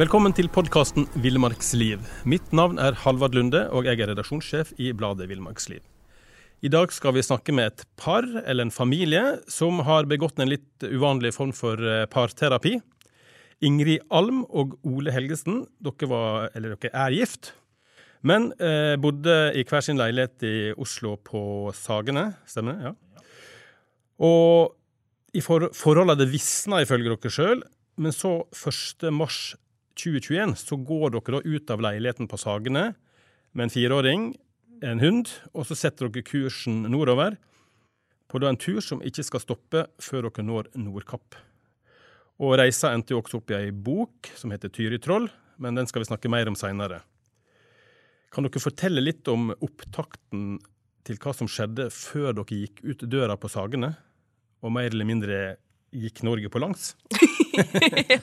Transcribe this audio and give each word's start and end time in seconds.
Velkommen 0.00 0.32
til 0.32 0.46
podkasten 0.48 1.04
Villmarksliv. 1.20 2.00
Mitt 2.24 2.54
navn 2.56 2.78
er 2.80 2.94
Halvard 3.02 3.34
Lunde, 3.36 3.66
og 3.68 3.84
jeg 3.84 4.00
er 4.00 4.08
redaksjonssjef 4.08 4.70
i 4.80 4.94
bladet 4.96 5.26
Villmarksliv. 5.28 5.82
I 6.64 6.70
dag 6.72 6.94
skal 6.96 7.12
vi 7.18 7.24
snakke 7.26 7.52
med 7.52 7.68
et 7.68 7.84
par, 8.00 8.24
eller 8.24 8.64
en 8.64 8.72
familie, 8.72 9.20
som 9.44 9.82
har 9.84 10.08
begått 10.08 10.40
en 10.40 10.48
litt 10.48 10.86
uvanlig 10.88 11.34
form 11.36 11.52
for 11.52 11.76
eh, 11.84 12.06
parterapi. 12.08 12.78
Ingrid 13.60 14.06
Alm 14.08 14.40
og 14.48 14.78
Ole 14.88 15.12
Helgesen, 15.12 15.66
dere, 15.84 16.08
var, 16.08 16.48
eller 16.56 16.78
dere 16.80 16.96
er 17.04 17.20
gift, 17.20 17.52
men 18.24 18.54
eh, 18.56 18.96
bodde 18.96 19.38
i 19.52 19.68
hver 19.68 19.84
sin 19.84 20.00
leilighet 20.00 20.48
i 20.48 20.58
Oslo 20.80 21.18
på 21.20 21.42
Sagene, 21.76 22.30
stemmer 22.48 22.78
det? 22.78 22.94
Ja. 22.94 23.24
Og 24.24 24.78
i 25.36 25.44
for, 25.44 25.68
forholdet 25.76 26.22
det 26.24 26.32
visna 26.32 26.80
ifølge 26.86 27.12
dere 27.12 27.40
sjøl, 27.42 27.66
men 28.00 28.16
så 28.16 28.38
1. 28.56 29.10
mars 29.12 29.50
2021 29.98 30.56
så 30.58 30.76
går 30.76 31.16
dere 31.16 31.38
da 31.38 31.42
ut 31.44 31.72
av 31.72 31.82
leiligheten 31.84 32.28
på 32.30 32.38
Sagene 32.40 32.92
med 33.52 33.66
en 33.66 33.72
fireåring, 33.72 34.30
en 34.82 35.02
hund, 35.02 35.28
og 35.52 35.66
så 35.68 35.76
setter 35.76 36.08
dere 36.08 36.24
kursen 36.26 36.84
nordover 36.88 37.36
på 38.30 38.40
en 38.46 38.58
tur 38.60 38.80
som 38.84 39.02
ikke 39.02 39.24
skal 39.26 39.42
stoppe 39.42 39.84
før 40.00 40.28
dere 40.28 40.46
når 40.46 40.70
Nordkapp. 40.78 41.36
Og 42.40 42.56
reisa 42.56 42.94
endte 42.94 43.12
jo 43.12 43.20
også 43.20 43.40
opp 43.40 43.50
i 43.52 43.58
ei 43.58 43.70
bok 43.74 44.30
som 44.38 44.52
heter 44.54 44.72
Tyritroll, 44.72 45.28
men 45.60 45.76
den 45.76 45.88
skal 45.90 46.04
vi 46.04 46.08
snakke 46.08 46.30
mer 46.32 46.48
om 46.48 46.56
seinere. 46.56 47.02
Kan 48.32 48.46
dere 48.46 48.62
fortelle 48.62 49.02
litt 49.02 49.28
om 49.28 49.50
opptakten 49.58 50.60
til 51.04 51.18
hva 51.20 51.34
som 51.36 51.50
skjedde 51.50 51.90
før 51.92 52.32
dere 52.38 52.62
gikk 52.62 52.80
ut 52.86 53.04
døra 53.10 53.36
på 53.40 53.50
Sagene, 53.50 53.92
og 54.60 54.72
mer 54.72 54.88
eller 54.92 55.08
mindre 55.08 55.40
gikk 55.90 56.22
Norge 56.26 56.50
på 56.52 56.62
langs? 56.62 56.94
ja, 58.14 58.20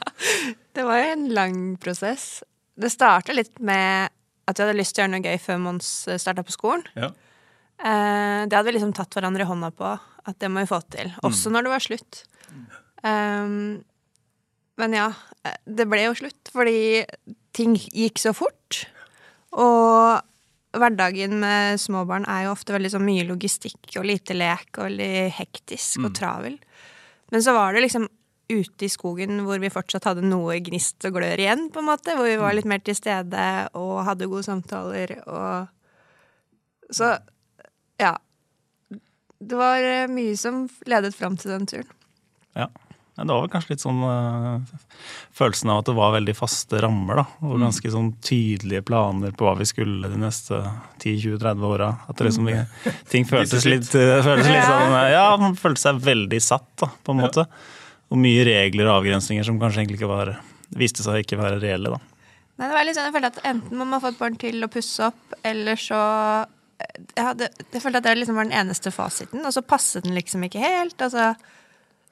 det 0.73 0.85
var 0.85 1.01
jo 1.01 1.09
en 1.13 1.27
lang 1.35 1.59
prosess. 1.81 2.43
Det 2.77 2.91
starta 2.93 3.35
litt 3.35 3.59
med 3.59 4.13
at 4.47 4.59
vi 4.59 4.63
hadde 4.63 4.77
lyst 4.77 4.95
til 4.95 5.03
å 5.03 5.05
gjøre 5.05 5.15
noe 5.17 5.25
gøy 5.27 5.41
før 5.43 5.59
Mons 5.63 5.89
starta 6.21 6.45
på 6.47 6.55
skolen. 6.55 6.85
Ja. 6.95 7.11
Eh, 7.77 8.47
det 8.47 8.55
hadde 8.55 8.69
vi 8.69 8.77
liksom 8.77 8.95
tatt 8.95 9.17
hverandre 9.17 9.43
i 9.43 9.49
hånda 9.49 9.71
på. 9.75 9.91
At 10.27 10.39
det 10.43 10.49
må 10.51 10.63
vi 10.63 10.69
få 10.69 10.79
til. 10.91 11.11
Også 11.27 11.51
når 11.51 11.67
det 11.67 11.73
var 11.73 11.83
slutt. 11.83 12.23
Um, 13.03 13.83
men 14.77 14.95
ja, 14.95 15.11
det 15.63 15.85
ble 15.89 16.07
jo 16.07 16.15
slutt 16.17 16.49
fordi 16.51 17.05
ting 17.55 17.77
gikk 17.77 18.19
så 18.21 18.33
fort. 18.35 18.81
Og 19.57 20.19
hverdagen 20.77 21.37
med 21.41 21.79
småbarn 21.81 22.27
er 22.29 22.45
jo 22.45 22.53
ofte 22.53 22.75
veldig 22.75 22.91
så 22.93 23.01
mye 23.01 23.25
logistikk 23.29 23.95
og 23.97 24.07
lite 24.09 24.35
lek 24.37 24.69
og 24.77 24.89
veldig 24.89 25.13
hektisk 25.39 26.03
og 26.03 26.11
travel. 26.17 26.57
Men 27.31 27.43
så 27.43 27.53
var 27.55 27.73
det 27.73 27.83
liksom 27.85 28.07
ute 28.47 28.85
i 28.85 28.91
skogen 28.91 29.41
hvor 29.43 29.59
vi 29.59 29.71
fortsatt 29.71 30.07
hadde 30.07 30.23
noe 30.23 30.59
gnist 30.63 31.03
og 31.07 31.17
glør 31.17 31.41
igjen, 31.41 31.67
på 31.73 31.81
en 31.81 31.89
måte. 31.89 32.15
Hvor 32.15 32.27
vi 32.29 32.37
var 32.39 32.55
litt 32.55 32.69
mer 32.69 32.83
til 32.83 32.95
stede 32.95 33.47
og 33.77 34.05
hadde 34.07 34.29
gode 34.31 34.47
samtaler 34.47 35.17
og 35.25 35.73
Så 36.95 37.17
ja. 37.99 38.15
Det 39.37 39.57
var 39.59 39.83
eh, 39.83 40.09
mye 40.09 40.37
som 40.39 40.63
ledet 40.89 41.13
fram 41.13 41.35
til 41.37 41.51
den 41.51 41.67
turen. 41.69 41.89
Ja. 42.55 42.69
Det 43.17 43.33
var 43.33 43.41
vel 43.41 43.49
kanskje 43.49 43.71
litt 43.73 43.81
sånn 43.81 44.01
uh, 44.05 44.59
følelsen 45.35 45.71
av 45.73 45.79
at 45.81 45.87
det 45.89 45.95
var 45.97 46.11
veldig 46.13 46.35
faste 46.37 46.81
rammer. 46.83 47.23
da, 47.23 47.25
Og 47.49 47.63
ganske 47.63 47.93
sånn 47.93 48.11
tydelige 48.21 48.83
planer 48.85 49.33
på 49.33 49.47
hva 49.47 49.55
vi 49.57 49.65
skulle 49.65 50.11
de 50.11 50.19
neste 50.21 50.59
10-20-30 51.01 51.65
åra. 51.65 51.87
At 52.05 52.19
det 52.19 52.29
liksom, 52.29 52.51
ting 53.13 53.25
føltes 53.29 53.65
litt, 53.65 53.89
uh, 53.97 54.19
føltes 54.25 54.51
litt 54.51 54.67
sånn 54.69 54.99
Ja, 55.15 55.31
man 55.41 55.57
følte 55.57 55.87
seg 55.87 56.03
veldig 56.05 56.41
satt, 56.45 56.69
da, 56.83 56.91
på 57.01 57.15
en 57.15 57.23
måte. 57.25 57.47
Og 58.13 58.21
mye 58.21 58.45
regler 58.47 58.85
og 58.85 59.01
avgrensninger 59.01 59.49
som 59.49 59.57
kanskje 59.59 59.83
egentlig 59.83 60.01
ikke 60.01 60.13
var 60.13 60.37
viste 60.75 61.03
seg 61.05 61.23
ikke 61.23 61.39
være 61.39 61.61
reelle, 61.63 61.95
da. 61.95 61.99
Nei, 62.57 62.69
det 62.69 62.73
var 62.73 62.87
litt 62.87 62.97
sånn, 62.97 63.07
jeg 63.09 63.15
følte 63.15 63.33
at 63.35 63.43
Enten 63.45 63.77
må 63.77 63.85
man 63.85 64.01
få 64.01 64.11
et 64.11 64.19
barn 64.19 64.37
til 64.41 64.65
å 64.65 64.69
pusse 64.71 65.09
opp, 65.11 65.35
eller 65.45 65.77
så 65.77 65.99
ja, 67.17 67.31
det, 67.37 67.51
Jeg 67.73 67.81
følte 67.83 68.01
at 68.01 68.07
det 68.07 68.15
liksom 68.17 68.37
var 68.37 68.47
den 68.49 68.57
eneste 68.57 68.93
fasiten, 68.93 69.45
og 69.45 69.53
så 69.53 69.63
passet 69.65 70.05
den 70.05 70.17
liksom 70.17 70.43
ikke 70.45 70.61
helt. 70.61 70.97
Altså, 71.01 71.31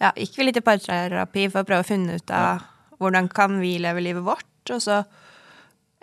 ja, 0.01 0.11
gikk 0.15 0.39
vi 0.39 0.47
litt 0.47 0.59
i 0.59 0.65
parterapi 0.65 1.47
for 1.51 1.63
å 1.63 1.67
prøve 1.67 1.85
å 1.85 1.87
finne 1.87 2.17
ut 2.19 2.33
av 2.35 2.65
hvordan 2.99 3.29
kan 3.31 3.59
vi 3.61 3.77
leve 3.81 4.03
livet 4.03 4.25
vårt. 4.25 4.51
Og 4.71 4.81
så 4.83 5.03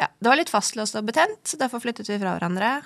Ja, 0.00 0.08
det 0.18 0.26
var 0.26 0.38
litt 0.40 0.50
fastlåst 0.50 0.96
og 0.98 1.04
betent, 1.06 1.44
så 1.46 1.58
derfor 1.60 1.78
flyttet 1.78 2.08
vi 2.08 2.16
fra 2.18 2.32
hverandre. 2.34 2.80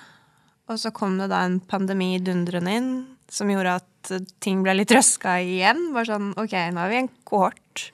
Og 0.69 0.77
så 0.77 0.91
kom 0.93 1.15
det 1.17 1.29
da 1.31 1.39
en 1.47 1.55
pandemi 1.63 2.19
dundrende 2.21 2.73
inn 2.77 2.89
som 3.31 3.49
gjorde 3.49 3.77
at 3.79 4.11
ting 4.43 4.61
ble 4.61 4.75
litt 4.75 4.91
røska 4.93 5.37
igjen. 5.41 5.93
Bare 5.95 6.11
sånn 6.11 6.33
OK, 6.37 6.53
nå 6.75 6.83
er 6.83 6.91
vi 6.91 6.99
en 6.99 7.09
kohort. 7.27 7.87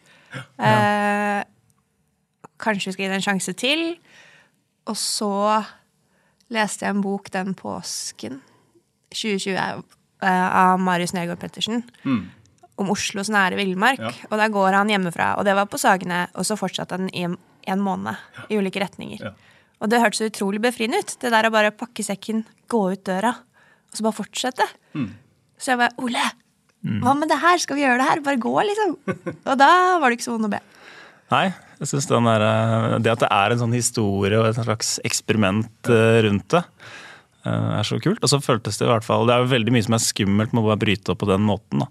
Eh, 0.57 1.39
kanskje 2.57 2.89
vi 2.89 2.95
skal 2.95 3.05
gi 3.05 3.09
det 3.13 3.19
en 3.21 3.27
sjanse 3.29 3.53
til. 3.61 3.83
Og 4.89 4.97
så 4.99 5.31
leste 6.53 6.85
jeg 6.87 6.95
en 6.97 7.03
bok 7.05 7.29
den 7.33 7.53
påsken, 7.57 8.41
2020, 9.13 9.83
eh, 10.25 10.47
av 10.49 10.81
Marius 10.81 11.13
Nergård 11.13 11.39
Pettersen. 11.39 11.85
Om 12.81 12.89
Oslos 12.93 13.29
nære 13.29 13.57
villmark. 13.59 14.01
Ja. 14.01 14.11
Og 14.31 14.37
der 14.41 14.53
går 14.53 14.77
han 14.79 14.89
hjemmefra. 14.89 15.33
Og 15.37 15.45
det 15.45 15.53
var 15.57 15.69
på 15.69 15.79
Sagene, 15.81 16.25
og 16.33 16.47
så 16.47 16.57
fortsatte 16.57 16.97
han 16.97 17.09
i 17.13 17.27
en, 17.27 17.81
måned. 17.83 18.17
I 18.49 18.57
ulike 18.57 18.81
retninger. 18.81 19.21
Ja. 19.21 19.33
Og 19.83 19.91
det 19.91 19.99
hørtes 20.01 20.23
utrolig 20.25 20.61
befriende 20.63 21.01
ut. 21.03 21.17
Det 21.21 21.31
der 21.33 21.49
å 21.49 21.53
bare 21.53 21.73
pakke 21.75 22.05
sekken, 22.05 22.45
gå 22.71 22.85
ut 22.95 23.03
døra, 23.05 23.35
og 23.91 23.97
så 23.97 24.05
bare 24.05 24.17
fortsette. 24.17 24.67
Så 25.59 25.73
jeg 25.73 25.81
bare 25.83 25.93
Ole, 26.01 26.23
hva 27.03 27.13
med 27.15 27.29
det 27.31 27.39
her? 27.39 27.59
Skal 27.61 27.77
vi 27.77 27.85
gjøre 27.85 28.01
det 28.01 28.07
her? 28.09 28.21
Bare 28.25 28.41
gå, 28.41 28.53
liksom. 28.67 28.97
Og 29.51 29.59
da 29.59 29.69
var 30.01 30.09
det 30.09 30.17
ikke 30.17 30.25
så 30.25 30.33
vondt 30.35 30.49
å 30.49 30.51
be. 30.51 30.59
Nei, 31.31 31.45
jeg 31.79 31.89
synes 31.89 32.09
den 32.09 32.27
der, 32.27 32.43
eh, 32.43 32.97
Det 33.03 33.13
at 33.13 33.23
det 33.23 33.29
er 33.31 33.53
en 33.53 33.61
sånn 33.63 33.75
historie 33.75 34.41
og 34.41 34.49
et 34.49 34.59
slags 34.59 34.97
eksperiment 35.07 35.91
eh, 35.91 36.19
rundt 36.27 36.49
det, 36.51 36.63
eh, 37.47 37.69
er 37.79 37.87
så 37.87 38.01
kult. 38.03 38.19
Og 38.19 38.31
så 38.31 38.41
føltes 38.43 38.79
det 38.79 38.87
i 38.87 38.91
hvert 38.91 39.07
fall 39.07 39.29
Det 39.29 39.35
er 39.35 39.45
jo 39.45 39.53
veldig 39.53 39.75
mye 39.75 39.87
som 39.87 39.95
er 39.95 40.03
skummelt 40.03 40.51
med 40.53 40.63
å 40.63 40.67
bare 40.73 40.83
bryte 40.83 41.15
opp 41.15 41.23
på 41.23 41.31
den 41.31 41.47
måten. 41.47 41.85
da. 41.85 41.89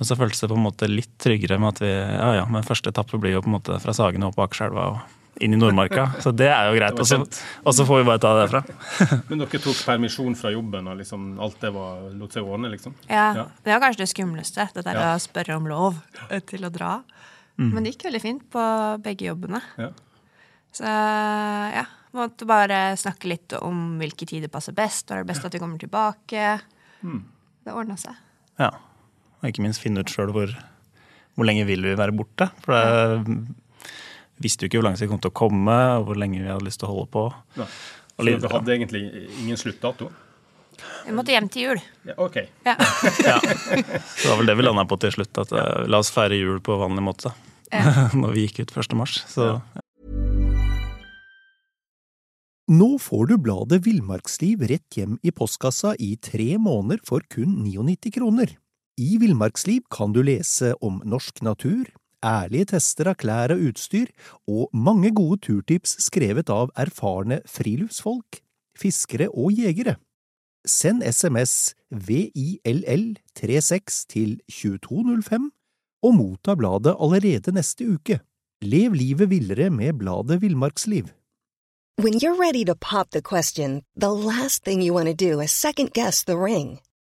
Men 0.00 0.08
så 0.08 0.16
føltes 0.16 0.40
det 0.40 0.48
på 0.50 0.56
en 0.56 0.64
måte 0.64 0.88
litt 0.88 1.12
tryggere 1.20 1.58
med 1.60 1.74
at 1.76 1.80
vi 1.84 1.90
Ja 1.92 2.30
ja, 2.40 2.44
men 2.48 2.64
første 2.64 2.88
etappe 2.88 3.20
blir 3.20 3.34
jo 3.36 3.42
på 3.44 3.50
en 3.52 3.58
måte 3.58 3.76
fra 3.82 3.92
Sagene 3.96 4.30
opp 4.30 4.38
på 4.38 4.46
Akerselva 4.46 4.86
og 4.94 5.16
inn 5.40 5.54
i 5.54 5.58
Nordmarka. 5.60 6.06
Så 6.24 6.32
det 6.36 6.48
er 6.52 6.66
jo 6.68 6.74
greit. 6.76 6.98
Og 7.00 7.06
så, 7.08 7.16
og 7.64 7.72
så 7.76 7.84
får 7.88 8.00
vi 8.02 8.06
bare 8.08 8.20
ta 8.20 8.32
det 8.36 8.42
derfra. 8.48 8.60
Men 9.30 9.40
dere 9.44 9.60
tok 9.62 9.78
permisjon 9.86 10.34
fra 10.36 10.50
jobben, 10.52 10.88
og 10.90 10.98
liksom 10.98 11.30
alt 11.40 11.60
det 11.62 11.70
var, 11.72 12.02
lot 12.18 12.34
seg 12.36 12.44
ordne, 12.48 12.68
liksom? 12.74 12.96
Ja, 13.08 13.28
Ja. 13.38 13.44
Det 13.64 13.72
var 13.72 13.80
kanskje 13.86 14.02
det 14.02 14.08
skumleste, 14.10 14.66
det 14.74 14.84
der 14.88 14.98
Ja. 15.00 15.14
å 15.14 15.22
spørre 15.22 15.56
om 15.56 15.68
lov 15.70 15.96
eh, 16.28 16.40
til 16.44 16.66
å 16.68 16.72
dra. 16.74 16.98
Men 17.60 17.84
det 17.84 17.92
gikk 17.94 18.06
veldig 18.08 18.20
fint 18.24 18.44
på 18.52 18.60
begge 19.04 19.26
jobbene. 19.30 19.60
Ja. 19.76 19.90
Så 20.72 20.84
ja, 21.76 21.82
måtte 22.16 22.46
bare 22.48 22.96
snakke 23.00 23.28
litt 23.28 23.52
om 23.60 23.98
hvilke 24.00 24.24
tider 24.28 24.48
passer 24.52 24.72
best. 24.76 25.08
Når 25.10 25.16
er 25.22 25.24
det 25.24 25.32
best 25.32 25.44
at 25.48 25.56
vi 25.56 25.60
kommer 25.60 25.80
tilbake? 25.82 26.54
Det 27.00 27.72
ordna 27.74 27.96
seg. 28.00 28.16
Ja. 28.60 28.70
Og 29.40 29.48
ikke 29.48 29.64
minst 29.64 29.82
finne 29.82 30.04
ut 30.04 30.12
sjøl 30.12 30.32
hvor, 30.34 30.52
hvor 31.36 31.48
lenge 31.48 31.66
vil 31.68 31.84
vi 31.86 31.96
være 31.98 32.14
borte. 32.16 32.50
For 32.64 32.76
det 32.76 34.44
visste 34.44 34.64
jo 34.64 34.70
ikke 34.70 34.80
hvor 34.80 34.88
lang 34.88 34.98
tid 34.98 35.06
det 35.06 35.12
kom 35.12 35.22
til 35.24 35.32
å 35.32 35.38
komme, 35.42 35.78
og 35.98 36.08
hvor 36.08 36.20
lenge 36.20 36.42
vi 36.42 36.48
hadde 36.48 36.66
lyst 36.66 36.80
til 36.82 36.88
å 36.88 36.94
holde 36.94 37.10
på. 37.12 37.28
Ja. 37.60 37.68
Så 38.20 38.26
dere 38.28 38.52
hadde 38.52 38.74
egentlig 38.74 39.04
ingen 39.40 39.56
sluttdato? 39.60 40.10
Vi 41.06 41.12
måtte 41.16 41.32
hjem 41.34 41.48
til 41.52 41.66
jul. 41.66 41.82
Ja, 42.08 42.16
OK. 42.20 42.40
Ja. 42.64 42.76
Ja. 43.30 43.36
Så 43.40 44.24
det 44.24 44.30
var 44.30 44.40
vel 44.40 44.50
det 44.50 44.56
vi 44.60 44.64
landa 44.64 44.86
på 44.88 44.98
til 45.00 45.12
slutt. 45.14 45.32
At 45.42 45.52
eh, 45.52 45.84
la 45.90 46.00
oss 46.00 46.12
feire 46.14 46.38
jul 46.38 46.60
på 46.64 46.76
vanlig 46.80 47.04
måte. 47.04 47.32
Når 48.20 48.34
vi 48.36 48.46
gikk 48.46 48.64
ut 48.64 48.74
1. 48.76 48.96
mars. 48.98 49.20
Så 49.30 49.52
Nå 52.70 52.92
får 53.02 53.32
du 53.32 53.34
bladet 53.42 53.80
Villmarksliv 53.82 54.62
rett 54.70 54.94
hjem 54.94 55.16
i 55.26 55.32
postkassa 55.34 55.96
i 55.98 56.12
tre 56.22 56.52
måneder 56.54 57.00
for 57.06 57.24
kun 57.32 57.56
99 57.64 58.12
kroner. 58.14 58.52
I 59.00 59.16
Villmarksliv 59.16 59.86
kan 59.88 60.12
du 60.12 60.20
lese 60.20 60.74
om 60.84 60.98
norsk 61.08 61.40
natur, 61.46 61.86
ærlige 62.20 62.66
tester 62.74 63.08
av 63.08 63.16
klær 63.22 63.54
og 63.54 63.62
utstyr, 63.70 64.10
og 64.44 64.68
mange 64.76 65.08
gode 65.16 65.40
turtips 65.46 65.96
skrevet 66.04 66.52
av 66.52 66.68
erfarne 66.76 67.40
friluftsfolk, 67.48 68.44
fiskere 68.76 69.32
og 69.32 69.56
jegere. 69.56 69.96
Send 70.68 71.00
SMS 71.06 71.72
VILL36 71.88 74.04
til 74.12 74.36
2205 74.52 75.48
og 76.04 76.12
motta 76.18 76.52
bladet 76.60 76.92
allerede 77.00 77.56
neste 77.56 77.88
uke. 77.88 78.20
Lev 78.60 78.92
livet 78.92 79.32
villere 79.32 79.72
med 79.72 79.96
bladet 80.02 80.42
Villmarksliv. 80.42 81.08
When 81.96 82.20
you're 82.20 82.36
ready 82.36 82.64
to 82.64 82.74
pop 82.74 83.10
the 83.10 83.22
question, 83.22 83.82
the 83.96 84.12
last 84.12 84.64
thing 84.64 84.82
you 84.82 84.92
want 84.94 85.08
to 85.08 85.14
do 85.14 85.40
is 85.40 85.50
second 85.50 85.94
guess 85.94 86.24
the 86.24 86.36
ring. 86.36 86.80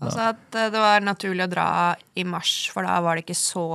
Altså 0.00 0.30
at 0.30 0.56
eh, 0.56 0.70
det 0.72 0.80
var 0.80 1.04
naturlig 1.04 1.44
å 1.44 1.50
dra 1.52 1.68
i 2.16 2.24
mars, 2.24 2.54
for 2.72 2.86
da 2.86 2.96
var 3.04 3.18
det 3.18 3.26
ikke 3.26 3.38
så 3.38 3.66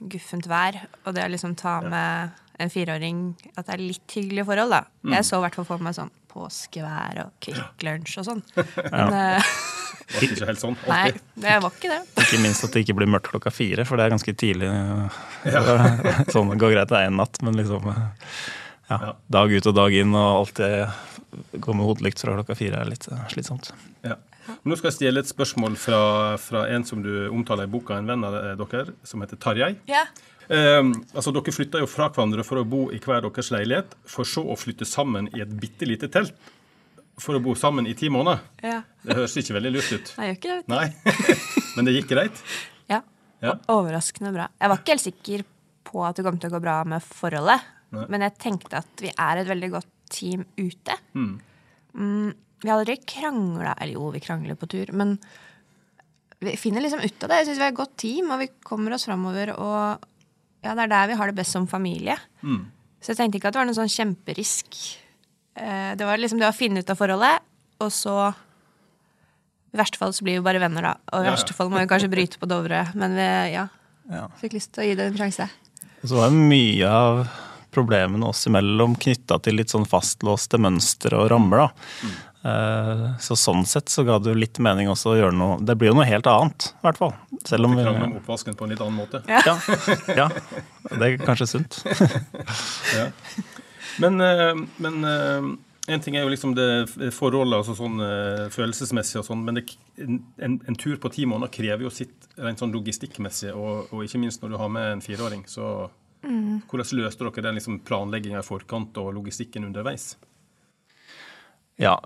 guffent 0.00 0.48
vær. 0.50 0.80
Og 1.04 1.16
det 1.16 1.26
å 1.26 1.30
liksom 1.32 1.56
ta 1.60 1.78
med 1.84 2.40
en 2.62 2.70
fireåring 2.70 3.22
At 3.58 3.66
det 3.66 3.72
er 3.74 3.80
litt 3.82 4.12
hyggelige 4.14 4.46
forhold, 4.46 4.70
da. 4.76 4.84
Jeg 5.16 5.26
så 5.26 5.40
i 5.40 5.44
hvert 5.44 5.58
fall 5.58 5.66
for 5.72 5.84
meg 5.84 5.96
sånn 5.96 6.12
påskevær 6.34 7.20
og 7.24 7.32
Kvikk 7.42 7.84
Lunsj 7.86 8.18
og 8.22 8.28
sånn. 8.28 8.42
Men 8.92 9.14
ja. 9.14 9.38
Det 10.04 10.18
var 10.18 10.26
ikke 10.26 10.48
helt 10.50 10.62
sånn. 10.62 10.76
nei, 10.90 11.14
det 11.40 11.54
var 11.64 11.70
ikke 11.72 11.90
det. 11.92 12.00
Ikke 12.24 12.42
minst 12.42 12.66
at 12.66 12.74
det 12.74 12.82
ikke 12.84 12.96
blir 12.98 13.10
mørkt 13.10 13.30
klokka 13.30 13.52
fire, 13.54 13.86
for 13.88 14.00
det 14.00 14.06
er 14.06 14.14
ganske 14.14 14.34
tidlig. 14.38 14.68
sånn, 16.32 16.50
det 16.52 16.60
går 16.60 16.74
greit 16.74 16.90
det 16.90 17.00
er 17.00 17.10
en 17.10 17.18
natt, 17.20 17.40
men 17.44 17.58
liksom 17.60 17.90
ja. 18.90 18.98
Dag 19.32 19.52
ut 19.52 19.66
og 19.70 19.76
dag 19.76 19.94
inn 19.96 20.12
og 20.12 20.40
alltid 20.42 21.60
gå 21.64 21.74
med 21.76 21.88
hodelykt 21.88 22.20
fra 22.20 22.34
klokka 22.36 22.56
fire 22.58 22.82
er 22.82 22.90
litt 22.90 23.06
eh, 23.10 23.22
slitsomt. 23.32 23.70
Ja. 24.04 24.18
Men 24.46 24.72
Nå 24.72 24.76
skal 24.78 24.90
jeg 24.90 24.98
stjele 24.98 25.22
et 25.24 25.30
spørsmål 25.30 25.76
fra, 25.80 26.00
fra 26.40 26.66
en 26.74 26.84
som 26.86 27.02
du 27.04 27.10
omtaler 27.30 27.68
i 27.68 27.72
boka, 27.72 27.98
en 27.98 28.10
venn 28.10 28.26
av 28.26 28.36
dere, 28.60 28.94
som 29.06 29.24
heter 29.24 29.40
Tarjei. 29.40 29.74
Ja. 29.90 30.04
Um, 30.44 30.90
altså, 31.14 31.32
Dere 31.32 31.54
flytta 31.56 31.80
jo 31.80 31.88
fra 31.88 32.10
hverandre 32.12 32.44
for 32.44 32.60
å 32.60 32.66
bo 32.68 32.82
i 32.92 33.00
hver 33.00 33.24
deres 33.24 33.48
leilighet, 33.54 33.94
for 34.04 34.28
så 34.28 34.44
å 34.44 34.58
flytte 34.60 34.84
sammen 34.88 35.30
i 35.32 35.40
et 35.44 35.54
bitte 35.60 35.88
lite 35.88 36.10
telt 36.12 36.36
for 37.20 37.38
å 37.38 37.40
bo 37.42 37.54
sammen 37.58 37.86
i 37.86 37.94
ti 37.96 38.10
måneder. 38.12 38.42
ja. 38.64 38.82
Det 39.04 39.16
høres 39.18 39.36
ikke 39.36 39.54
veldig 39.58 39.70
lurt 39.74 39.90
ut. 39.92 40.12
Nei, 40.18 40.26
jeg 40.26 40.34
gjør 40.34 40.38
ikke 40.40 40.54
det. 40.54 40.62
Nei, 40.72 41.34
Men 41.76 41.86
det 41.88 41.94
gikk 41.98 42.06
greit? 42.10 42.38
Ja. 42.90 43.00
Ja. 43.44 43.56
Overraskende 43.70 44.32
bra. 44.34 44.48
Jeg 44.60 44.72
var 44.72 44.80
ikke 44.80 44.94
helt 44.94 45.04
sikker 45.04 45.44
på 45.84 46.04
at 46.08 46.18
det 46.18 46.24
kom 46.26 46.38
til 46.40 46.50
å 46.50 46.54
gå 46.56 46.60
bra 46.64 46.78
med 46.88 47.04
forholdet. 47.04 47.66
Men 47.94 48.24
jeg 48.26 48.34
tenkte 48.42 48.80
at 48.80 49.02
vi 49.04 49.12
er 49.12 49.42
et 49.42 49.50
veldig 49.50 49.70
godt 49.76 49.90
team 50.10 50.46
ute. 50.58 50.96
Mm, 51.14 52.32
vi 52.64 52.70
har 52.72 52.78
aldri 52.80 52.96
krangla 53.04 53.74
Eller 53.78 53.94
jo, 53.98 54.06
vi 54.14 54.22
krangler 54.24 54.56
på 54.56 54.66
tur, 54.72 54.90
men 54.96 55.18
vi 56.44 56.56
finner 56.60 56.80
liksom 56.84 57.00
ut 57.04 57.22
av 57.24 57.30
det. 57.30 57.36
Jeg 57.42 57.46
syns 57.50 57.60
vi 57.60 57.64
er 57.68 57.72
et 57.72 57.78
godt 57.78 57.94
team, 58.00 58.30
og 58.34 58.40
vi 58.42 58.48
kommer 58.66 58.92
oss 58.96 59.04
framover. 59.08 59.52
Og 59.54 60.08
ja, 60.64 60.74
det 60.74 60.82
er 60.86 60.90
der 60.92 61.06
vi 61.12 61.16
har 61.20 61.30
det 61.30 61.36
best 61.38 61.54
som 61.56 61.66
familie. 61.70 62.16
Så 63.00 63.12
jeg 63.12 63.16
tenkte 63.20 63.38
ikke 63.38 63.48
at 63.52 63.56
det 63.56 63.60
var 63.62 63.68
noen 63.70 63.78
sånn 63.78 63.92
kjemperisk. 63.92 64.76
Eh, 65.56 65.92
Det 65.96 66.04
var 66.08 66.18
liksom 66.20 66.40
det 66.42 66.48
å 66.50 66.56
finne 66.56 66.80
ut 66.82 66.90
av 66.90 66.96
forholdet, 67.00 67.40
og 67.80 67.92
så 67.92 68.16
I 69.74 69.76
verste 69.80 69.98
fall 69.98 70.12
så 70.14 70.22
blir 70.26 70.38
vi 70.38 70.44
bare 70.46 70.60
venner, 70.62 70.82
da. 70.82 70.92
Og 71.12 71.20
i 71.20 71.24
Ja, 71.24 71.30
ja. 71.30 71.34
verste 71.36 71.54
fall 71.56 71.70
må 71.72 71.80
vi 71.80 71.88
kanskje 71.90 72.10
bryte 72.12 72.38
på 72.38 72.46
Dovre. 72.50 72.84
Men 72.94 73.14
vi, 73.16 73.52
ja, 73.54 73.68
Ja. 74.10 74.28
fikk 74.40 74.52
lyst 74.54 74.72
til 74.72 74.84
å 74.84 74.86
gi 74.86 74.94
det 74.94 75.06
en 75.08 75.16
sjanse. 75.18 75.48
Og 76.02 76.08
så 76.10 76.16
var 76.20 76.28
det 76.30 76.36
mye 76.36 76.86
av 76.86 77.28
problemene 77.72 78.28
oss 78.28 78.44
imellom 78.46 78.94
knytta 78.96 79.40
til 79.42 79.56
litt 79.56 79.68
sånn 79.72 79.86
fastlåste 79.88 80.58
mønstre 80.60 81.14
og 81.18 81.30
rammer. 81.30 81.56
da. 81.56 81.68
Eh, 82.04 82.33
Så 83.24 83.38
sånn 83.40 83.62
sett 83.64 83.88
så 83.88 84.02
ga 84.04 84.18
det 84.20 84.34
jo 84.34 84.36
litt 84.36 84.58
mening 84.60 84.90
også 84.92 85.14
å 85.14 85.16
gjøre 85.16 85.32
noe 85.32 85.54
Det 85.64 85.78
blir 85.80 85.88
jo 85.88 85.94
noe 85.96 86.04
helt 86.04 86.26
annet, 86.28 86.66
i 86.74 86.84
hvert 86.84 86.98
fall. 87.00 87.14
Selv 87.48 87.70
om 87.70 87.76
Vi 87.78 87.86
om 87.88 88.18
oppvasken 88.18 88.58
på 88.58 88.66
en 88.66 88.74
litt 88.74 88.82
annen 88.84 88.98
måte. 88.98 89.22
ja, 89.30 89.54
ja, 90.12 90.26
det 90.90 91.06
er 91.06 91.16
kanskje 91.24 91.48
sunt. 91.54 91.80
Ja. 92.98 93.08
Men, 94.02 94.20
eh, 94.20 94.54
men 94.76 95.04
eh, 95.04 95.48
en 95.94 96.00
ting 96.00 96.16
er 96.16 96.24
jo 96.24 96.32
liksom 96.32 96.54
det 96.56 97.12
forholdet, 97.14 97.58
altså 97.60 97.76
sånn 97.78 98.00
eh, 98.02 98.46
følelsesmessig 98.54 99.20
og 99.20 99.26
sånn, 99.28 99.44
men 99.46 99.58
det, 99.60 99.64
en, 100.00 100.56
en 100.56 100.78
tur 100.80 100.96
på 101.00 101.10
ti 101.14 101.26
måneder 101.28 101.52
krever 101.54 101.86
jo 101.86 101.92
sitt 101.92 102.28
rent 102.40 102.62
sånn 102.62 102.74
logistikkmessig, 102.74 103.52
og, 103.52 103.92
og 103.92 104.06
ikke 104.06 104.20
minst 104.22 104.42
når 104.42 104.54
du 104.54 104.58
har 104.62 104.72
med 104.72 104.90
en 104.94 105.04
fireåring. 105.04 105.44
Så 105.50 105.88
hvordan 106.24 106.96
løste 106.96 107.26
dere 107.26 107.44
den 107.44 107.58
liksom 107.58 107.82
planlegginga 107.84 108.40
i 108.40 108.46
forkant 108.46 108.96
og 109.02 109.12
logistikken 109.18 109.66
underveis? 109.68 110.14
Ja, 111.80 111.98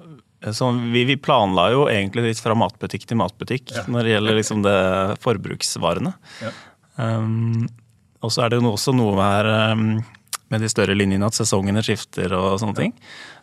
så 0.54 0.68
vi, 0.92 1.02
vi 1.08 1.16
planla 1.18 1.64
jo 1.74 1.86
egentlig 1.90 2.22
litt 2.28 2.40
fra 2.42 2.54
matbutikk 2.54 3.06
til 3.10 3.18
matbutikk 3.18 3.72
Ja. 3.74 3.82
når 3.90 4.06
det 4.06 4.12
gjelder 4.14 4.36
liksom 4.38 4.62
det 4.62 4.76
forbruksvarene. 5.24 6.12
Ja. 6.44 6.52
Um, 6.98 7.66
og 8.22 8.32
så 8.34 8.44
er 8.44 8.50
det 8.52 8.58
jo 8.60 8.70
også 8.72 8.94
noe 8.94 9.18
her 9.22 9.48
um, 9.74 9.98
med 10.50 10.62
de 10.64 10.70
større 10.70 10.94
linjene 10.96 11.26
at 11.28 11.36
sesongene 11.36 11.82
skifter 11.86 12.32
og 12.38 12.56
sånne 12.62 12.78
ting. 12.78 12.94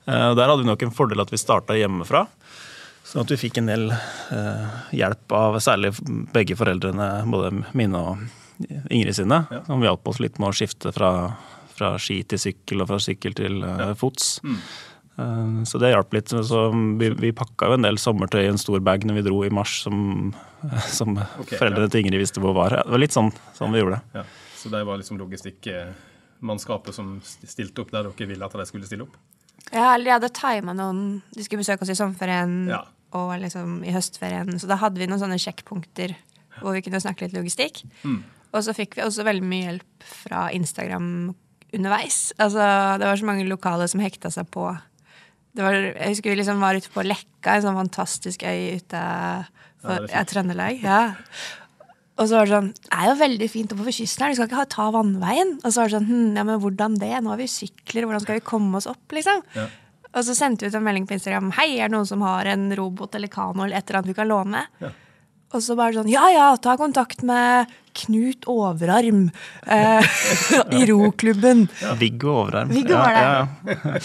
Uh, 0.08 0.32
der 0.36 0.48
hadde 0.50 0.64
vi 0.64 0.70
nok 0.72 0.84
en 0.88 0.96
fordel 0.96 1.24
at 1.24 1.32
vi 1.32 1.40
starta 1.40 1.78
hjemmefra. 1.78 2.26
Sånn 3.06 3.22
at 3.24 3.32
vi 3.36 3.38
fikk 3.44 3.60
en 3.62 3.70
del 3.70 3.86
uh, 3.92 4.66
hjelp 4.96 5.36
av 5.38 5.60
særlig 5.64 5.94
begge 6.34 6.58
foreldrene, 6.60 7.12
både 7.32 7.54
mine 7.78 8.02
og 8.02 8.26
Ingrid 8.90 9.12
sine, 9.18 9.42
Ja. 9.52 9.66
som 9.68 9.82
hjalp 9.84 10.08
oss 10.08 10.22
litt 10.24 10.38
med 10.40 10.48
å 10.54 10.56
skifte 10.56 10.94
fra, 10.96 11.10
fra 11.76 11.98
ski 12.00 12.22
til 12.24 12.40
sykkel 12.40 12.82
og 12.86 12.88
fra 12.88 13.00
sykkel 13.04 13.36
til 13.36 13.58
uh, 13.68 13.92
fots. 14.00 14.38
Mm. 14.48 14.62
Eh, 15.18 15.64
Så 15.64 15.80
det 15.80 15.94
hjalp 15.94 16.14
litt. 16.14 16.32
Så 16.32 16.66
vi, 17.00 17.10
vi 17.10 17.32
pakka 17.36 17.70
jo 17.72 17.78
en 17.78 17.88
del 17.88 18.00
sommertøy 18.02 18.44
i 18.44 18.52
en 18.52 18.62
stor 18.62 18.82
bag 18.84 19.06
når 19.08 19.20
vi 19.20 19.26
dro 19.30 19.44
i 19.46 19.52
mars, 19.54 19.78
som, 19.86 20.34
som 21.00 21.16
okay, 21.40 21.58
foreldrene 21.60 21.92
til 21.92 22.04
Ingrid 22.04 22.24
visste 22.24 22.44
hvor 22.44 22.56
var. 22.58 22.80
Det 22.82 22.96
var 22.96 23.04
litt 23.04 23.16
sånn, 23.16 23.32
sånn 23.58 23.76
vi 23.76 23.84
gjorde 23.84 24.00
det. 24.02 24.22
Ja. 24.22 24.26
Så 24.60 24.72
det 24.74 24.82
var 24.88 24.98
liksom 24.98 25.20
logistikkmannskapet 25.22 26.96
som 26.98 27.16
stilte 27.24 27.84
opp 27.84 27.94
der 27.94 28.08
dere 28.10 28.30
ville 28.32 28.48
at 28.48 28.56
de 28.58 28.66
skulle 28.68 28.88
stille 28.90 29.06
opp? 29.06 29.18
Ja, 29.72 29.94
eller 29.96 30.06
de 30.06 30.14
hadde 30.14 30.30
tima 30.36 30.74
noen 30.78 31.00
De 31.34 31.44
skulle 31.44 31.64
besøke 31.64 31.86
oss 31.86 31.90
i 31.90 31.98
sommerferien 31.98 32.68
Ja. 32.70 32.84
og 33.18 33.34
liksom 33.42 33.80
i 33.86 33.94
høstferien. 33.94 34.60
Så 34.62 34.70
da 34.70 34.78
hadde 34.82 35.02
vi 35.02 35.08
noen 35.10 35.22
sånne 35.22 35.40
sjekkpunkter 35.42 36.16
hvor 36.62 36.76
vi 36.76 36.82
kunne 36.86 37.02
snakke 37.04 37.26
litt 37.26 37.36
logistikk. 37.36 37.82
Mm. 38.04 38.22
Og 38.56 38.64
så 38.64 38.74
fikk 38.76 38.96
vi 38.96 39.04
også 39.04 39.26
veldig 39.28 39.44
mye 39.44 39.66
hjelp 39.68 40.06
fra 40.24 40.46
Instagram 40.56 41.08
underveis. 41.76 42.32
Altså, 42.40 42.64
det 43.02 43.10
var 43.10 43.20
så 43.20 43.28
mange 43.28 43.48
lokale 43.50 43.88
som 43.92 44.00
hekta 44.04 44.32
seg 44.32 44.48
på. 44.54 44.70
Det 45.56 45.64
var, 45.64 45.76
jeg 45.76 46.12
husker 46.12 46.34
vi 46.34 46.40
liksom 46.42 46.64
var 46.64 46.76
ute 46.76 46.92
på 46.92 47.04
Lekka, 47.06 47.54
en 47.54 47.64
sånn 47.64 47.78
fantastisk 47.78 48.44
øy 48.44 48.82
ute 48.82 49.04
for 49.86 50.10
ja, 50.12 50.26
Trøndelag. 50.28 50.82
Ja. 50.84 51.00
Og 52.16 52.30
så 52.30 52.38
var 52.38 52.48
det 52.48 52.56
sånn 52.56 52.68
Det 52.76 52.92
er 52.96 53.10
jo 53.10 53.16
veldig 53.20 53.48
fint 53.52 53.74
oppe 53.76 53.86
ved 53.88 53.96
kysten 53.98 54.24
her, 54.24 54.32
du 54.32 54.38
skal 54.40 54.50
ikke 54.50 54.60
ha, 54.62 54.68
ta 54.72 54.90
vannveien. 54.96 55.56
Og 55.62 55.68
så 55.70 55.82
var 55.82 55.90
det 55.90 55.98
sånn 55.98 56.12
hm, 56.12 56.28
Ja, 56.40 56.46
men 56.48 56.62
hvordan 56.64 57.00
det? 57.00 57.14
Nå 57.24 57.34
har 57.34 57.42
vi 57.42 57.50
sykler, 57.52 58.08
hvordan 58.08 58.24
skal 58.24 58.40
vi 58.40 58.46
komme 58.52 58.80
oss 58.80 58.90
opp, 58.92 59.04
liksom? 59.16 59.44
Ja. 59.56 59.68
Og 60.16 60.24
så 60.24 60.36
sendte 60.38 60.64
vi 60.64 60.72
ut 60.72 60.78
en 60.80 60.86
melding 60.86 61.08
på 61.10 61.18
Instagram. 61.18 61.50
Hei, 61.58 61.74
er 61.76 61.90
det 61.90 61.96
noen 61.96 62.08
som 62.08 62.24
har 62.24 62.48
en 62.48 62.70
robot 62.78 63.18
eller 63.18 63.32
kano 63.32 63.66
eller 63.66 63.82
et 63.82 63.90
eller 63.90 64.00
annet 64.00 64.14
vi 64.14 64.20
kan 64.20 64.32
låne? 64.32 64.62
Ja. 64.84 64.94
Og 65.56 65.64
så 65.64 65.76
bare 65.80 65.96
sånn 65.96 66.12
Ja 66.12 66.28
ja, 66.34 66.46
ta 66.60 66.76
kontakt 66.80 67.24
med 67.28 67.72
Knut 67.96 68.46
Overarm 68.52 69.30
eh, 69.68 70.06
i 70.80 70.86
roklubben. 70.90 71.66
Viggo 72.00 72.34
Overarm. 72.42 72.74
Viggo 72.76 72.98
var 73.00 73.14
det. 73.16 73.24
Ja, 73.26 73.46
ja. 73.94 74.00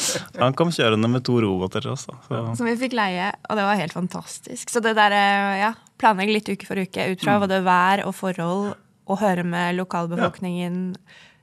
Han 0.44 0.54
kom 0.58 0.70
kjørende 0.74 1.10
med 1.10 1.24
to 1.26 1.40
roboter 1.42 1.82
til 1.84 1.94
oss. 1.96 2.06
Som 2.28 2.68
vi 2.68 2.76
fikk 2.80 2.94
leie, 2.98 3.32
og 3.48 3.58
det 3.58 3.66
var 3.66 3.80
helt 3.80 3.96
fantastisk. 3.96 4.70
Så 4.70 4.82
det 4.84 4.94
der, 4.98 5.16
eh, 5.16 5.56
ja, 5.64 5.72
planlegge 6.00 6.36
litt 6.38 6.52
uke 6.54 6.68
for 6.68 6.78
uke 6.80 7.10
ut 7.12 7.24
fra 7.26 7.38
både 7.42 7.60
vær 7.66 8.04
og 8.06 8.14
forhold, 8.18 8.72
og 9.10 9.18
høre 9.18 9.42
med 9.42 9.74
lokalbefolkningen. 9.80 10.94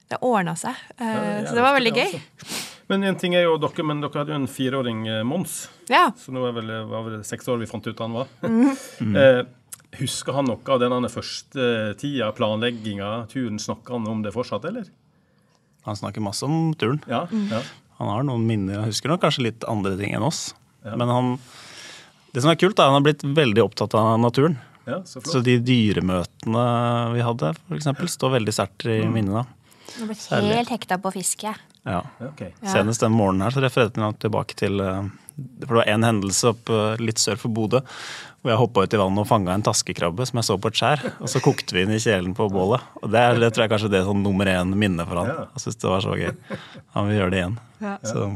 Det 0.07 0.21
ordna 0.23 0.53
seg. 0.55 0.75
Eh, 1.01 1.07
Ja, 1.11 1.45
så 1.49 1.55
det 1.57 1.61
var 1.65 1.75
veldig 1.75 1.91
gøy. 1.97 2.13
altså. 2.15 2.63
Men 2.87 3.03
en 3.03 3.17
ting 3.19 3.33
er 3.35 3.43
jo 3.43 3.57
dere, 3.59 3.83
men 3.83 3.99
dere 3.99 4.21
hadde 4.21 4.31
jo 4.31 4.37
en 4.39 4.47
fireåring, 4.47 5.01
eh, 5.11 5.23
Mons. 5.27 5.67
Ja. 5.91 6.05
Så 6.15 6.31
nå 6.31 6.45
er 6.47 6.53
vel, 6.55 6.69
var 6.87 7.03
vel 7.03 7.17
det 7.17 7.25
seks 7.27 7.49
år 7.51 7.59
vi 7.59 7.67
fant 7.67 7.85
ut 7.89 7.99
han 7.99 8.13
var. 8.15 8.29
Mm. 8.47 9.15
eh, 9.19 9.41
husker 9.95 10.33
han 10.33 10.45
noe 10.49 10.59
av 10.73 10.79
denne 10.79 11.09
første 11.09 11.95
tida, 11.97 12.31
planlegginga, 12.35 13.27
turen? 13.31 13.59
Snakker 13.59 13.93
han 13.97 14.07
om 14.07 14.21
det 14.25 14.33
fortsatt, 14.35 14.65
eller? 14.65 14.85
Han 15.87 15.95
snakker 15.95 16.21
masse 16.21 16.43
om 16.45 16.73
turen. 16.75 16.99
Ja. 17.07 17.27
ja. 17.31 17.61
Han 17.97 18.07
har 18.11 18.23
noen 18.27 18.43
minner, 18.45 18.81
Han 18.81 18.89
husker 18.91 19.09
nok 19.09 19.21
kanskje 19.23 19.47
litt 19.47 19.63
andre 19.67 19.95
ting 19.97 20.13
enn 20.13 20.25
oss. 20.27 20.53
Ja. 20.85 20.95
Men 20.99 21.07
han, 21.09 21.29
det 22.33 22.43
som 22.43 22.51
er 22.51 22.59
kult, 22.59 22.77
er 22.77 22.83
at 22.83 22.91
han 22.91 22.99
har 22.99 23.05
blitt 23.07 23.23
veldig 23.23 23.63
opptatt 23.63 23.95
av 23.97 24.19
naturen. 24.19 24.57
ja 24.85 24.99
så 25.05 25.21
flott. 25.21 25.31
Så 25.33 25.41
de 25.43 25.57
dyremøtene 25.59 26.65
vi 27.15 27.23
hadde, 27.25 27.53
for 27.67 27.75
eksempel, 27.79 28.09
står 28.11 28.35
veldig 28.37 28.53
sterkt 28.53 28.85
i 28.85 28.99
Mm. 29.05 29.13
minnet. 29.13 29.33
da. 29.33 29.45
har 29.99 30.07
blitt 30.07 30.55
helt 30.57 30.69
hekta 30.69 30.97
på 31.01 31.11
fiske. 31.15 31.55
Ja. 31.87 32.01
Okay. 32.19 32.51
Ja. 32.61 32.67
Senest 32.73 32.99
den 33.01 33.11
morgenen 33.15 33.41
her 33.47 33.51
så 33.55 33.61
refererte 33.63 34.01
han 34.03 34.13
tilbake 34.19 34.53
til 34.55 34.79
eh, 34.81 35.03
For 35.37 35.69
det 35.69 35.77
var 35.83 35.91
en 35.91 36.05
hendelse 36.07 36.51
opp 36.55 36.71
litt 37.01 37.21
sør 37.21 37.37
for 37.37 37.53
Bodø 37.53 37.83
hvor 38.47 38.53
jeg 38.53 38.59
hoppa 38.61 38.83
ut 38.85 38.93
i 38.95 38.99
vannet 39.01 39.23
og 39.23 39.27
fanga 39.27 39.55
en 39.57 39.63
taskekrabbe 39.65 40.25
som 40.29 40.39
jeg 40.39 40.47
så 40.47 40.55
på 40.61 40.69
et 40.71 40.79
skjær. 40.79 41.01
Og 41.19 41.31
så 41.31 41.41
kokte 41.43 41.75
vi 41.75 41.83
den 41.83 41.97
i 41.97 42.01
kjelen 42.01 42.35
på 42.37 42.45
bålet. 42.53 42.83
Og 43.01 43.09
det, 43.11 43.19
er, 43.19 43.39
det 43.41 43.49
tror 43.51 43.65
jeg 43.65 43.73
kanskje 43.73 43.89
det 43.91 43.99
er 43.99 44.05
sånn 44.07 44.21
nummer 44.23 44.47
én 44.51 44.71
minne 44.71 45.03
for 45.09 45.19
han. 45.19 45.31
Jeg 45.57 45.63
synes 45.65 45.81
det 45.81 45.91
var 45.91 46.05
så 46.05 46.13
gøy. 46.15 46.31
Han 46.93 47.09
vil 47.09 47.19
gjøre 47.19 47.33
det 47.33 47.41
igjen. 47.41 47.57
Ja. 47.83 47.97
Så 48.07 48.29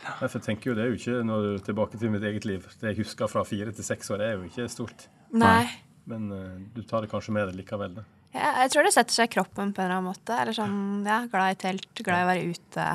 Ja, 0.00 0.14
for 0.22 0.38
jeg 0.38 0.42
tenker 0.46 0.70
jo 0.70 0.74
Det 0.78 0.82
er 0.82 0.88
jo 0.88 0.96
ikke 0.96 1.18
når 1.28 1.42
du 1.44 1.48
er 1.50 1.64
tilbake 1.66 2.00
til 2.00 2.14
mitt 2.14 2.24
eget 2.30 2.48
liv. 2.48 2.64
Det 2.80 2.94
jeg 2.94 3.02
husker 3.02 3.28
fra 3.28 3.44
fire 3.44 3.74
til 3.76 3.86
seks 3.86 4.08
år, 4.14 4.24
er 4.24 4.32
jo 4.38 4.48
ikke 4.48 4.70
stort. 4.72 5.04
Nei. 5.36 5.66
Men 6.08 6.30
uh, 6.32 6.56
du 6.72 6.80
tar 6.88 7.04
det 7.04 7.12
kanskje 7.12 7.36
med 7.36 7.50
deg 7.50 7.60
likevel. 7.60 8.00
Ja, 8.32 8.54
jeg 8.62 8.72
tror 8.72 8.86
det 8.86 8.94
setter 8.94 9.18
seg 9.18 9.28
i 9.28 9.34
kroppen 9.36 9.74
på 9.74 9.82
en 9.82 9.90
eller 9.90 10.00
annen 10.00 10.14
måte. 10.14 10.38
Eller 10.38 10.56
sånn, 10.56 10.78
ja, 11.04 11.24
Glad 11.28 11.58
i 11.58 11.60
telt, 11.66 11.90
glad 12.00 12.22
i 12.22 12.24
å 12.24 12.30
være 12.30 12.54
ute. 12.54 12.86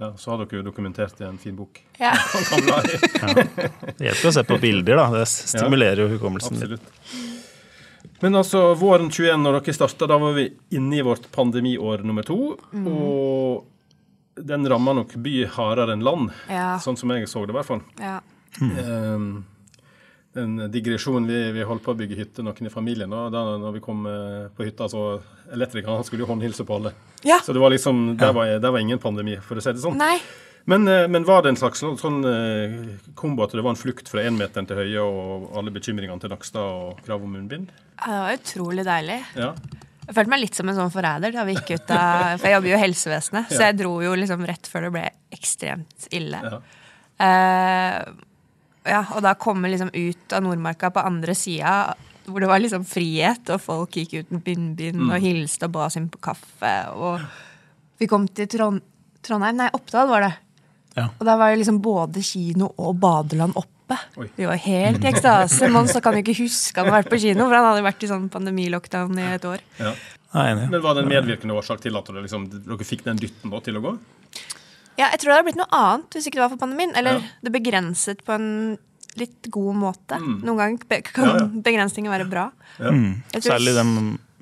Ja, 0.00 0.12
så 0.18 0.30
har 0.32 0.40
dere 0.42 0.58
jo 0.60 0.62
dokumentert 0.66 1.20
i 1.20 1.24
en 1.28 1.38
fin 1.38 1.56
bok. 1.56 1.82
Ja. 1.98 2.14
I. 2.56 3.44
det 3.98 4.08
hjelper 4.08 4.30
å 4.30 4.32
se 4.34 4.44
på 4.48 4.58
bilder, 4.62 4.98
da. 4.98 5.04
Det 5.14 5.26
stimulerer 5.30 6.04
jo 6.04 6.08
hukommelsen. 6.14 6.56
Absolutt. 6.58 6.88
Men 8.22 8.38
altså, 8.38 8.64
våren 8.78 9.10
21, 9.10 9.42
når 9.42 9.60
dere 9.60 9.74
starta, 9.74 10.06
da 10.10 10.18
var 10.22 10.34
vi 10.36 10.48
inne 10.78 10.98
i 10.98 11.04
vårt 11.06 11.28
pandemiår 11.34 12.04
nummer 12.06 12.26
to. 12.26 12.36
Og 12.82 14.42
den 14.42 14.66
ramma 14.70 14.94
nok 14.96 15.14
by 15.22 15.44
hardere 15.56 15.92
enn 15.96 16.04
land, 16.06 16.30
Ja. 16.48 16.78
sånn 16.80 16.96
som 16.98 17.10
jeg 17.10 17.28
så 17.28 17.44
det, 17.46 17.52
i 17.52 17.58
hvert 17.58 17.68
fall. 17.68 17.82
Ja. 18.00 18.20
Um, 18.60 19.44
en 20.38 20.70
digresjon. 20.72 21.26
Vi, 21.28 21.40
vi 21.52 21.66
holdt 21.68 21.84
på 21.84 21.94
å 21.94 21.98
bygge 21.98 22.18
hytte, 22.18 22.44
noen 22.44 22.68
i 22.68 22.72
familien. 22.72 23.12
Og 23.12 23.32
da 23.34 23.42
når 23.60 23.76
vi 23.76 23.82
kom 23.84 24.06
eh, 24.08 24.46
på 24.56 24.66
hytta, 24.68 24.88
så 24.92 25.18
elektrikeren 25.52 26.00
han 26.00 26.06
skulle 26.08 26.24
jo 26.24 26.30
håndhilse 26.30 26.66
på 26.68 26.78
alle. 26.78 26.94
Ja. 27.26 27.40
Så 27.44 27.54
det 27.54 27.62
var 27.62 27.74
liksom, 27.74 28.16
der 28.20 28.32
var, 28.36 28.54
der 28.62 28.72
var 28.72 28.82
ingen 28.82 29.02
pandemi, 29.02 29.36
for 29.44 29.60
å 29.60 29.64
si 29.64 29.74
det 29.74 29.84
sånn. 29.84 30.00
Nei. 30.00 30.16
Men, 30.64 30.88
eh, 30.88 31.08
men 31.08 31.26
var 31.26 31.42
det 31.42 31.52
en 31.52 31.60
slags 31.60 31.82
sånn, 31.82 32.18
eh, 32.28 32.76
kombo 33.18 33.44
at 33.44 33.54
det 33.54 33.64
var 33.64 33.74
en 33.74 33.80
flukt 33.80 34.10
fra 34.10 34.22
énmeteren 34.22 34.68
til 34.68 34.78
høye 34.78 35.04
og 35.04 35.56
alle 35.58 35.74
bekymringene 35.74 36.22
til 36.22 36.30
Nakstad 36.30 36.62
og 36.62 37.00
krav 37.06 37.24
om 37.24 37.32
munnbind? 37.34 37.72
Ja, 37.98 38.06
Det 38.06 38.20
var 38.22 38.36
utrolig 38.38 38.84
deilig. 38.86 39.20
Ja. 39.36 39.54
Jeg 40.02 40.16
følte 40.16 40.32
meg 40.32 40.42
litt 40.42 40.58
som 40.58 40.68
en 40.68 40.76
sånn 40.76 40.90
forræder 40.92 41.32
da 41.34 41.44
vi 41.46 41.54
gikk 41.54 41.76
ut 41.78 41.90
av 41.94 42.40
For 42.40 42.48
jeg 42.48 42.56
jobber 42.56 42.68
jo 42.72 42.74
i 42.74 42.82
helsevesenet, 42.82 43.52
så 43.54 43.60
jeg 43.68 43.76
dro 43.78 43.92
jo 44.02 44.14
liksom 44.18 44.42
rett 44.50 44.66
før 44.66 44.88
det 44.88 44.90
ble 44.96 45.04
ekstremt 45.32 46.08
ille. 46.10 46.40
Ja. 46.42 46.58
Eh, 47.22 47.98
ja, 48.88 49.02
og 49.14 49.22
da 49.24 49.34
komme 49.38 49.70
liksom 49.70 49.92
ut 49.94 50.34
av 50.34 50.42
Nordmarka 50.44 50.90
på 50.94 51.04
andre 51.06 51.34
sida, 51.38 51.94
hvor 52.26 52.42
det 52.42 52.50
var 52.50 52.62
liksom 52.62 52.84
frihet, 52.86 53.50
og 53.50 53.62
folk 53.62 53.98
gikk 53.98 54.14
uten 54.22 54.42
munnbind 54.42 55.08
og 55.08 55.18
hilste 55.22 55.68
og 55.68 55.74
ba 55.74 55.86
oss 55.88 55.98
inn 55.98 56.10
på 56.12 56.22
kaffe. 56.22 56.72
Og 56.94 57.22
vi 58.02 58.08
kom 58.10 58.26
til 58.30 58.50
Trond 58.50 58.82
Trondheim, 59.22 59.54
nei, 59.60 59.68
Oppdal 59.70 60.08
var 60.10 60.24
det. 60.24 60.32
Ja. 60.96 61.04
Og 61.14 61.26
der 61.28 61.36
var 61.38 61.52
jo 61.52 61.60
liksom 61.60 61.78
både 61.82 62.22
kino 62.26 62.72
og 62.74 62.96
badeland 63.00 63.54
oppe. 63.54 63.98
Oi. 64.18 64.26
Vi 64.34 64.48
var 64.48 64.58
helt 64.64 65.04
i 65.04 65.10
ekstase. 65.12 65.68
Mons 65.72 65.94
kan 66.02 66.16
jo 66.16 66.24
ikke 66.24 66.34
huske 66.40 66.80
han 66.80 66.90
har 66.90 67.02
vært 67.02 67.12
på 67.12 67.20
kino, 67.22 67.46
for 67.46 67.54
han 67.54 67.68
hadde 67.68 67.84
vært 67.86 68.02
i 68.02 68.10
sånn 68.10 68.26
pandemilockdown 68.32 69.20
i 69.20 69.28
et 69.36 69.46
år. 69.46 69.62
Ja. 69.78 69.92
Nei. 70.32 70.48
Men 70.58 70.82
var 70.82 70.96
det 70.96 71.04
en 71.04 71.12
medvirkende 71.12 71.54
årsak 71.54 71.82
til 71.84 71.96
at 71.98 72.08
dere, 72.08 72.24
liksom, 72.24 72.48
dere 72.66 72.88
fikk 72.88 73.06
den 73.06 73.20
dytten 73.20 73.52
da, 73.52 73.62
til 73.64 73.78
å 73.78 73.84
gå? 73.84 73.94
Ja, 75.02 75.10
jeg 75.10 75.20
tror 75.22 75.32
det 75.32 75.36
hadde 75.40 75.48
blitt 75.50 75.58
noe 75.60 75.72
annet 75.82 76.14
hvis 76.16 76.28
ikke 76.30 76.38
det 76.38 76.44
var 76.46 76.52
for 76.54 76.62
pandemien. 76.62 76.94
Eller 76.96 77.18
Ja. 77.18 77.28
det 77.42 77.52
begrenset 77.58 78.22
på 78.26 78.34
en 78.38 78.78
litt 79.18 79.50
god 79.52 79.74
måte. 79.76 80.16
Noen 80.22 80.56
ganger 80.56 81.02
kan 81.12 81.24
Ja, 81.26 81.32
ja. 81.42 81.46
begrensninger 81.66 82.08
være 82.14 82.28
bra. 82.30 82.46
Mm. 82.78 83.22
Tror- 83.34 83.42
Særlig 83.58 83.74
det 83.76 83.84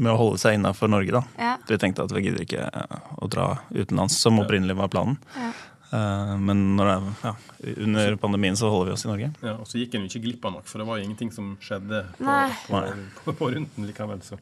med 0.01 0.13
å 0.13 0.17
holde 0.21 0.39
seg 0.39 0.55
innafor 0.55 0.89
Norge, 0.89 1.11
da. 1.17 1.23
Ja. 1.39 1.57
Vi 1.67 1.77
tenkte 1.77 2.05
at 2.05 2.13
vi 2.15 2.23
gidder 2.29 2.45
ikke 2.47 2.69
eh, 2.69 3.01
å 3.21 3.29
dra 3.29 3.49
utenlands, 3.75 4.15
som 4.21 4.39
opprinnelig 4.39 4.77
var 4.79 4.89
planen. 4.89 5.19
Ja. 5.37 5.51
Eh, 5.93 6.37
Men 6.39 6.77
når 6.77 6.87
det, 6.87 6.95
er- 6.95 7.29
ja, 7.29 7.35
under 7.83 8.17
pandemien 8.17 8.55
så 8.57 8.71
holder 8.71 8.87
vi 8.87 8.93
oss 8.95 9.05
i 9.05 9.09
Norge. 9.11 9.33
Ja, 9.43 9.55
Og 9.59 9.67
så 9.67 9.81
gikk 9.81 9.95
en 9.99 10.07
jo 10.07 10.13
ikke 10.13 10.23
glipp 10.25 10.45
av 10.47 10.53
nok, 10.53 10.67
for 10.71 10.79
det 10.79 10.87
var 10.87 10.99
jo 10.99 11.05
ingenting 11.09 11.33
som 11.35 11.57
skjedde 11.61 12.05
på, 12.17 12.53
på, 12.69 12.83
på, 13.25 13.33
på 13.43 13.51
runden 13.57 13.87
likevel. 13.91 14.23
Så. 14.23 14.39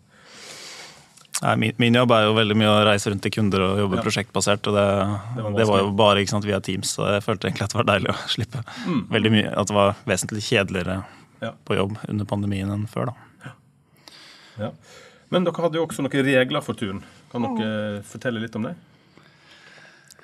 Nei, 1.42 1.52
min, 1.56 1.72
min 1.78 1.94
jobb 1.94 2.10
er 2.16 2.24
jo 2.26 2.32
veldig 2.34 2.56
mye 2.58 2.70
å 2.72 2.78
reise 2.88 3.10
rundt 3.12 3.22
til 3.22 3.30
kunder 3.30 3.62
og 3.62 3.78
jobbe 3.78 3.96
Ja. 4.00 4.02
prosjektbasert. 4.02 4.66
og 4.66 4.74
det, 4.74 4.86
Det 5.36 5.42
var 5.44 5.52
det, 5.58 5.66
var 5.68 5.78
jo 5.84 5.90
bare 5.92 6.22
ikke 6.24 6.30
sant, 6.34 6.44
via 6.48 6.58
Teams, 6.60 6.96
så 6.96 7.06
jeg 7.12 7.22
følte 7.22 7.46
egentlig 7.46 7.62
at 7.68 7.70
det 7.76 7.78
var 7.78 7.88
deilig 7.92 8.10
å 8.10 8.16
slippe. 8.34 8.62
Mm. 8.86 9.04
Veldig 9.14 9.30
mye, 9.36 9.52
At 9.56 9.66
det 9.70 9.74
var 9.76 9.94
vesentlig 10.06 10.42
kjedeligere 10.48 11.04
Ja. 11.40 11.52
på 11.64 11.76
jobb 11.78 11.96
under 12.08 12.24
pandemien 12.24 12.70
enn 12.74 12.86
før. 12.90 13.12
da. 13.12 13.52
Ja. 14.58 14.70
Men 15.30 15.44
dere 15.44 15.62
hadde 15.62 15.74
jo 15.78 15.86
også 15.86 16.02
noen 16.02 16.24
regler 16.26 16.60
for 16.64 16.74
turen. 16.74 17.02
Kan 17.30 17.42
dere 17.42 18.02
fortelle 18.02 18.40
litt 18.42 18.56
om 18.56 18.62
det? 18.66 18.74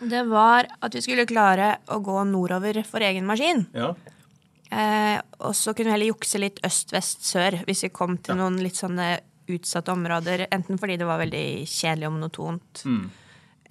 Det 0.00 0.24
var 0.26 0.66
at 0.82 0.92
vi 0.96 1.00
skulle 1.04 1.26
klare 1.30 1.76
å 1.86 2.00
gå 2.02 2.24
nordover 2.26 2.82
for 2.84 2.98
egen 3.00 3.24
maskin. 3.28 3.66
Ja. 3.72 3.92
Eh, 4.72 5.20
og 5.38 5.54
så 5.54 5.72
kunne 5.76 5.92
vi 5.92 5.94
heller 5.94 6.10
jukse 6.10 6.40
litt 6.42 6.58
øst, 6.66 6.90
vest, 6.90 7.22
sør 7.22 7.60
hvis 7.68 7.84
vi 7.86 7.90
kom 7.94 8.16
til 8.18 8.34
noen 8.40 8.58
litt 8.60 8.74
sånne 8.74 9.20
utsatte 9.48 9.92
områder. 9.92 10.46
Enten 10.52 10.78
fordi 10.80 10.96
det 10.98 11.06
var 11.06 11.18
veldig 11.20 11.66
kjedelig 11.68 12.06
og 12.08 12.12
monotont, 12.16 12.84
Mm. 12.84 13.10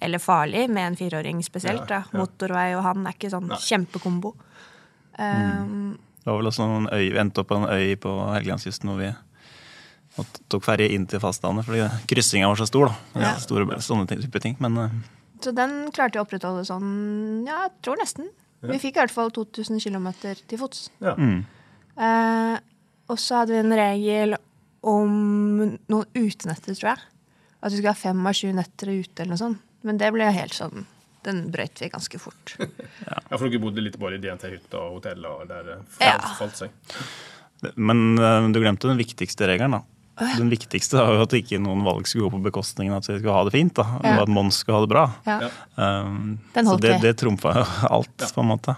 eller 0.00 0.18
farlig 0.18 0.68
med 0.70 0.86
en 0.86 0.96
fireåring 0.96 1.42
spesielt. 1.44 1.88
Ja, 1.90 2.02
ja. 2.12 2.18
Motorvei 2.18 2.74
og 2.76 2.82
han 2.84 3.06
er 3.06 3.12
ikke 3.12 3.30
sånn 3.30 3.48
Nei. 3.48 3.56
kjempekombo. 3.56 4.34
Um, 5.18 5.98
Det 6.24 6.30
var 6.32 6.38
vel 6.40 6.46
også 6.48 6.64
noen 6.66 6.88
øy, 6.92 7.10
Vi 7.12 7.18
endte 7.20 7.38
opp 7.42 7.48
på 7.48 7.56
en 7.56 7.68
øy 7.68 7.94
på 8.00 8.10
Helgelandskysten 8.32 8.88
hvor 8.88 8.98
vi 8.98 9.10
tok 10.48 10.62
ferje 10.64 10.88
inn 10.94 11.06
til 11.10 11.20
fastlandet 11.20 11.66
fordi 11.66 11.84
kryssinga 12.10 12.46
var 12.48 12.56
så 12.56 12.66
stor. 12.66 12.86
da. 12.86 13.20
Ja. 13.20 13.34
Store, 13.42 13.66
sånne 13.82 14.06
type 14.08 14.40
ting. 14.40 14.56
Men 14.60 14.76
eh, 14.78 14.90
Så 15.40 15.52
den 15.54 15.90
klarte 15.92 16.14
vi 16.14 16.22
å 16.22 16.24
opprettholde 16.26 16.64
sånn, 16.64 17.44
ja, 17.46 17.64
jeg 17.68 17.72
tror 17.82 17.96
nesten. 18.00 18.28
Vi 18.64 18.78
fikk 18.80 18.96
i 18.96 19.00
hvert 19.02 19.10
fall 19.12 19.30
2000 19.30 19.78
km 19.82 20.06
til 20.48 20.58
fots. 20.58 20.90
ja. 21.00 21.14
mm, 21.14 21.44
Uh, 21.96 22.58
og 23.06 23.18
så 23.22 23.36
hadde 23.36 23.52
vi 23.54 23.58
en 23.60 23.72
regel 23.78 24.32
om 24.84 25.12
noen 25.88 26.06
utenetter, 26.14 26.76
tror 26.76 26.90
jeg. 26.94 27.04
At 27.64 27.72
vi 27.72 27.78
skulle 27.78 27.94
ha 27.94 27.96
fem 27.98 28.26
av 28.28 28.36
sju 28.36 28.50
netter 28.52 28.90
ute 28.92 29.22
eller 29.24 29.32
noe 29.34 29.40
sånt. 29.40 29.62
Men 29.84 29.98
det 30.00 30.10
ble 30.14 30.26
helt 30.32 30.52
sånn 30.56 30.86
Den 31.24 31.46
brøyt 31.52 31.80
vi 31.80 31.88
ganske 31.92 32.18
fort. 32.20 32.54
ja, 32.60 33.36
for 33.38 33.48
dere 33.48 33.60
bodde 33.62 33.80
litt 33.80 33.96
både 34.00 34.18
i 34.18 34.20
DNT-hytta 34.20 34.76
og 34.76 34.98
hotell, 34.98 35.24
og 35.24 35.46
der 35.48 35.62
det 35.70 35.76
Ja. 36.04 36.18
falt, 36.36 36.58
seg. 36.60 36.70
men 37.80 38.18
eh, 38.20 38.48
du 38.52 38.60
glemte 38.60 38.88
den 38.90 39.00
viktigste 39.00 39.46
regelen. 39.48 39.78
da. 39.78 39.82
Den 40.36 40.50
viktigste 40.52 41.00
var 41.00 41.16
jo 41.16 41.22
at 41.24 41.32
ikke 41.34 41.58
noen 41.58 41.80
valg 41.82 42.04
skulle 42.06 42.28
gå 42.28 42.36
på 42.36 42.42
bekostningen 42.44 42.92
av 42.94 43.00
at 43.00 43.08
vi 43.08 43.16
skulle 43.18 43.32
ha 43.34 43.44
det 43.48 43.54
fint. 43.56 43.72
da, 43.74 43.86
Ja. 44.04 44.12
Og 44.18 44.22
at 44.26 44.28
Mons 44.36 44.60
skulle 44.60 44.76
ha 44.78 44.84
det 44.84 44.92
bra. 44.92 45.06
Ja. 45.26 45.38
Ja. 45.48 45.88
Um, 46.04 46.38
Den 46.52 46.66
så 46.68 46.76
det, 46.80 46.92
det 47.02 47.14
trumfa 47.18 47.54
jo 47.58 47.64
alt, 47.88 48.26
på 48.34 48.44
en 48.44 48.50
måte. 48.52 48.76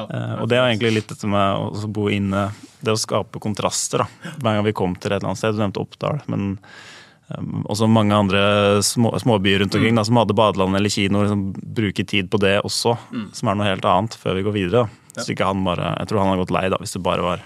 Ja. 0.00 0.06
Eh, 0.08 0.36
og 0.42 0.48
det 0.50 0.58
er 0.58 0.68
egentlig 0.68 0.94
litt 0.96 1.12
dette 1.12 1.28
med 1.30 1.66
å 1.80 1.90
bo 1.92 2.08
inne, 2.12 2.48
det 2.80 2.94
å 2.94 3.00
skape 3.00 3.42
kontraster. 3.42 4.04
da. 4.04 4.32
Hver 4.40 4.58
gang 4.58 4.66
vi 4.66 4.76
kom 4.76 4.96
til 4.96 5.12
et 5.12 5.20
eller 5.20 5.32
annet 5.32 5.42
sted, 5.42 5.56
du 5.56 5.62
nevnte 5.62 5.82
Oppdal, 5.84 6.22
men 6.32 6.54
um, 7.28 7.62
også 7.70 7.88
mange 7.90 8.16
andre 8.16 8.42
små, 8.86 9.12
småbyer 9.20 9.64
rundt 9.64 9.76
omkring 9.78 9.98
da, 10.00 10.06
som 10.08 10.20
hadde 10.20 10.36
badeland 10.38 10.78
eller 10.78 10.92
kino, 10.92 11.24
liksom, 11.26 11.46
bruke 11.80 12.06
tid 12.08 12.30
på 12.32 12.40
det 12.42 12.56
også, 12.64 12.96
som 13.36 13.52
er 13.52 13.60
noe 13.60 13.68
helt 13.68 13.88
annet, 13.88 14.16
før 14.20 14.40
vi 14.40 14.46
går 14.48 14.56
videre. 14.56 14.86
da. 14.86 15.24
Så 15.24 15.34
ikke 15.34 15.48
han 15.48 15.64
bare, 15.66 15.96
Jeg 15.98 16.08
tror 16.08 16.22
han 16.22 16.32
har 16.32 16.40
gått 16.44 16.54
lei 16.54 16.68
da, 16.70 16.78
hvis 16.80 16.96
det 16.96 17.02
bare 17.04 17.26
var 17.26 17.42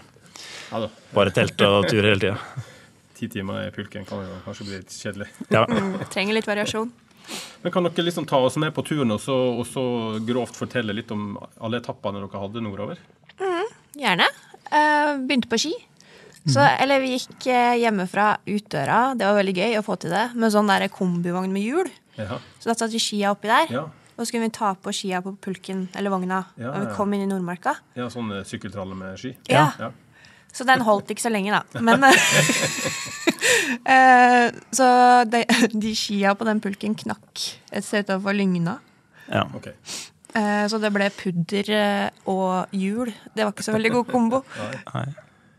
Ja 0.75 0.87
bare 1.15 1.31
telt 1.35 1.61
og 1.63 1.89
tur 1.89 2.03
hele 2.03 2.21
tida. 2.21 2.37
Ti 3.19 3.29
timer 3.31 3.69
i 3.69 3.71
pulken 3.75 4.05
kan 4.09 4.25
jo 4.25 4.39
kanskje 4.43 4.65
bli 4.67 4.79
litt 4.81 4.95
kjedelig. 4.95 5.29
Ja. 5.55 5.63
Mm, 5.71 6.01
trenger 6.11 6.35
litt 6.35 6.49
variasjon. 6.49 6.91
Men 7.63 7.73
Kan 7.73 7.89
dere 7.89 8.05
liksom 8.07 8.27
ta 8.29 8.39
oss 8.45 8.59
med 8.61 8.75
på 8.77 8.85
turen 8.87 9.15
og 9.15 9.21
så, 9.23 9.35
og 9.59 9.65
så 9.69 9.85
grovt 10.27 10.59
fortelle 10.59 10.97
litt 10.97 11.11
om 11.15 11.35
alle 11.61 11.81
etappene 11.81 12.21
dere 12.21 12.43
hadde 12.43 12.63
nordover? 12.65 13.01
Gjerne. 13.95 14.27
Uh, 14.69 15.21
begynte 15.25 15.51
på 15.51 15.61
ski. 15.65 15.75
Så, 16.45 16.61
eller 16.61 17.01
vi 17.01 17.15
gikk 17.15 17.47
eh, 17.49 17.79
hjemmefra 17.81 18.35
ut 18.45 18.67
døra. 18.69 18.99
Det 19.17 19.25
var 19.25 19.39
veldig 19.39 19.55
gøy 19.57 19.79
å 19.79 19.85
få 19.87 19.97
til 19.97 20.13
det. 20.13 20.27
Med 20.37 20.53
sånn 20.53 20.69
der 20.69 20.85
kombivogn 20.93 21.55
med 21.55 21.65
hjul. 21.65 21.89
Ja. 22.19 22.37
Så 22.61 22.69
da 22.69 22.75
satt 22.77 22.93
vi 22.93 23.01
skia 23.01 23.33
oppi 23.33 23.49
der. 23.49 23.73
Ja. 23.73 23.85
Og 24.15 24.27
så 24.27 24.35
kunne 24.35 24.51
vi 24.51 24.55
ta 24.55 24.75
på 24.79 24.93
skia 24.95 25.23
på 25.25 25.33
pulken 25.43 25.89
eller 25.97 26.13
vogna 26.13 26.45
Ja, 26.61 26.71
og 26.71 26.85
vi 26.85 26.93
kom 26.95 27.15
inn 27.17 27.25
i 27.25 27.31
Nordmarka. 27.31 27.75
ja, 27.99 28.07
sånn 28.13 28.29
eh, 28.37 28.45
sykkeltralle 28.47 28.95
med 28.95 29.17
ski? 29.19 29.33
Ja. 29.51 29.91
Så 30.55 30.63
den 30.69 30.81
holdt 30.87 31.11
ikke 31.11 31.25
så 31.25 31.33
lenge, 31.35 31.51
da. 31.51 31.81
Men 31.83 32.05
eh, 33.85 34.51
Så 34.71 34.87
de, 35.31 35.45
de 35.75 35.95
skia 35.99 36.35
på 36.39 36.47
den 36.49 36.61
pulken 36.63 36.95
knakk 36.99 37.43
et 37.75 37.85
sted 37.87 38.07
utenfor 38.07 38.37
Lygna. 38.37 38.79
ja. 39.31 39.47
Ok. 39.55 39.71
Eh, 40.35 40.65
så 40.67 40.81
det 40.83 40.91
ble 40.91 41.07
pudder 41.15 41.69
eh, 41.71 42.09
og 42.27 42.73
hjul. 42.75 43.13
Det 43.35 43.45
var 43.45 43.53
ikke 43.55 43.63
så 43.69 43.75
veldig 43.77 43.93
god 43.95 44.09
kombo. 44.11 44.41
Nei. 44.95 45.05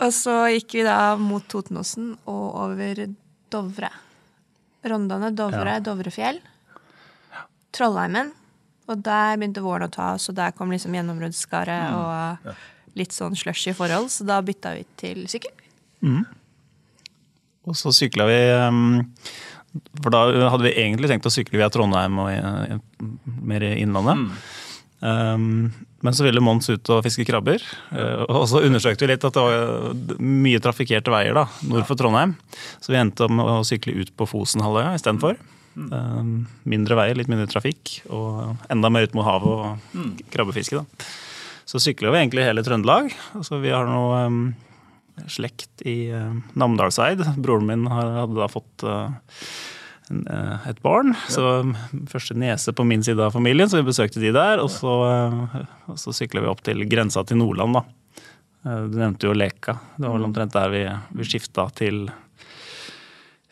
Og 0.03 0.11
så 0.11 0.33
gikk 0.51 0.73
vi 0.75 0.83
da 0.83 1.15
mot 1.15 1.45
Totenåsen 1.47 2.09
og 2.27 2.57
over 2.65 3.05
Dovre. 3.53 3.87
Rondane, 4.83 5.29
Dovre, 5.31 5.77
Ja. 5.77 5.83
Dovrefjell. 5.85 6.41
Trollheimen. 7.75 8.33
Og 8.91 8.99
der 9.01 9.39
begynte 9.39 9.63
våren 9.63 9.87
å 9.87 9.93
ta 9.95 10.09
oss, 10.17 10.27
og 10.29 10.35
der 10.37 10.51
kom 10.53 10.69
liksom 10.75 10.93
gjennombruddsskaret 10.93 11.87
Mm. 11.89 11.95
og 11.95 12.51
litt 12.95 13.15
sånn 13.15 13.35
slushy 13.37 13.73
forhold, 13.75 14.11
så 14.13 14.27
da 14.27 14.41
bytta 14.45 14.75
vi 14.77 14.85
til 14.99 15.23
sykkel. 15.31 15.53
Og 17.65 17.77
så 17.77 17.93
sykla 17.95 18.27
vi 18.29 18.37
um, 18.61 18.99
For 20.03 20.13
da 20.13 20.27
hadde 20.51 20.67
vi 20.67 20.75
egentlig 20.83 21.09
tenkt 21.11 21.25
å 21.27 21.33
sykle 21.33 21.59
via 21.61 21.71
Trondheim 21.73 22.19
og 22.21 22.29
mer 23.41 23.65
i 23.65 23.73
Innlandet. 23.81 24.37
Um, 25.05 25.73
men 26.05 26.13
så 26.15 26.23
ville 26.25 26.41
Mons 26.43 26.69
ut 26.69 26.89
og 26.93 27.01
fiske 27.05 27.25
krabber. 27.27 27.63
Uh, 27.91 28.23
og 28.29 28.45
så 28.49 28.61
undersøkte 28.65 29.05
vi 29.05 29.11
litt 29.11 29.25
at 29.27 29.35
det 29.35 29.43
var 29.43 30.21
mye 30.21 30.61
trafikkerte 30.63 31.13
veier 31.13 31.35
da, 31.37 31.47
nord 31.67 31.87
for 31.89 31.99
Trondheim. 31.99 32.37
Så 32.79 32.93
vi 32.93 33.01
endte 33.01 33.27
om 33.27 33.41
å 33.43 33.59
sykle 33.67 33.97
ut 33.97 34.13
på 34.15 34.29
Fosenhalvøya 34.29 34.95
istedenfor. 34.99 35.39
Um, 35.75 36.45
mindre 36.63 36.95
veier, 37.01 37.17
litt 37.19 37.27
mindre 37.31 37.49
trafikk, 37.51 37.97
og 38.07 38.55
enda 38.71 38.91
mer 38.93 39.09
ut 39.09 39.17
mot 39.17 39.27
havet 39.27 39.51
og 39.51 40.21
krabbefiske. 40.31 40.79
da. 40.79 41.09
Så 41.65 41.81
sykler 41.81 42.13
vi 42.13 42.21
egentlig 42.21 42.45
hele 42.45 42.63
Trøndelag. 42.65 43.09
Altså, 43.33 43.57
vi 43.63 43.71
har 43.73 43.87
noe 43.89 44.19
um, 44.29 44.41
slekt 45.31 45.81
i 45.81 46.11
uh, 46.13 46.35
Namdalseid. 46.53 47.23
Broren 47.41 47.65
min 47.65 47.87
hadde 47.89 48.37
da 48.37 48.47
fått 48.51 48.85
uh, 48.85 49.09
en, 50.13 50.25
uh, 50.29 50.67
et 50.69 50.81
barn. 50.85 51.15
Så 51.31 51.41
um, 51.65 51.73
første 52.11 52.37
niese 52.37 52.73
på 52.75 52.85
min 52.85 53.03
side 53.05 53.21
av 53.23 53.33
familien, 53.33 53.69
så 53.71 53.81
vi 53.81 53.89
besøkte 53.89 54.21
de 54.21 54.29
der. 54.35 54.61
Og 54.61 54.69
så, 54.73 54.93
uh, 55.09 55.55
og 55.89 55.97
så 56.01 56.13
sykler 56.13 56.45
vi 56.45 56.51
opp 56.51 56.61
til 56.65 56.85
grensa 56.91 57.25
til 57.25 57.41
Nordland, 57.41 57.79
da. 57.79 57.85
Du 58.65 58.95
nevnte 58.97 59.27
jo 59.27 59.33
Leka. 59.37 59.75
Det 59.93 60.07
var 60.07 60.15
vel 60.15 60.23
omtrent 60.25 60.55
der 60.55 60.71
vi, 60.73 60.79
vi 61.19 61.25
skifta 61.29 61.67
til 61.77 62.07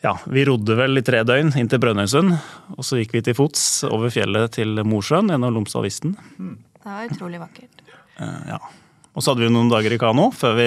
Ja, 0.02 0.16
vi 0.26 0.42
rodde 0.44 0.74
vel 0.74 0.98
i 0.98 1.04
tre 1.06 1.20
døgn 1.22 1.52
inn 1.54 1.70
til 1.70 1.78
Brønnøysund. 1.80 2.34
Og 2.74 2.82
så 2.82 2.98
gikk 2.98 3.14
vi 3.14 3.22
til 3.28 3.36
fots 3.38 3.84
over 3.86 4.10
fjellet 4.10 4.58
til 4.58 4.82
Mosjøen 4.82 5.30
gjennom 5.30 5.54
Lomsdalvisten. 5.54 6.16
Det 6.18 6.82
var 6.82 7.06
utrolig 7.06 7.38
vakkert. 7.40 7.84
Eh, 8.20 8.40
ja. 8.54 8.58
Og 9.14 9.22
så 9.22 9.30
hadde 9.30 9.44
vi 9.46 9.50
noen 9.54 9.68
dager 9.70 9.94
i 9.94 9.98
kano, 10.00 10.26
før 10.34 10.56
vi 10.58 10.64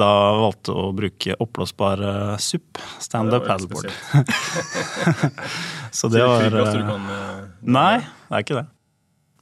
da 0.00 0.10
valgte 0.40 0.72
å 0.72 0.86
bruke 0.96 1.34
oppblåsbar 1.36 2.04
eh, 2.08 2.36
SUP. 2.40 2.80
Standup 3.04 3.44
paddleboard. 3.44 3.90
så 5.98 6.08
Det 6.08 6.22
var 6.24 6.46
eh, 6.48 6.78
eh, 6.80 7.42
Nei, 7.60 7.98
det 8.00 8.38
er 8.38 8.46
ikke 8.46 8.56
det. 8.62 8.64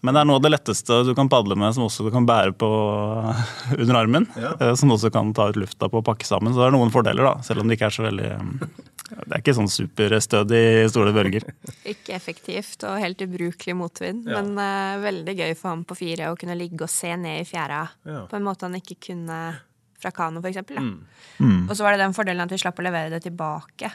Men 0.02 0.16
det 0.16 0.22
er 0.24 0.26
noe 0.26 0.40
av 0.40 0.42
det 0.42 0.50
letteste 0.50 0.96
du 1.06 1.12
kan 1.14 1.28
padle 1.30 1.54
med, 1.54 1.70
som 1.76 1.84
også 1.86 2.08
du 2.08 2.10
kan 2.10 2.26
bære 2.26 2.56
på 2.58 2.68
under 3.82 4.00
armen. 4.00 4.26
Ja. 4.34 4.56
eh, 4.58 4.74
Som 4.78 4.90
også 4.94 5.12
kan 5.14 5.30
ta 5.38 5.46
ut 5.52 5.60
lufta 5.62 5.86
på 5.92 6.02
og 6.02 6.06
pakke 6.08 6.26
sammen. 6.26 6.50
Så 6.50 6.64
det 6.64 6.66
er 6.72 6.74
noen 6.74 6.90
fordeler, 6.94 7.22
da. 7.30 7.36
Selv 7.46 7.62
om 7.62 7.70
det 7.70 7.78
ikke 7.78 7.92
er 7.92 7.98
så 8.00 8.08
veldig 8.08 8.32
eh, 8.34 8.66
Det 9.12 9.32
er 9.36 9.40
ikke 9.42 9.54
sånn 9.58 9.68
superstødig 9.70 10.88
store 10.92 11.12
bølger. 11.12 11.44
Ikke 11.92 12.14
effektivt 12.16 12.84
og 12.88 12.98
helt 13.02 13.20
ubrukelig 13.24 13.74
motvind, 13.76 14.26
Ja. 14.28 14.40
men 14.40 14.56
uh, 14.58 15.02
veldig 15.02 15.34
gøy 15.36 15.52
for 15.58 15.68
ham 15.74 15.82
på 15.84 15.96
fire 15.98 16.30
å 16.32 16.38
kunne 16.38 16.56
ligge 16.56 16.82
og 16.86 16.90
se 16.92 17.10
ned 17.16 17.42
i 17.42 17.48
fjæra 17.48 17.82
Ja. 18.08 18.22
på 18.30 18.36
en 18.38 18.46
måte 18.46 18.62
han 18.68 18.74
ikke 18.78 18.96
kunne 19.08 19.40
fra 20.02 20.10
kano, 20.10 20.40
for 20.42 20.48
eksempel. 20.50 20.78
Mm. 21.38 21.68
Og 21.70 21.76
så 21.76 21.84
var 21.84 21.92
det 21.94 22.00
den 22.02 22.14
fordelen 22.16 22.42
at 22.42 22.50
vi 22.50 22.58
slapp 22.58 22.80
å 22.80 22.82
levere 22.86 23.10
det 23.12 23.22
tilbake. 23.22 23.92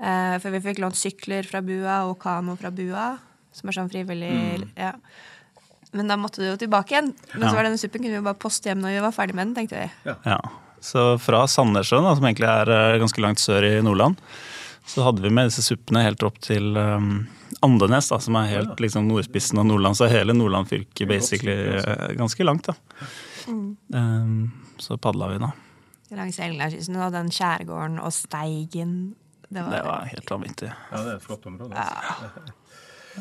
Uh, 0.00 0.38
for 0.40 0.50
vi 0.50 0.60
fikk 0.64 0.80
lånt 0.80 0.96
sykler 0.96 1.44
fra 1.46 1.60
bua 1.62 2.00
og 2.08 2.16
kano 2.22 2.56
fra 2.56 2.70
bua, 2.72 3.18
som 3.52 3.68
er 3.68 3.76
sånn 3.76 3.90
frivillig 3.92 4.32
ja. 4.78 4.94
Men 5.92 6.06
da 6.06 6.14
måtte 6.16 6.38
du 6.38 6.46
jo 6.46 6.56
tilbake 6.56 6.94
igjen. 6.94 7.12
Men 7.34 7.42
Ja. 7.42 7.48
så 7.50 7.54
var 7.56 7.64
det 7.64 7.70
denne 7.72 7.78
suppen 7.82 8.00
kunne 8.00 8.14
vi 8.14 8.20
jo 8.20 8.26
bare 8.26 8.38
poste 8.38 8.70
hjem 8.70 8.78
når 8.80 8.94
vi 8.94 9.00
var 9.04 9.12
ferdig 9.12 9.34
med 9.34 9.48
den, 9.48 9.54
tenkte 9.58 9.80
vi. 9.80 10.14
Ja. 10.24 10.38
Så 10.80 11.04
fra 11.20 11.44
Sandnessjøen, 11.50 12.08
som 12.16 12.26
egentlig 12.26 12.48
er 12.48 12.72
eh, 12.74 12.98
ganske 13.02 13.22
langt 13.22 13.42
sør 13.42 13.66
i 13.68 13.74
Nordland, 13.84 14.16
så 14.88 15.04
hadde 15.06 15.22
vi 15.22 15.30
med 15.30 15.50
disse 15.50 15.62
suppene 15.62 16.02
helt 16.02 16.22
opp 16.26 16.40
til 16.42 16.72
um, 16.74 17.26
Andenes, 17.62 18.08
da, 18.10 18.18
som 18.22 18.38
er 18.40 18.48
helt 18.50 18.80
liksom, 18.82 19.06
nordspissen 19.10 19.60
av 19.60 19.68
Nordland. 19.68 19.98
Så 19.98 20.08
hele 20.10 20.34
Nordland 20.34 20.70
fylke 20.70 21.06
basically 21.06 21.54
eh, 21.76 22.06
ganske 22.18 22.46
langt. 22.46 22.70
da. 22.72 23.06
Um, 23.46 24.50
så 24.80 24.96
padla 24.98 25.28
vi, 25.34 25.42
da. 25.44 25.52
Langs 26.16 26.40
Helgelandskysten 26.42 26.96
og 26.98 27.12
den 27.14 27.28
skjærgården 27.34 28.00
og 28.02 28.14
Steigen. 28.16 28.96
Det 29.50 29.62
var, 29.62 29.76
Det 29.76 29.82
var 29.86 30.08
helt 30.10 30.30
vanvittig. 30.30 30.72
Ja, 30.90 31.04
det 31.04 31.12
er 31.12 31.20
et 31.20 31.26
flott 31.26 31.46
område. 31.46 31.76
Altså. 31.76 32.32
Den 32.34 32.56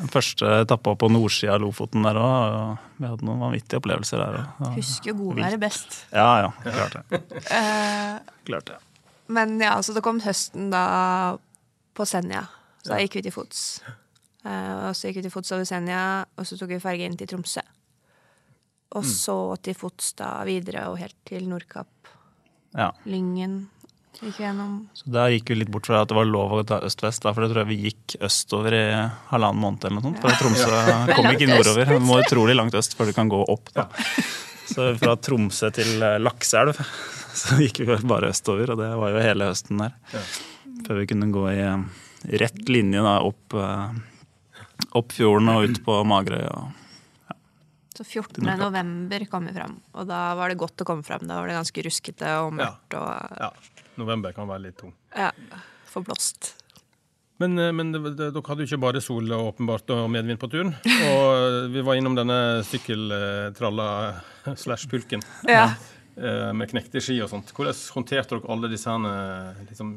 første 0.08 0.48
etappa 0.64 0.94
på 0.96 1.10
nordsida 1.12 1.56
av 1.58 1.62
Lofoten 1.64 2.04
der 2.06 2.16
òg. 2.20 2.78
Vi 3.00 3.08
hadde 3.10 3.26
noen 3.28 3.40
vanvittige 3.44 3.80
opplevelser 3.82 4.22
der 4.24 4.38
òg. 4.40 4.74
Husker 4.78 5.12
jo 5.12 5.16
godværet 5.20 5.60
best. 5.62 6.06
Ja 6.16 6.28
ja, 6.46 6.52
klart 6.64 6.96
det. 7.10 7.22
Eh, 7.52 8.20
Klart 8.50 8.66
det. 8.72 8.78
men 9.28 9.60
ja, 9.62 9.76
så 9.84 9.94
det 9.94 10.02
kom 10.06 10.20
høsten 10.24 10.70
da 10.74 11.38
på 11.94 12.06
Senja. 12.08 12.46
Så 12.84 12.94
da 12.96 13.02
gikk 13.04 13.20
vi 13.20 13.26
til 13.28 13.36
fots. 13.36 13.82
Eh, 14.46 14.88
og 14.88 14.96
så 14.96 15.10
gikk 15.10 15.20
vi 15.20 15.26
til 15.28 15.34
fots 15.36 15.52
over 15.52 15.66
Senja, 15.68 16.26
og 16.38 16.48
så 16.48 16.56
tok 16.58 16.70
vi 16.72 16.80
ferge 16.80 17.06
inn 17.06 17.18
til 17.20 17.28
Tromsø. 17.28 17.62
Og 18.98 19.04
så 19.06 19.36
til 19.62 19.76
fots 19.78 20.14
da 20.18 20.32
videre 20.48 20.88
og 20.90 20.98
helt 20.98 21.18
til 21.30 21.44
Nordkapp. 21.52 21.90
Ja. 22.74 22.88
Lyngen. 23.06 23.68
Så 24.20 25.12
der 25.14 25.32
gikk 25.32 25.52
vi 25.54 25.60
litt 25.62 25.70
bort 25.72 25.88
fra 25.88 26.02
at 26.04 26.10
det 26.12 26.18
var 26.18 26.28
lov 26.28 26.58
å 26.58 26.64
ta 26.68 26.82
øst-vest, 26.84 27.24
for 27.24 27.44
det 27.46 27.52
tror 27.52 27.62
jeg 27.64 27.70
vi 27.70 27.78
gikk 27.90 28.16
østover 28.26 28.76
i 28.76 28.84
halvannen 29.30 29.62
måned 29.64 29.86
eller 29.86 30.00
noe 30.00 30.08
sånt. 30.10 30.20
For 30.24 30.42
Tromsø 30.42 31.14
kom 31.16 31.30
ikke 31.32 31.48
nordover. 31.54 31.94
Du 31.94 32.08
må 32.10 32.20
utrolig 32.24 32.58
langt 32.58 32.76
øst 32.76 32.98
før 33.00 33.12
du 33.12 33.16
kan 33.16 33.32
gå 33.32 33.40
opp. 33.46 33.72
da. 33.78 33.88
Så 34.70 34.92
fra 35.02 35.16
Tromsø 35.18 35.72
til 35.74 35.96
Lakseelv 35.98 36.76
Lakselv 36.78 36.84
så 37.40 37.58
gikk 37.62 37.80
vi 37.86 37.96
bare 38.10 38.30
østover, 38.34 38.74
og 38.74 38.82
det 38.82 38.90
var 39.00 39.14
jo 39.16 39.24
hele 39.24 39.48
høsten 39.50 39.82
der. 39.82 39.96
Før 40.86 41.00
vi 41.02 41.08
kunne 41.10 41.30
gå 41.34 41.46
i 41.54 41.60
eh, 41.64 41.88
rett 42.42 42.70
linje 42.70 43.02
da, 43.06 43.16
opp, 43.26 43.56
eh, 43.56 44.86
opp 45.00 45.16
fjorden 45.16 45.50
og 45.54 45.70
ut 45.70 45.82
på 45.86 45.98
Magerøy. 46.10 46.46
og 46.50 47.36
Så 47.96 48.06
14. 48.06 48.44
november 48.60 49.26
kom 49.32 49.48
vi 49.50 49.56
fram, 49.56 49.78
og 49.94 50.10
da 50.10 50.22
var 50.40 50.52
det 50.52 50.60
godt 50.62 50.84
å 50.84 50.88
komme 50.90 51.06
fram. 51.08 51.26
Da 51.30 51.40
var 51.40 51.50
det 51.50 51.58
ganske 51.60 51.86
ruskete 51.88 52.36
og 52.44 52.54
mørkt 52.60 52.98
og 53.00 53.40
Ja. 53.40 53.52
November 54.00 54.34
kan 54.36 54.48
være 54.50 54.68
litt 54.70 54.78
tung. 54.80 54.94
ja, 55.16 55.30
forblåst. 55.92 56.56
Men, 57.40 57.54
eh, 57.60 57.72
men 57.72 57.94
det, 57.94 58.02
det, 58.20 58.32
dere 58.36 58.44
hadde 58.50 58.66
jo 58.66 58.68
ikke 58.68 58.82
bare 58.84 59.02
sol 59.04 59.30
og 59.32 59.54
åpenbart 59.54 59.92
og 59.96 60.10
medvind 60.12 60.40
på 60.42 60.50
turen. 60.52 60.74
Og 61.14 61.70
vi 61.72 61.84
var 61.88 61.96
innom 62.00 62.18
denne 62.18 62.40
sykkeltralla 62.68 63.86
slash 64.60 64.90
pulken 64.92 65.22
Ja. 65.48 65.70
eh, 66.18 66.52
med 66.54 66.70
knekte 66.72 67.00
ski 67.02 67.20
og 67.24 67.30
sånt. 67.32 67.54
Hvordan 67.56 67.78
håndterte 67.96 68.36
dere 68.40 68.52
alle 68.52 68.72
disse 68.72 68.92
liksom, 69.70 69.94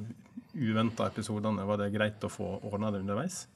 uventa 0.55 1.09
episodene? 1.11 1.67
Var 1.67 1.83
det 1.83 1.91
greit 1.97 2.23
å 2.23 2.31
få 2.31 2.53
ordna 2.63 2.93
det 2.95 3.03
underveis? 3.03 3.47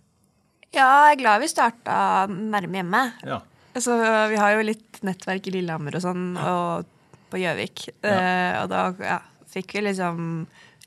ja, 0.76 0.82
jeg 1.06 1.14
er 1.14 1.20
glad 1.22 1.40
vi 1.40 1.46
starta 1.48 1.94
nærme 2.28 2.76
hjemme. 2.82 3.00
Ja. 3.24 3.38
Så 3.80 3.94
vi 4.28 4.36
har 4.40 4.56
jo 4.56 4.64
litt 4.66 4.98
nettverk 5.06 5.46
i 5.48 5.52
Lillehammer 5.54 5.94
og 5.96 6.02
sånn, 6.04 6.24
og 6.36 6.90
på 7.30 7.38
Gjøvik. 7.40 7.86
Ja. 8.04 8.64
og 8.64 8.68
da 8.72 8.82
ja, 9.00 9.16
fikk 9.56 9.76
vi 9.78 9.86
liksom 9.88 10.24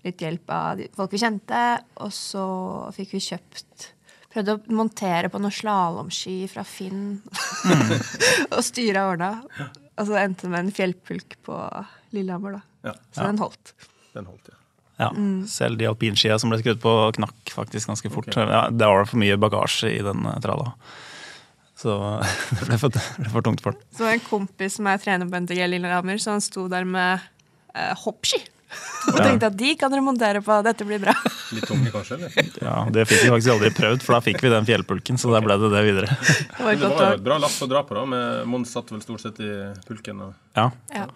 litt 0.05 0.21
hjelp 0.23 0.51
av 0.55 0.83
folk 0.95 1.13
vi 1.15 1.21
kjente. 1.21 1.63
Og 2.05 2.13
så 2.15 2.45
fikk 2.95 3.17
vi 3.17 3.25
kjøpt 3.31 3.93
Prøvde 4.29 4.53
å 4.53 4.75
montere 4.77 5.25
på 5.33 5.39
noen 5.41 5.53
slalåmski 5.57 6.43
fra 6.51 6.61
Finn. 6.61 7.15
og 8.53 8.59
styra 8.61 9.07
ordna. 9.09 9.31
Og 9.97 10.05
så 10.05 10.19
endte 10.21 10.45
det 10.45 10.51
med 10.53 10.67
en 10.67 10.75
fjellpulk 10.77 11.33
på 11.47 11.57
Lillehammer, 12.13 12.59
da. 12.59 12.91
ja. 12.91 12.93
Så 13.09 13.25
den 13.25 13.41
holdt. 13.41 13.73
Den 14.13 14.29
holdt, 14.29 14.51
ja. 14.51 14.59
Ja, 14.99 15.09
Mm. 15.15 15.47
Selv 15.47 15.79
de 15.79 15.87
alpinskia 15.87 16.35
som 16.37 16.51
ble 16.51 16.59
skrudd 16.59 16.81
på, 16.83 16.91
knakk 17.15 17.53
faktisk 17.55 17.87
ganske 17.89 18.09
fort. 18.11 18.27
Okay. 18.29 18.45
Ja, 18.51 18.65
det 18.69 18.89
var 18.91 19.05
for 19.07 19.21
mye 19.21 19.37
bagasje 19.39 19.93
i 19.95 20.01
den 20.03 20.25
eh, 20.27 20.39
tralla. 20.43 20.73
Så 21.79 21.95
det 22.59 22.67
ble 22.67 22.79
for, 22.81 22.91
det 22.91 23.03
ble 23.23 23.31
for 23.31 23.47
tungt 23.47 23.63
for 23.63 23.77
den. 23.77 23.85
Så 23.95 24.09
en 24.11 24.23
kompis 24.25 24.75
som 24.75 24.89
er 24.91 24.99
trener 25.01 25.29
på 25.31 25.39
NTG 25.45 25.63
Lillehammer, 25.71 26.19
så 26.19 26.35
han 26.35 26.43
sto 26.43 26.67
der 26.71 26.85
med 26.85 27.23
eh, 27.73 27.95
hoppski. 28.03 28.43
Og 29.09 29.17
tenkte 29.17 29.49
at 29.49 29.55
de 29.57 29.69
kan 29.79 29.91
dere 29.91 30.03
montere 30.05 30.41
på, 30.45 30.55
dette 30.65 30.85
blir 30.85 31.01
bra. 31.01 31.13
Litt 31.55 31.65
tunge, 31.67 31.89
kanskje? 31.93 32.17
eller? 32.19 32.49
Ja, 32.61 32.75
Det 32.93 33.05
fikk 33.09 33.23
vi 33.23 33.31
faktisk 33.33 33.53
aldri 33.55 33.71
prøvd, 33.77 34.03
for 34.05 34.17
da 34.17 34.21
fikk 34.25 34.43
vi 34.43 34.51
den 34.53 34.67
fjellpulken. 34.67 35.19
Så 35.21 35.31
da 35.33 35.41
ble 35.43 35.57
det 35.61 35.71
det 35.73 35.85
videre. 35.87 36.17
Det 36.59 36.65
var 36.65 36.75
det 36.77 36.91
var 36.91 37.05
jo 37.05 37.17
et 37.17 37.25
bra 37.25 37.39
lass 37.41 37.55
å 37.65 37.69
dra 37.69 37.81
på, 37.87 37.97
da. 37.97 38.03
Med 38.09 38.49
Mons 38.49 38.73
satt 38.75 38.91
vel 38.93 39.01
stort 39.05 39.23
sett 39.23 39.39
i 39.41 39.49
pulken. 39.87 40.21
Og... 40.27 40.35
Ja, 40.59 40.67
ja. 40.93 41.07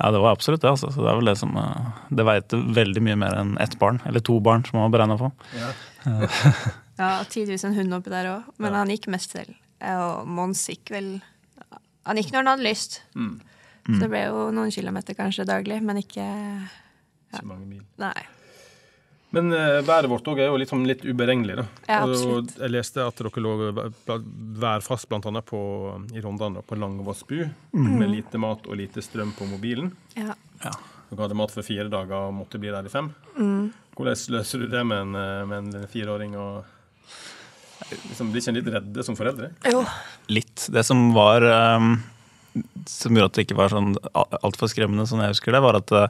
ja 0.00 0.12
det 0.16 0.22
var 0.24 0.34
absolutt 0.34 0.64
det. 0.64 0.72
altså. 0.72 0.90
Så 0.94 1.04
Det 1.04 1.12
er 1.12 1.20
vel 1.20 1.30
det 1.30 1.36
som 1.38 1.54
eh, 1.60 1.92
Det 2.10 2.26
veit 2.26 2.56
veldig 2.80 3.04
mye 3.06 3.18
mer 3.22 3.38
enn 3.38 3.54
ett 3.62 3.78
barn. 3.82 4.02
Eller 4.08 4.24
to 4.24 4.40
barn, 4.42 4.66
som 4.66 4.80
man 4.80 4.88
har 4.88 4.96
beregna 4.96 5.20
på. 5.20 5.30
Ja, 6.98 7.12
tidvis 7.34 7.66
en 7.68 7.78
hund 7.78 7.94
oppi 7.94 8.10
der 8.12 8.32
òg, 8.32 8.50
men 8.62 8.74
han 8.78 8.90
gikk 8.90 9.06
mest 9.12 9.36
selv. 9.36 9.54
Og 9.82 10.26
Mons 10.30 10.66
gikk 10.70 10.92
vel 10.94 11.16
Han 12.06 12.18
gikk 12.18 12.32
når 12.32 12.42
han 12.42 12.52
hadde 12.56 12.66
lyst. 12.66 13.00
Mm. 13.14 13.36
Så 13.86 13.98
det 13.98 14.08
ble 14.12 14.20
jo 14.28 14.50
noen 14.54 14.70
kilometer 14.70 15.14
kanskje 15.18 15.44
daglig, 15.48 15.80
men 15.82 15.96
ikke 15.98 16.22
Ikke 17.32 17.46
mange 17.48 17.66
mil. 17.66 17.82
Nei. 17.98 18.14
Men 19.32 19.48
eh, 19.56 19.78
været 19.88 20.10
vårt 20.12 20.26
òg 20.28 20.38
er 20.44 20.50
jo 20.50 20.58
liksom 20.60 20.82
litt 20.86 21.00
uberegnelig. 21.08 21.54
da. 21.56 21.64
Ja, 21.88 22.02
og 22.04 22.50
jeg 22.52 22.70
leste 22.70 23.00
at 23.06 23.16
dere 23.16 23.40
lå 23.40 23.54
vær- 23.72 24.26
værfast 24.60 25.08
bl.a. 25.08 25.40
På, 25.40 25.62
i 26.12 26.20
Rondane, 26.20 26.60
på 26.62 26.76
Langvassbu, 26.76 27.48
Mm. 27.72 27.98
med 27.98 28.10
lite 28.10 28.38
mat 28.38 28.66
og 28.68 28.76
lite 28.76 29.00
strøm 29.00 29.32
på 29.32 29.48
mobilen. 29.48 29.90
Ja. 30.14 30.34
Ja. 30.62 30.70
Dere 31.10 31.22
hadde 31.24 31.34
mat 31.40 31.50
for 31.50 31.62
fire 31.64 31.88
dager 31.88 32.12
og 32.28 32.34
måtte 32.34 32.60
bli 32.60 32.68
der 32.68 32.84
i 32.84 32.92
fem. 32.92 33.08
Mm. 33.38 33.72
Hvordan 33.96 34.20
løser 34.36 34.58
du 34.60 34.68
det 34.68 34.84
med 34.86 34.98
en, 35.00 35.14
eh, 35.16 35.44
med 35.46 35.58
en 35.74 35.88
fireåring? 35.88 36.36
og 36.36 36.64
liksom, 37.90 38.30
Blir 38.32 38.40
ikke 38.42 38.48
en 38.48 38.54
litt 38.60 38.70
redde 38.74 39.04
som 39.04 39.16
foreldre? 39.16 39.50
Jo. 39.72 39.82
Litt. 40.28 40.68
Det 40.70 40.84
som 40.84 41.12
var 41.14 41.40
eh, 41.42 41.96
Som 42.90 43.14
gjorde 43.16 43.30
at 43.30 43.36
det 43.38 43.44
ikke 43.46 43.56
var 43.56 43.72
sånn 43.72 43.94
altfor 44.42 44.68
skremmende, 44.68 45.06
som 45.08 45.20
jeg 45.22 45.32
husker 45.32 45.52
det, 45.56 45.60
var 45.64 45.78
at 45.78 45.92
eh, 45.96 46.08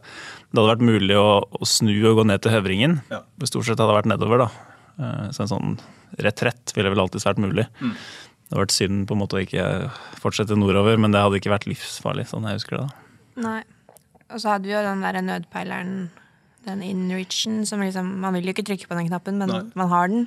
det 0.51 0.59
hadde 0.59 0.71
vært 0.73 0.87
mulig 0.89 1.17
å, 1.19 1.43
å 1.47 1.69
snu 1.69 1.93
og 2.11 2.17
gå 2.19 2.25
ned 2.27 2.43
til 2.43 2.55
Høvringen. 2.57 2.97
Ja. 3.13 3.21
Det 3.39 3.49
stort 3.51 3.69
sett 3.69 3.79
hadde 3.83 3.95
vært 3.95 4.09
nedover, 4.11 4.47
da. 4.47 4.49
Eh, 4.99 5.29
Så 5.37 5.45
en 5.45 5.53
sånn 5.53 5.77
retrett 6.19 6.75
ville 6.77 6.91
vel 6.93 7.01
alltids 7.05 7.25
vært 7.29 7.39
mulig. 7.43 7.67
Mm. 7.81 7.93
Det 7.95 8.51
hadde 8.57 8.65
vært 8.65 8.75
synd 8.75 9.07
på 9.09 9.15
en 9.15 9.21
måte 9.23 9.39
å 9.39 9.43
ikke 9.45 9.67
fortsette 10.21 10.57
nordover, 10.59 10.99
men 11.01 11.15
det 11.15 11.23
hadde 11.23 11.39
ikke 11.41 11.53
vært 11.55 11.69
livsfarlig, 11.71 12.27
sånn 12.29 12.49
jeg 12.51 12.59
husker 12.59 12.81
det. 12.81 12.89
da. 12.89 13.47
Nei. 13.47 13.63
Og 14.33 14.41
så 14.43 14.49
hadde 14.55 14.67
vi 14.69 14.75
jo 14.75 14.83
den 14.85 15.01
derre 15.05 15.23
nødpeileren, 15.25 15.95
den 16.67 16.83
inreachen, 16.87 17.63
som 17.67 17.81
liksom 17.83 18.07
Man 18.23 18.35
vil 18.37 18.47
jo 18.51 18.53
ikke 18.55 18.65
trykke 18.69 18.87
på 18.89 18.97
den 18.99 19.09
knappen, 19.09 19.39
men 19.39 19.49
Nei. 19.51 19.63
man 19.79 19.89
har 19.91 20.09
den. 20.13 20.27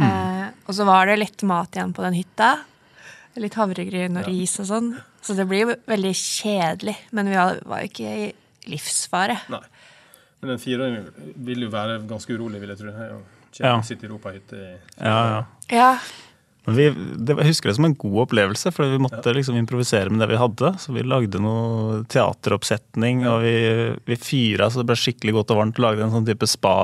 Eh, 0.00 0.46
og 0.66 0.74
så 0.76 0.86
var 0.88 1.06
det 1.10 1.18
litt 1.20 1.42
mat 1.48 1.72
igjen 1.76 1.92
på 1.94 2.02
den 2.06 2.16
hytta. 2.16 2.52
Litt 3.40 3.54
havregryn 3.56 4.16
og 4.18 4.24
Ja. 4.26 4.28
ris 4.28 4.58
og 4.60 4.66
sånn. 4.68 4.88
Så 5.22 5.36
det 5.38 5.46
blir 5.50 5.66
jo 5.66 5.76
veldig 5.88 6.14
kjedelig. 6.18 6.96
Men 7.14 7.30
vi 7.30 7.38
var 7.38 7.84
jo 7.84 7.90
ikke 7.90 8.16
i 8.24 8.26
livsfare. 8.72 9.38
Nei. 9.52 9.62
Men 10.42 10.56
en 10.56 10.60
fireåring 10.62 11.06
vil 11.46 11.68
jo 11.68 11.70
være 11.70 12.00
ganske 12.10 12.34
urolig, 12.34 12.60
vil 12.62 12.74
jeg 12.74 12.82
tro. 12.82 13.22
Ja. 13.60 13.76
sitter 13.84 14.08
i 14.08 14.08
Europahytte 14.08 14.56
i 14.56 14.68
Ja, 15.04 15.18
ja. 15.28 15.40
Ja. 15.68 15.88
Men 16.64 16.76
vi, 16.78 16.86
det, 17.18 17.34
jeg 17.40 17.50
husker 17.50 17.70
det 17.70 17.76
som 17.76 17.86
en 17.88 17.96
god 17.98 18.20
opplevelse, 18.24 18.70
for 18.74 18.90
vi 18.90 19.00
måtte 19.02 19.34
liksom 19.34 19.56
improvisere 19.58 20.10
med 20.10 20.22
det 20.22 20.28
vi 20.30 20.38
hadde. 20.38 20.72
Så 20.78 20.94
vi 20.94 21.02
lagde 21.06 21.40
noe 21.42 22.02
teateroppsetning, 22.10 23.24
og 23.30 23.42
vi, 23.42 23.56
vi 24.06 24.18
fyra 24.18 24.70
så 24.70 24.82
det 24.82 24.92
ble 24.92 24.98
skikkelig 24.98 25.36
godt 25.38 25.54
og 25.54 25.62
varmt. 25.62 25.80
Og 25.80 25.86
lagde 25.86 26.06
en 26.06 26.14
sånn 26.14 26.28
type 26.28 26.48
spa 26.50 26.76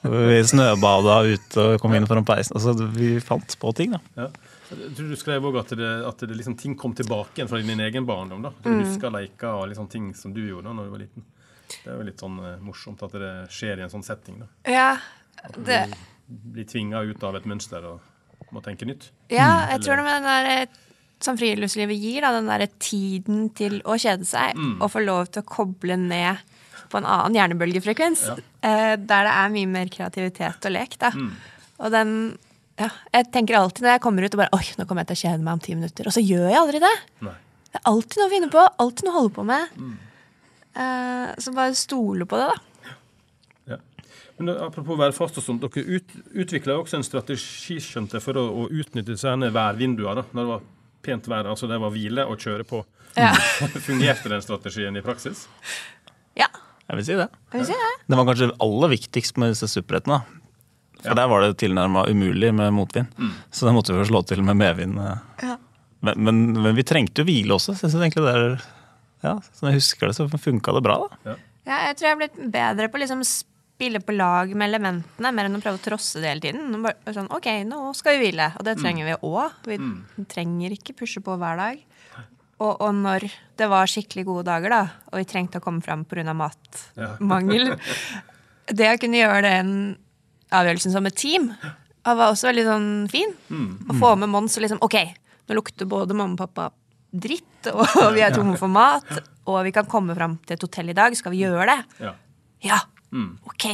Vi 0.00 0.38
snøbada 0.48 1.18
ute 1.28 1.64
og 1.66 1.82
kom 1.82 1.92
inn 1.96 2.08
foran 2.08 2.24
peisen. 2.28 2.56
Altså, 2.56 2.72
vi 2.96 3.18
fant 3.24 3.56
på 3.60 3.72
ting, 3.76 3.96
da. 3.96 4.00
Ja. 4.16 4.30
Jeg 4.70 4.92
tror 4.96 5.10
du 5.10 5.18
skrev 5.18 5.46
òg 5.50 5.58
at, 5.60 5.72
det, 5.78 5.90
at 6.06 6.22
det 6.22 6.36
liksom, 6.38 6.56
ting 6.58 6.76
kom 6.78 6.94
tilbake 6.96 7.38
igjen 7.40 7.50
fra 7.50 7.60
din 7.62 7.82
egen 7.86 8.06
barndom. 8.06 8.44
da. 8.46 8.52
Du 8.62 8.70
husker 8.70 9.12
leker 9.14 9.50
og 9.50 9.70
liksom, 9.72 9.88
ting 9.90 10.12
som 10.14 10.34
du 10.34 10.42
gjorde 10.44 10.68
da 10.68 10.76
når 10.76 10.88
du 10.88 10.92
var 10.94 11.02
liten. 11.02 11.26
Det 11.70 11.88
er 11.88 11.98
jo 11.98 12.06
litt 12.06 12.22
sånn 12.22 12.38
uh, 12.42 12.52
morsomt 12.62 13.02
at 13.06 13.16
det 13.22 13.32
skjer 13.54 13.80
i 13.80 13.86
en 13.86 13.92
sånn 13.92 14.06
setting. 14.06 14.40
da. 14.42 14.48
Ja, 14.70 14.90
det, 15.56 15.82
Bli 16.26 16.64
tvinga 16.68 17.02
ut 17.06 17.22
av 17.26 17.38
et 17.38 17.48
mønster 17.50 17.86
og 17.88 18.06
må 18.54 18.62
tenke 18.64 18.86
nytt. 18.88 19.10
ja 19.30 19.68
jeg 19.70 19.82
tror 19.84 20.00
det 20.00 20.04
med 20.06 20.16
den 20.16 20.26
der 20.26 20.48
eh, 20.50 20.78
som 21.22 21.36
friluftslivet 21.38 21.98
gir, 22.00 22.24
da, 22.24 22.32
den 22.34 22.48
der 22.48 22.64
tiden 22.82 23.50
til 23.54 23.78
å 23.84 23.98
kjede 24.00 24.26
seg, 24.26 24.58
og 24.80 24.88
få 24.90 25.02
lov 25.04 25.28
til 25.30 25.44
å 25.44 25.46
koble 25.46 25.98
ned 26.00 26.40
på 26.90 26.98
en 26.98 27.06
annen 27.06 27.36
hjernebølgefrekvens, 27.36 28.22
eh, 28.32 28.94
der 28.96 29.26
det 29.28 29.34
er 29.34 29.52
mye 29.52 29.68
mer 29.70 29.90
kreativitet 29.92 30.66
og 30.66 30.74
lek. 30.74 30.96
da. 31.02 31.12
Og 31.78 31.92
den 31.94 32.14
ja, 32.80 32.88
Jeg 33.14 33.28
tenker 33.34 33.58
alltid 33.58 33.84
når 33.84 33.94
jeg 33.96 34.02
kommer 34.06 34.24
ut 34.24 34.34
og 34.36 34.40
bare 34.40 34.56
Oi, 34.56 34.64
nå 34.78 34.86
kommer 34.88 35.04
jeg 35.04 35.10
til 35.12 35.18
å 35.18 35.22
kjede 35.26 35.44
meg 35.44 35.58
om 35.58 35.62
ti 35.64 35.76
minutter. 35.76 36.08
Og 36.08 36.16
så 36.16 36.22
gjør 36.24 36.46
jeg 36.48 36.60
aldri 36.60 36.80
det. 36.82 36.92
Nei. 37.26 37.36
Det 37.70 37.78
er 37.78 37.86
alltid 37.92 38.18
noe 38.18 38.26
å 38.26 38.32
finne 38.32 38.48
på, 38.50 38.62
alltid 38.82 39.06
noe 39.06 39.12
å 39.12 39.18
holde 39.20 39.34
på 39.36 39.44
med. 39.46 39.76
Eh, 40.80 41.28
så 41.44 41.52
bare 41.54 41.76
stole 41.78 42.26
på 42.26 42.40
det, 42.40 42.48
da. 42.50 42.94
Ja. 43.74 43.78
Men 44.40 44.52
Apropos 44.56 44.98
værfast 44.98 45.38
og 45.38 45.44
sånt, 45.46 45.62
dere 45.62 45.98
ut, 46.00 46.16
utvikla 46.32 46.78
også 46.80 46.98
en 46.98 47.06
strategi 47.06 47.78
skjønte, 47.84 48.22
for 48.24 48.40
å, 48.40 48.46
å 48.64 48.66
utnytte 48.72 49.12
disse 49.12 49.36
værvinduene 49.54 50.22
da, 50.22 50.26
når 50.32 50.42
det 50.42 50.50
var 50.54 50.66
pent 51.06 51.30
vær. 51.30 51.52
altså 51.52 51.70
Det 51.70 51.78
var 51.84 51.94
hvile 51.94 52.26
og 52.26 52.42
kjøre 52.42 52.66
på. 52.66 52.82
Ja. 53.18 53.30
Fungerte 53.86 54.32
den 54.32 54.42
strategien 54.42 54.98
i 54.98 55.04
praksis? 55.04 55.46
ja. 56.38 56.50
Jeg 56.90 56.98
vil 56.98 57.06
si 57.06 57.14
det. 57.20 57.28
Skal 57.52 57.60
vi 57.62 57.66
se 57.68 57.74
her. 57.78 57.98
Det 58.10 58.16
var 58.18 58.26
kanskje 58.26 58.46
aller 58.66 58.90
viktigst 58.90 59.36
med 59.38 59.52
disse 59.52 59.68
supprettene. 59.70 60.24
For 61.04 61.16
der 61.16 61.28
var 61.32 61.44
det 61.44 61.56
tilnærma 61.62 62.06
umulig 62.10 62.52
med 62.54 62.72
motvind. 62.76 63.12
Så 63.50 63.66
da 63.68 63.74
måtte 63.76 63.94
vi 63.94 64.02
jo 64.02 64.08
slå 64.10 64.22
til 64.28 64.42
med 64.46 64.58
medvind. 64.60 64.98
eh. 65.00 65.18
Ja. 65.42 65.56
Men, 66.00 66.24
men, 66.24 66.40
men 66.62 66.76
vi 66.76 66.84
trengte 66.88 67.20
jo 67.22 67.28
hvile 67.28 67.56
også. 67.56 67.74
Så 67.76 67.88
jeg 67.88 68.08
egentlig 68.08 68.24
det 68.24 68.34
er, 68.36 68.58
ja, 69.26 69.34
Som 69.52 69.68
jeg 69.68 69.80
husker 69.80 70.08
det, 70.08 70.16
så 70.16 70.28
funka 70.30 70.74
det 70.76 70.82
bra. 70.86 70.98
da. 71.24 71.36
Ja, 71.68 71.78
jeg 71.90 71.96
tror 71.98 72.06
jeg 72.08 72.14
har 72.16 72.20
blitt 72.22 72.38
bedre 72.52 72.88
på 72.88 72.96
å 72.96 73.02
liksom 73.02 73.24
spille 73.26 74.00
på 74.04 74.12
lag 74.16 74.50
med 74.56 74.68
elementene, 74.68 75.32
mer 75.32 75.48
enn 75.48 75.56
å 75.56 75.60
prøve 75.62 75.80
å 75.80 75.84
trosse 75.84 76.20
det 76.20 76.32
hele 76.32 76.44
tiden. 76.44 76.80
Bare 76.84 77.14
sånn, 77.16 77.30
ok, 77.32 77.48
nå 77.68 77.82
skal 77.96 78.16
vi 78.16 78.26
hvile, 78.26 78.50
og 78.58 78.66
det 78.66 78.76
trenger 78.80 79.08
vi 79.08 79.18
òg. 79.28 79.60
Vi 79.68 79.78
trenger 80.28 80.74
ikke 80.76 80.96
pushe 80.98 81.22
på 81.24 81.36
hver 81.40 81.60
dag. 81.60 81.80
Og, 82.60 82.74
og 82.74 82.90
når 82.92 83.24
det 83.56 83.68
var 83.72 83.88
skikkelig 83.88 84.26
gode 84.28 84.44
dager, 84.50 84.72
da, 84.72 84.80
og 85.08 85.20
vi 85.22 85.28
trengte 85.28 85.60
å 85.60 85.64
komme 85.64 85.80
fram 85.84 86.04
pga. 86.04 86.34
matmangel 86.36 87.72
Det 88.80 88.86
å 88.92 88.98
kunne 89.00 89.18
gjøre 89.18 89.40
den 89.48 89.70
avgjørelsen 90.50 90.94
som 90.94 91.06
et 91.08 91.16
team 91.18 91.50
var 92.04 92.30
også 92.30 92.50
veldig 92.50 92.66
sånn 92.66 92.90
fin. 93.12 93.32
Å 93.90 93.96
få 94.00 94.14
med 94.20 94.30
Mons 94.32 94.56
og 94.56 94.64
liksom 94.64 94.80
Ok, 94.86 94.96
nå 95.48 95.56
lukter 95.58 95.88
både 95.90 96.16
mamma 96.16 96.38
og 96.38 96.42
pappa 96.44 96.70
dritt, 97.10 97.70
og 97.72 97.84
vi 98.16 98.24
er 98.24 98.34
tomme 98.34 98.56
for 98.60 98.72
mat, 98.72 99.08
og 99.50 99.62
vi 99.66 99.72
kan 99.74 99.88
komme 99.90 100.14
fram 100.16 100.38
til 100.46 100.56
et 100.56 100.66
hotell 100.66 100.92
i 100.92 100.96
dag. 100.96 101.16
Skal 101.18 101.34
vi 101.34 101.42
gjøre 101.44 101.66
det? 101.72 101.80
Ja. 102.06 102.14
Ja, 102.60 102.78
ok. 103.48 103.66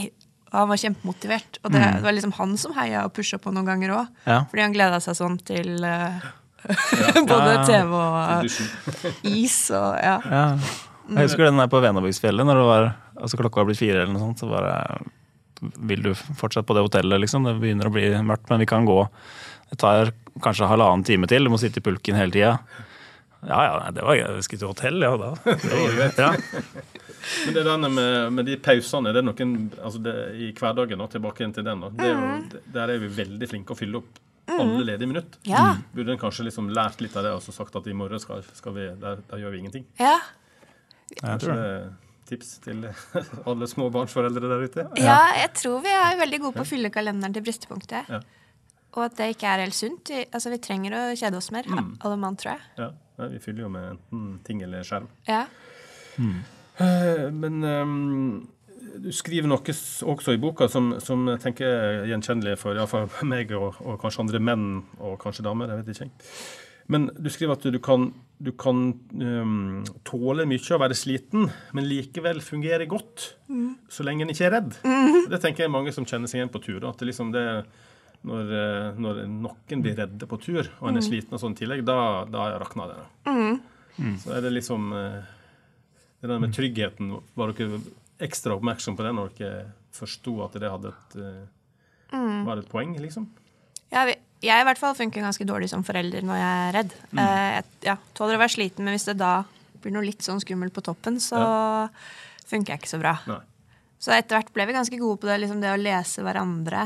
Og 0.52 0.58
han 0.60 0.70
var 0.70 0.80
kjempemotivert. 0.80 1.60
Og 1.64 1.72
det, 1.74 1.82
det 1.98 2.04
var 2.04 2.14
liksom 2.14 2.34
han 2.38 2.56
som 2.60 2.74
heia 2.76 3.04
og 3.06 3.14
pusha 3.16 3.38
på 3.42 3.52
noen 3.52 3.66
ganger 3.66 3.94
òg. 3.98 4.18
Ja. 4.24 4.40
Fordi 4.50 4.62
han 4.62 4.74
gleda 4.76 5.00
seg 5.02 5.18
sånn 5.18 5.40
til 5.44 5.82
uh, 5.82 6.22
både 7.32 7.56
TV 7.66 7.90
og 7.90 8.46
uh, 8.46 8.60
is 9.42 9.58
og 9.74 9.98
ja. 9.98 10.16
Ja. 10.22 10.44
Jeg 11.06 11.28
husker 11.28 11.46
den 11.46 11.60
der 11.60 11.68
på 11.70 11.78
Venabygdsfjellet, 11.82 12.46
når 12.46 12.58
det 12.58 12.66
var, 12.66 12.86
altså 13.14 13.38
klokka 13.38 13.60
var 13.60 13.68
blitt 13.68 13.78
fire 13.78 14.00
eller 14.00 14.14
noe 14.14 14.24
sånt. 14.24 14.40
Så 14.42 14.48
bare 14.50 14.72
Vil 15.60 16.02
du 16.04 16.12
fortsatt 16.14 16.66
på 16.66 16.76
det 16.76 16.84
hotellet, 16.86 17.22
liksom? 17.24 17.46
Det 17.48 17.56
begynner 17.62 17.88
å 17.88 17.94
bli 17.94 18.08
mørkt, 18.26 18.50
men 18.52 18.62
vi 18.62 18.68
kan 18.70 18.88
gå. 18.88 18.98
Det 19.70 19.78
tar 19.82 20.12
kanskje 20.44 20.68
halvannen 20.70 21.06
time 21.06 21.28
til. 21.30 21.46
Du 21.46 21.52
må 21.52 21.60
sitte 21.60 21.80
i 21.80 21.86
pulken 21.86 22.18
hele 22.18 22.34
tida. 22.34 22.58
Ja 23.46 23.58
ja, 23.62 23.90
det 23.94 24.02
var 24.02 24.16
gøy. 24.18 24.26
Vi 24.38 24.44
skulle 24.46 24.62
til 24.64 24.70
hotell, 24.72 25.02
ja 25.04 25.12
da. 25.20 25.32
Ja. 26.26 26.30
Men 27.46 27.54
det 27.56 27.62
der 27.66 27.80
med, 27.82 28.32
med 28.32 28.46
de 28.46 28.54
pausene, 28.62 29.10
det 29.10 29.18
er 29.18 29.26
noen 29.26 29.54
altså 29.82 29.98
det, 30.02 30.14
i 30.38 30.52
hverdagen, 30.54 31.00
og 31.02 31.10
tilbake 31.10 31.42
igjen 31.42 31.56
til 31.56 31.66
den, 31.66 31.82
det 31.98 32.06
er 32.06 32.14
jo, 32.14 32.60
der 32.76 32.92
er 32.94 33.02
vi 33.02 33.08
veldig 33.16 33.48
flinke 33.50 33.74
å 33.74 33.78
fylle 33.78 33.98
opp 33.98 34.20
alle 34.54 34.84
ledige 34.86 35.10
minutt. 35.10 35.38
Ja. 35.48 35.72
Burde 35.94 36.14
en 36.14 36.20
kanskje 36.22 36.46
liksom 36.46 36.70
lært 36.74 37.02
litt 37.02 37.16
av 37.18 37.26
det 37.26 37.34
og 37.34 37.42
så 37.42 37.54
sagt 37.56 37.74
at 37.76 37.88
i 37.90 37.96
morgen 37.98 38.22
skal, 38.22 38.44
skal 38.54 38.76
vi, 38.76 38.86
der, 39.02 39.24
der 39.26 39.42
gjør 39.42 39.56
vi 39.56 39.62
ingenting. 39.64 39.88
ja. 39.98 40.18
Jeg 41.06 41.38
tror 41.38 41.52
det 41.54 41.66
det. 41.70 42.05
Tips 42.28 42.56
til 42.64 42.86
alle 43.48 43.68
småbarnsforeldre 43.70 44.50
der 44.50 44.64
ute. 44.66 44.86
Ja, 45.02 45.20
jeg 45.42 45.52
tror 45.60 45.84
vi 45.84 45.92
er 45.94 46.18
veldig 46.20 46.42
gode 46.44 46.58
på 46.58 46.66
å 46.66 46.68
fylle 46.68 46.92
kalenderen 46.94 47.36
til 47.36 47.46
bristepunktet. 47.46 48.10
Ja. 48.12 48.20
Og 48.96 49.04
at 49.04 49.16
det 49.18 49.30
ikke 49.34 49.48
er 49.52 49.64
helt 49.66 49.76
sunt. 49.76 50.10
Vi, 50.12 50.24
altså, 50.24 50.50
vi 50.52 50.60
trenger 50.64 50.96
å 50.96 51.02
kjede 51.18 51.38
oss 51.38 51.50
mer, 51.52 51.68
alle 51.68 52.18
mann, 52.20 52.38
tror 52.40 52.54
jeg. 52.54 52.68
Ja, 52.80 52.90
ja, 53.20 53.30
vi 53.32 53.40
fyller 53.44 53.66
jo 53.66 53.72
med 53.72 53.88
enten 53.94 54.28
ting 54.46 54.62
eller 54.64 54.86
skjerm. 54.88 55.08
Ja. 55.28 55.44
Mm. 56.16 56.38
Men 57.36 57.64
um, 57.64 58.46
du 59.02 59.10
skriver 59.14 59.50
noe 59.50 59.74
også 60.12 60.34
i 60.34 60.40
boka 60.40 60.68
som, 60.72 60.94
som 61.02 61.26
jeg 61.32 61.42
tenker 61.44 61.68
er 61.68 62.06
gjenkjennelig 62.10 62.56
for 62.60 62.76
iallfall 62.76 63.08
meg 63.28 63.52
og, 63.56 63.80
og 63.84 63.98
kanskje 64.02 64.24
andre 64.24 64.40
menn 64.42 64.68
og 64.96 65.18
kanskje 65.22 65.44
damer. 65.46 65.72
jeg 65.72 65.84
vet 65.84 65.92
ikke. 65.94 66.30
Men 66.92 67.08
du 67.18 67.28
skriver 67.32 67.56
at 67.56 67.66
du 67.72 67.78
kan, 67.82 68.10
du 68.38 68.50
kan 68.58 68.90
um, 68.92 69.84
tåle 70.04 70.44
mye 70.48 70.74
og 70.76 70.82
være 70.82 70.96
sliten, 70.98 71.48
men 71.72 71.88
likevel 71.88 72.42
fungere 72.44 72.88
godt 72.90 73.30
så 73.88 74.04
lenge 74.04 74.26
en 74.26 74.32
ikke 74.32 74.48
er 74.48 74.54
redd. 74.58 74.74
Det 75.32 75.40
tenker 75.42 75.64
jeg 75.64 75.72
mange 75.72 75.94
som 75.96 76.04
kjenner 76.08 76.28
seg 76.30 76.42
igjen 76.42 76.52
på 76.52 76.60
tur. 76.64 76.84
At 76.88 77.00
det 77.00 77.08
liksom 77.08 77.32
det 77.34 77.46
når, 78.26 78.52
eh, 78.58 78.98
når 78.98 79.22
noen 79.30 79.82
blir 79.84 79.96
redde 79.98 80.28
på 80.28 80.38
tur, 80.42 80.68
og 80.80 80.90
en 80.90 80.98
er 80.98 81.04
sliten 81.04 81.36
og 81.36 81.42
sånn 81.42 81.54
i 81.56 81.60
tillegg, 81.60 81.84
da, 81.86 81.98
da 82.30 82.48
rakner 82.60 82.92
det. 82.92 83.00
Mm. 83.30 84.16
Så 84.22 84.34
er 84.36 84.44
det 84.44 84.52
liksom 84.52 84.90
eh, 84.96 85.20
det 86.20 86.30
der 86.32 86.42
med 86.42 86.54
tryggheten, 86.56 87.14
var 87.38 87.54
dere 87.54 87.80
ekstra 88.26 88.56
oppmerksom 88.56 88.96
på 88.98 89.04
det 89.06 89.12
når 89.16 89.34
dere 89.38 89.66
forsto 89.96 90.38
at 90.44 90.56
det 90.60 90.72
hadde 90.72 90.92
et, 90.92 91.18
eh, 91.22 92.16
var 92.46 92.60
et 92.60 92.70
poeng, 92.70 92.96
liksom? 93.00 93.28
Ja, 93.92 94.06
vi, 94.08 94.16
jeg 94.44 94.60
i 94.62 94.66
hvert 94.68 94.80
fall 94.80 94.96
funker 94.98 95.24
ganske 95.24 95.46
dårlig 95.48 95.70
som 95.72 95.84
forelder 95.86 96.24
når 96.26 96.40
jeg 96.40 96.62
er 96.66 96.74
redd. 96.76 96.94
Eh, 97.16 97.50
jeg 97.56 97.64
ja, 97.88 97.96
tåler 98.16 98.36
å 98.36 98.42
være 98.42 98.54
sliten, 98.56 98.84
men 98.84 98.96
hvis 98.96 99.08
det 99.08 99.16
da 99.20 99.38
blir 99.82 99.94
noe 99.94 100.04
litt 100.04 100.24
sånn 100.24 100.42
skummelt 100.42 100.74
på 100.76 100.84
toppen, 100.84 101.18
så 101.22 101.40
funker 102.46 102.74
jeg 102.74 102.82
ikke 102.82 102.94
så 102.94 103.00
bra. 103.02 103.16
Nei. 103.30 103.42
Så 104.02 104.12
etter 104.12 104.36
hvert 104.38 104.52
ble 104.54 104.66
vi 104.68 104.76
ganske 104.76 105.00
gode 105.00 105.22
på 105.22 105.28
det, 105.30 105.40
liksom 105.42 105.62
det 105.62 105.72
å 105.72 105.80
lese 105.80 106.24
hverandre. 106.24 106.84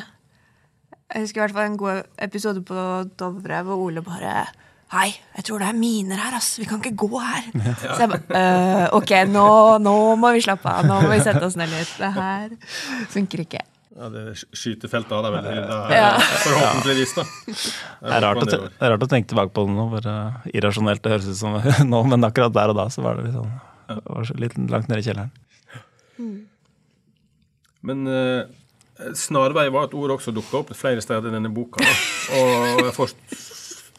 Jeg 1.11 1.27
husker 1.27 1.41
i 1.41 1.45
hvert 1.45 1.57
fall 1.57 1.71
en 1.73 1.81
god 1.81 2.21
episode 2.23 2.63
på 2.67 2.83
Dovre 3.19 3.65
hvor 3.67 3.83
Ole 3.89 4.03
bare 4.07 4.45
Hei, 4.91 5.13
jeg 5.37 5.45
tror 5.47 5.63
det 5.63 5.69
er 5.71 5.77
miner 5.79 6.19
her, 6.19 6.35
ass. 6.35 6.57
Vi 6.59 6.65
kan 6.67 6.81
ikke 6.83 6.97
gå 6.99 7.21
her. 7.23 7.45
Så 7.79 8.01
jeg 8.01 8.11
bare 8.11 8.41
«Øh, 8.41 8.87
OK, 8.99 9.13
nå, 9.31 9.45
nå 9.79 9.93
må 10.19 10.33
vi 10.35 10.43
slappe 10.43 10.67
av. 10.67 10.83
Nå 10.83 10.97
må 11.05 11.13
vi 11.13 11.21
sette 11.23 11.45
oss 11.47 11.55
ned 11.59 11.71
litt. 11.71 11.93
Det 11.95 12.11
her 12.17 12.57
funker 13.13 13.45
ikke. 13.45 13.63
Ja, 13.91 14.07
det 14.13 14.21
skytefeltet 14.55 15.11
har 15.11 15.25
de 15.27 15.31
vel 15.35 15.47
Ja. 15.97 16.11
forhåpentligvis, 16.45 17.15
da. 17.17 17.25
Det 18.07 18.13
er, 18.15 18.23
rart 18.23 18.43
å, 18.45 18.47
det 18.47 18.71
er 18.87 18.93
rart 18.95 19.03
å 19.03 19.09
tenke 19.11 19.33
tilbake 19.33 19.51
på 19.57 19.65
det 19.67 19.75
nå, 19.75 19.89
bare 19.97 20.15
irrasjonelt 20.55 21.03
det 21.03 21.11
høres 21.17 21.27
ut 21.33 21.41
som 21.41 21.59
nå, 21.93 22.03
men 22.13 22.29
akkurat 22.29 22.55
der 22.55 22.71
og 22.73 22.79
da 22.79 22.87
så 22.95 23.03
var 23.05 23.19
det 23.19 23.27
litt 23.29 23.37
sånn 23.41 23.51
det 23.91 23.99
var 24.07 24.29
litt 24.39 24.55
langt 24.71 24.87
nede 24.87 25.03
i 25.03 25.07
kjelleren. 25.09 25.33
Men 27.81 28.05
eh, 28.07 28.45
snarvei 29.19 29.67
var 29.73 29.89
et 29.89 29.97
ord 29.99 30.15
også 30.15 30.35
dukka 30.37 30.61
opp 30.61 30.71
flere 30.79 31.03
steder 31.03 31.31
i 31.33 31.35
denne 31.35 31.51
boka. 31.55 31.83
Da. 31.83 31.97
Og 32.39 32.85
jeg 32.85 32.95
forst, 32.95 33.19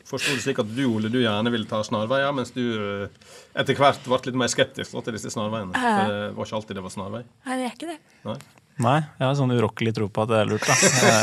forsto 0.07 0.35
det 0.37 0.43
slik 0.45 0.61
at 0.63 0.71
du, 0.71 0.83
Ole, 0.87 1.11
du 1.11 1.19
gjerne 1.19 1.51
ville 1.53 1.67
ta 1.69 1.81
snarveier, 1.83 2.31
mens 2.37 2.53
du 2.55 2.61
eh, 2.77 3.29
etter 3.59 3.75
hvert 3.79 4.05
ble 4.07 4.21
litt 4.29 4.39
mer 4.45 4.51
skeptisk 4.53 4.95
da, 4.95 5.03
til 5.09 5.17
disse 5.17 5.33
snarveiene. 5.33 5.73
For 5.75 6.13
det 6.13 6.23
var 6.37 6.47
ikke 6.49 6.59
alltid 6.61 6.79
det 6.79 6.85
var 6.87 6.95
snarvei. 6.95 7.23
Nei, 7.49 7.59
det 7.59 7.67
er 7.67 7.75
ikke 7.75 7.91
det. 7.91 7.99
Nei. 8.29 8.37
Nei, 8.81 8.97
jeg 9.19 9.25
har 9.27 9.35
sånn 9.37 9.51
urokkelig 9.53 9.93
tro 9.97 10.07
på 10.09 10.23
at 10.23 10.31
det 10.31 10.37
er 10.41 10.49
lurt, 10.49 10.65
da. 10.65 10.75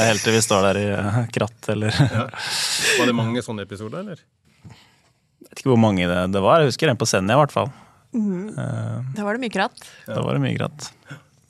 Helt 0.09 0.23
til 0.23 0.37
vi 0.37 0.43
står 0.45 0.67
der 0.69 0.81
i 0.81 0.87
eh, 0.95 1.21
kratt 1.35 1.71
eller 1.73 1.95
ja. 1.95 2.27
Var 3.01 3.11
det 3.11 3.17
mange 3.17 3.43
sånne 3.43 3.65
episoder, 3.67 4.05
eller? 4.05 4.21
Jeg 4.69 5.49
vet 5.49 5.63
ikke 5.63 5.73
hvor 5.73 5.81
mange 5.81 6.07
det, 6.11 6.21
det 6.35 6.43
var. 6.45 6.63
Jeg 6.63 6.73
husker 6.73 6.93
en 6.93 7.01
på 7.01 7.09
Senja, 7.09 7.35
i 7.39 7.41
hvert 7.41 7.55
fall. 7.55 7.73
Mm. 8.15 8.53
Da 9.17 9.25
var 9.25 9.37
det 9.37 9.43
mye 9.47 9.53
kratt. 9.53 9.81
Da 10.07 10.21
var 10.25 10.37
det 10.37 10.45
mye 10.45 10.57
kratt. 10.59 10.91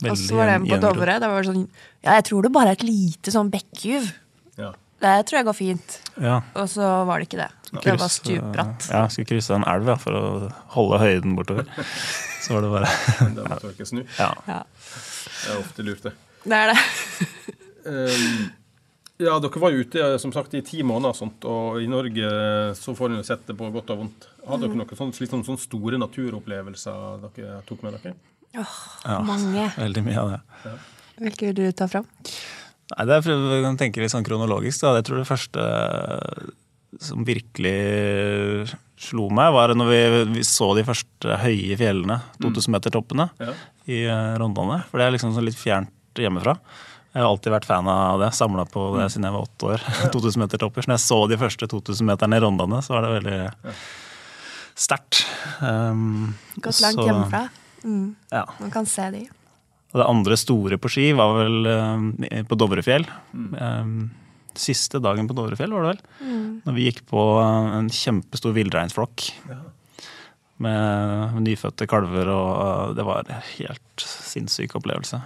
Og 0.07 0.15
så 0.19 0.39
var 0.39 0.47
det 0.51 0.57
en 0.61 0.67
på. 0.69 0.79
Dovre. 0.83 1.19
Da 1.19 1.31
var 1.31 1.43
det 1.43 1.51
sånn 1.51 1.65
Ja, 2.05 2.15
jeg 2.21 2.29
tror 2.31 2.47
det 2.47 2.53
bare 2.55 2.73
er 2.73 2.79
et 2.79 2.87
lite 2.87 3.35
sånn 3.35 3.51
bekkjuv. 3.51 4.07
Ja. 4.59 4.73
Det 5.03 5.15
tror 5.29 5.39
jeg 5.39 5.47
går 5.47 5.57
fint. 5.59 5.97
Ja. 6.19 6.41
Og 6.59 6.71
så 6.71 6.87
var 7.07 7.21
det 7.21 7.29
ikke 7.29 7.41
det. 7.43 7.51
Det 7.85 7.95
var 8.01 8.11
stupbratt. 8.11 8.89
Ja, 8.91 9.05
skulle 9.13 9.29
krysse 9.29 9.55
en 9.55 9.67
elv 9.69 9.91
ja, 9.93 9.99
for 10.01 10.17
å 10.19 10.25
holde 10.75 11.01
høyden 11.03 11.37
bortover. 11.39 11.69
Så 12.39 12.55
var 12.55 12.65
det 12.65 12.69
bare 12.73 12.89
Da 13.37 13.45
måtte 13.45 13.71
dere 13.75 13.87
snu. 13.87 14.01
Ja. 14.17 14.31
Ja. 14.49 14.61
Det 15.29 15.53
er 15.53 15.61
ofte 15.61 15.85
lurt, 15.87 16.07
det. 16.09 16.15
Det 16.49 16.59
er 16.63 16.73
det. 16.73 16.79
Um, 17.89 18.49
ja, 19.19 19.35
dere 19.43 19.61
var 19.63 19.75
jo 19.75 19.83
ute 19.83 20.11
som 20.23 20.31
sagt 20.35 20.53
i 20.55 20.61
ti 20.63 20.85
måneder, 20.87 21.11
og 21.11 21.19
sånt, 21.19 21.47
og 21.49 21.81
i 21.83 21.89
Norge 21.91 22.29
eh, 22.29 22.75
så 22.79 22.95
får 22.95 23.11
en 23.11 23.19
jo 23.19 23.27
sett 23.27 23.49
det 23.49 23.57
på 23.59 23.71
godt 23.75 23.91
og 23.95 24.05
vondt. 24.05 24.29
Hadde 24.47 24.69
dere 24.69 24.79
noen 24.79 25.01
sånn, 25.01 25.11
litt 25.11 25.33
sånne 25.33 25.49
sånn 25.49 25.59
store 25.59 25.99
naturopplevelser 25.99 27.25
dere 27.25 27.59
tok 27.67 27.83
med 27.87 27.99
dere? 27.99 28.15
ja. 28.55 29.19
Mange. 29.27 29.67
Veldig 29.75 30.05
mye 30.07 30.23
av 30.23 30.31
det. 30.37 30.77
Hvilke 31.19 31.51
vil 31.51 31.59
du 31.59 31.65
ta 31.77 31.89
fram? 31.91 32.07
Nei, 32.95 33.05
det 33.11 33.19
er, 33.19 33.27
Vi 33.27 33.61
kan 33.67 33.81
tenke 33.81 34.01
litt 34.05 34.15
sånn 34.15 34.27
kronologisk. 34.27 34.85
da. 34.85 34.95
Jeg 35.01 35.09
tror 35.09 35.21
det 35.21 35.29
første 35.29 35.65
eh, 35.67 36.53
som 37.05 37.27
virkelig 37.27 37.75
slo 38.99 39.29
meg, 39.31 39.53
var 39.55 39.73
når 39.79 39.89
vi, 39.93 40.01
vi 40.39 40.43
så 40.47 40.73
de 40.77 40.83
første 40.87 41.37
høye 41.45 41.77
fjellene, 41.79 42.21
2000-metertoppene, 42.43 43.29
Ja. 43.41 43.53
i 43.87 44.03
eh, 44.11 44.35
Rondane. 44.41 44.81
For 44.91 44.99
det 45.01 45.07
er 45.09 45.15
liksom 45.17 45.33
sånn 45.37 45.47
litt 45.47 45.59
fjernt 45.59 45.93
hjemmefra. 46.19 46.57
Jeg 47.15 47.23
har 47.25 47.31
alltid 47.31 47.55
vært 47.55 47.65
fan 47.67 47.87
av 47.89 48.19
det. 48.21 48.29
Samla 48.37 48.67
på 48.69 48.83
det 48.99 49.07
siden 49.15 49.25
jeg 49.31 49.35
var 49.39 49.47
åtte 49.47 49.71
år. 49.73 49.87
2000-metertopper. 50.13 50.83
Så 50.85 50.91
når 50.91 50.99
jeg 50.99 51.07
så 51.07 51.19
de 51.31 51.39
første 51.41 51.69
2000-meterne 51.73 52.37
i 52.37 52.43
Rondane, 52.45 52.83
så 52.85 52.95
var 52.97 53.07
det 53.07 53.15
veldig 53.17 53.39
sterkt. 54.79 55.23
Um, 55.63 56.35
Gått 56.61 56.81
langt 56.85 56.99
så- 57.01 57.07
hjemmefra. 57.09 57.49
Mm. 57.85 58.15
Ja. 58.35 58.45
Man 58.61 58.71
kan 58.75 58.87
se 58.87 59.11
de. 59.15 59.25
Og 59.95 60.01
det 60.03 60.07
andre 60.11 60.37
store 60.37 60.77
på 60.79 60.91
ski 60.93 61.13
var 61.17 61.33
vel 61.39 61.67
um, 61.67 62.09
på 62.51 62.59
Dovrefjell. 62.61 63.07
Eh, 63.09 63.93
siste 64.61 65.01
dagen 65.03 65.29
på 65.29 65.37
Dovrefjell, 65.39 65.73
var 65.75 65.87
det 65.87 65.91
vel. 65.93 66.01
Når 66.67 66.77
vi 66.77 66.87
gikk 66.89 67.05
på 67.11 67.25
en 67.43 67.91
kjempestor 67.93 68.57
villreinsflokk. 68.57 69.29
Med 70.59 71.37
nyfødte 71.45 71.87
kalver, 71.87 72.33
og 72.35 72.97
det 72.99 73.05
var 73.07 73.29
en 73.31 73.45
helt 73.55 74.03
sinnssyk 74.03 74.75
opplevelse. 74.81 75.21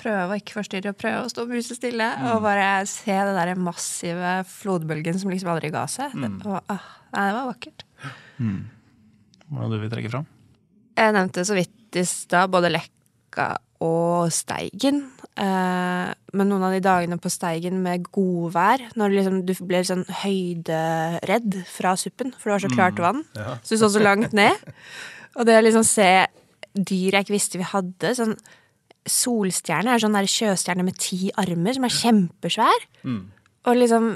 Prøve 0.00 0.34
å 0.34 0.38
ikke 0.40 0.56
forstyrre, 0.56 0.90
prøve 0.98 1.22
å 1.22 1.30
stå 1.30 1.44
musestille 1.46 2.08
og 2.32 2.42
bare 2.42 2.80
se 2.90 3.14
den 3.14 3.36
der 3.38 3.54
massive 3.54 4.40
flodbølgen 4.50 5.20
som 5.22 5.30
liksom 5.30 5.52
aldri 5.52 5.70
ga 5.70 5.84
seg. 5.90 6.16
Det, 6.18 6.30
var, 6.42 6.64
ah, 6.74 6.88
nei, 7.14 7.26
det 7.28 7.36
var 7.36 7.50
vakkert. 7.52 7.84
Hva 9.46 9.62
er 9.62 9.70
det 9.70 9.78
du 9.78 9.84
vil 9.84 9.92
trekke 9.94 10.10
fram? 10.10 10.26
Jeg 10.98 11.14
nevnte 11.14 11.46
så 11.46 11.54
vidt 11.54 12.00
i 12.00 12.04
stad 12.06 12.50
både 12.50 12.72
Lekka 12.74 13.52
og 13.80 14.30
Steigen. 14.34 15.02
Eh, 15.40 16.10
men 16.36 16.50
noen 16.50 16.66
av 16.66 16.74
de 16.74 16.82
dagene 16.84 17.16
på 17.20 17.32
Steigen 17.32 17.80
med 17.84 18.04
godvær, 18.12 18.82
når 19.00 19.14
liksom, 19.16 19.40
du 19.48 19.54
ble 19.64 19.80
sånn 19.88 20.04
høyderedd 20.22 21.60
fra 21.70 21.94
suppen, 22.00 22.34
for 22.36 22.50
det 22.50 22.56
var 22.58 22.64
så 22.66 22.72
klart 22.74 23.00
vann, 23.00 23.22
så 23.62 23.74
du 23.74 23.80
så 23.80 23.88
så 23.94 24.02
langt 24.04 24.36
ned. 24.36 24.60
Og 25.38 25.46
det 25.48 25.56
å 25.56 25.64
liksom 25.64 25.86
se 25.86 26.10
dyr 26.74 27.16
jeg 27.16 27.24
ikke 27.24 27.36
visste 27.36 27.60
vi 27.60 27.68
hadde, 27.72 28.14
sånn 28.18 28.36
Solstjerne 29.10 29.94
er 29.94 30.02
sånn 30.02 30.12
der 30.12 30.26
sjøstjerne 30.28 30.84
med 30.84 30.98
ti 31.00 31.30
armer, 31.40 31.72
som 31.72 31.86
er 31.88 31.94
kjempesvær. 31.94 32.82
Og 33.64 33.78
liksom 33.80 34.10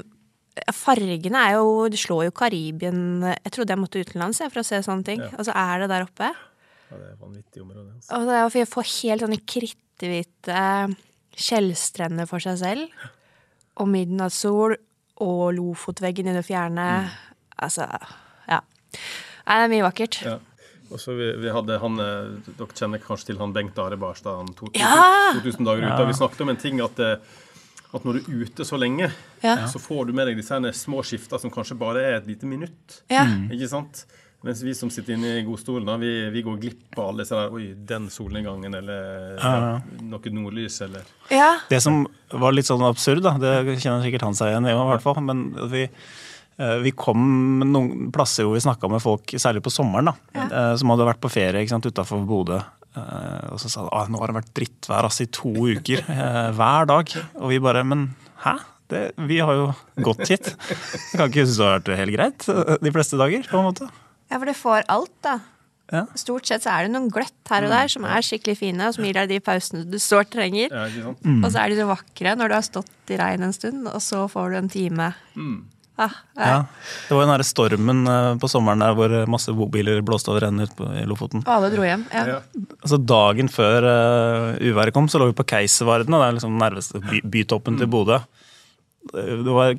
Fargene 0.71 1.41
er 1.49 1.55
jo 1.57 1.89
Det 1.91 1.99
slår 1.99 2.29
jo 2.29 2.31
Karibien 2.31 3.25
Jeg 3.25 3.51
trodde 3.51 3.73
jeg 3.73 3.81
måtte 3.81 3.99
utenlands 3.99 4.39
jeg, 4.39 4.51
for 4.53 4.61
å 4.61 4.63
se 4.63 4.77
sånne 4.85 5.03
ting. 5.03 5.23
Og 5.35 5.43
så 5.49 5.51
er 5.57 5.81
det 5.81 5.89
der 5.91 6.05
oppe. 6.05 6.29
Ja, 6.91 6.97
det 7.01 7.07
er 7.11 7.15
vanvittig 7.21 7.61
område. 7.63 7.91
Altså. 7.95 8.09
Og 8.19 8.27
det 8.29 8.35
er 8.39 8.49
for 8.53 8.61
å 8.65 8.71
få 8.75 8.83
helt 8.85 9.23
sånne 9.25 9.39
kritthvite 9.53 10.63
skjellstrender 11.35 12.27
for 12.29 12.43
seg 12.43 12.59
selv. 12.61 13.05
Og 13.81 13.89
midnattssol 13.91 14.75
og 15.25 15.41
Lofotveggen 15.57 16.29
i 16.31 16.35
det 16.35 16.43
fjerne. 16.47 16.85
Altså, 17.63 17.87
ja. 18.49 18.61
Nei, 19.45 19.55
det 19.59 19.63
er 19.65 19.71
mye 19.73 19.87
vakkert. 19.87 20.19
Ja. 20.27 20.37
Og 20.93 20.99
så 21.01 21.15
vi, 21.17 21.31
vi 21.41 21.49
hadde 21.49 21.79
han, 21.81 21.95
eh, 21.99 22.51
Dere 22.59 22.75
kjenner 22.77 23.01
kanskje 23.01 23.31
til 23.31 23.39
han 23.41 23.53
Bengt 23.55 23.79
Are 23.81 23.97
Barstad, 23.99 24.37
han 24.37 24.51
2000, 24.53 24.77
Ja! 24.79 25.33
2000 25.39 25.65
dager 25.65 25.87
ute. 25.87 25.97
og 26.03 26.11
Vi 26.11 26.17
snakket 26.19 26.43
om 26.45 26.51
en 26.53 26.59
ting 26.61 26.81
at, 26.85 26.99
eh, 27.01 27.15
at 27.95 28.05
når 28.05 28.19
du 28.19 28.19
er 28.21 28.43
ute 28.45 28.67
så 28.69 28.77
lenge, 28.79 29.09
Ja. 29.41 29.55
så 29.67 29.81
får 29.81 30.07
du 30.07 30.13
med 30.13 30.27
deg 30.29 30.37
disse 30.37 30.59
små 30.77 31.01
skifter 31.03 31.41
som 31.41 31.49
kanskje 31.51 31.77
bare 31.79 32.03
er 32.05 32.17
et 32.19 32.27
lite 32.29 32.45
minutt. 32.45 33.01
Ja. 33.09 33.25
Ikke 33.49 33.67
sant? 33.71 34.05
Mens 34.45 34.61
vi 34.61 34.75
som 34.77 34.91
sitter 34.93 35.15
inne 35.15 35.31
i 35.39 35.45
godstolen, 35.47 35.87
da, 35.89 35.95
vi, 35.97 36.11
vi 36.33 36.43
går 36.45 36.59
glipp 36.61 36.99
av 36.99 37.07
alle 37.09 37.25
disse 37.25 37.39
der 37.39 37.55
Oi, 37.55 37.71
den 37.89 38.05
solnedgangen, 38.13 38.77
eller 38.77 39.39
ja, 39.41 39.79
noe 40.05 40.35
nordlys, 40.37 40.77
eller 40.85 41.07
ja. 41.33 41.55
Det 41.71 41.81
som 41.81 42.03
var 42.29 42.53
litt 42.53 42.69
sånn 42.69 42.85
absurd, 42.85 43.23
da, 43.25 43.35
det 43.41 43.79
kjenner 43.79 44.05
sikkert 44.05 44.27
han 44.27 44.37
seg 44.37 44.53
igjen 44.53 44.69
i, 44.69 44.75
i 44.75 44.87
hvert 44.91 45.05
fall, 45.05 45.17
men 45.25 45.47
vi, 45.71 45.87
eh, 46.61 46.77
vi 46.85 46.93
kom 46.93 47.25
noen 47.65 48.11
plasser 48.13 48.45
hvor 48.45 48.53
vi 48.59 48.63
snakka 48.67 48.91
med 48.93 49.01
folk, 49.01 49.33
særlig 49.41 49.65
på 49.65 49.73
sommeren, 49.73 50.13
da, 50.13 50.15
ja. 50.37 50.65
som 50.77 50.93
hadde 50.93 51.09
vært 51.09 51.23
på 51.25 51.33
ferie 51.33 51.65
utafor 51.65 52.21
Bodø. 52.29 52.61
Eh, 52.95 53.51
Og 53.53 53.59
så 53.61 53.71
sa 53.71 53.83
de 53.85 53.91
at 53.97 54.11
nå 54.11 54.21
har 54.21 54.31
det 54.31 54.39
vært 54.39 54.53
drittvær 54.55 55.09
altså, 55.09 55.25
i 55.25 55.33
to 55.33 55.51
uker, 55.75 56.05
eh, 56.11 56.47
hver 56.55 56.87
dag. 56.91 57.11
Og 57.41 57.51
vi 57.51 57.59
bare 57.63 57.83
Men 57.83 58.07
hæ? 58.45 58.57
Det, 58.87 59.15
vi 59.17 59.39
har 59.41 59.53
jo 59.57 59.69
gått 60.05 60.27
hit. 60.29 60.51
Jeg 60.69 61.17
kan 61.17 61.31
ikke 61.31 61.41
huske 61.41 61.57
det 61.57 61.65
har 61.65 61.79
vært 61.79 61.95
helt 62.03 62.15
greit 62.15 62.49
eh, 62.53 62.75
de 62.85 62.91
fleste 62.93 63.17
dager. 63.17 63.47
på 63.49 63.57
en 63.57 63.65
måte. 63.71 63.87
Ja, 64.35 64.39
for 64.41 64.51
du 64.51 64.57
får 64.57 64.87
alt, 64.91 65.13
da. 65.23 65.37
Ja. 65.93 66.01
Stort 66.17 66.49
sett 66.49 66.65
så 66.65 66.73
er 66.73 66.87
det 66.87 66.95
noen 66.95 67.11
gløtt 67.13 67.51
her 67.51 67.67
og 67.67 67.71
der 67.71 67.91
som 67.93 68.07
er 68.09 68.25
skikkelig 68.25 68.57
fine, 68.57 68.87
og 68.89 68.97
som 68.97 69.05
gir 69.05 69.15
deg 69.15 69.29
de 69.29 69.37
pausene 69.43 69.85
du 69.87 69.95
sårt 70.01 70.31
trenger. 70.33 70.67
ja, 70.67 70.87
ikke 70.89 71.05
sant? 71.05 71.29
Og 71.37 71.47
så 71.53 71.61
er 71.61 71.71
de 71.71 71.77
så 71.79 71.87
vakre 71.91 72.33
når 72.35 72.51
du 72.51 72.55
har 72.57 72.65
stått 72.65 73.13
i 73.13 73.19
regn 73.21 73.45
en 73.47 73.55
stund, 73.55 73.87
og 73.87 74.03
så 74.03 74.25
får 74.31 74.51
du 74.51 74.59
en 74.59 74.69
time. 74.73 75.09
Ah, 75.95 76.11
ja. 76.35 76.47
Ja. 76.49 76.55
Det 77.07 77.15
var 77.15 77.23
den 77.23 77.31
derre 77.31 77.47
stormen 77.47 78.01
eh, 78.11 78.31
på 78.41 78.49
sommeren 78.51 78.81
der 78.83 78.95
hvor 78.97 79.13
masse 79.31 79.53
bobiler 79.55 80.01
blåste 80.03 80.33
over 80.33 80.49
ende 80.49 80.65
ut 80.67 80.81
i 80.91 81.05
Lofoten. 81.07 81.45
Og 81.45 81.53
alle 81.53 81.69
dro 81.71 81.85
hjem. 81.87 82.03
Ja. 82.11 82.25
Ja. 82.33 82.39
Altså 82.81 82.99
Dagen 82.99 83.51
før 83.53 83.87
uh, 83.87 84.49
uværet 84.59 84.95
kom, 84.97 85.07
så 85.07 85.21
lå 85.21 85.29
vi 85.29 85.37
på 85.37 85.47
Keiservarden, 85.53 86.11
og 86.11 86.19
det 86.19 86.27
er 86.27 86.39
liksom 86.39 86.57
nærmeste 86.59 86.99
by, 87.05 87.21
bytoppen 87.37 87.79
til 87.79 87.87
Bodø. 87.93 88.19
Det 89.13 89.53
var 89.53 89.77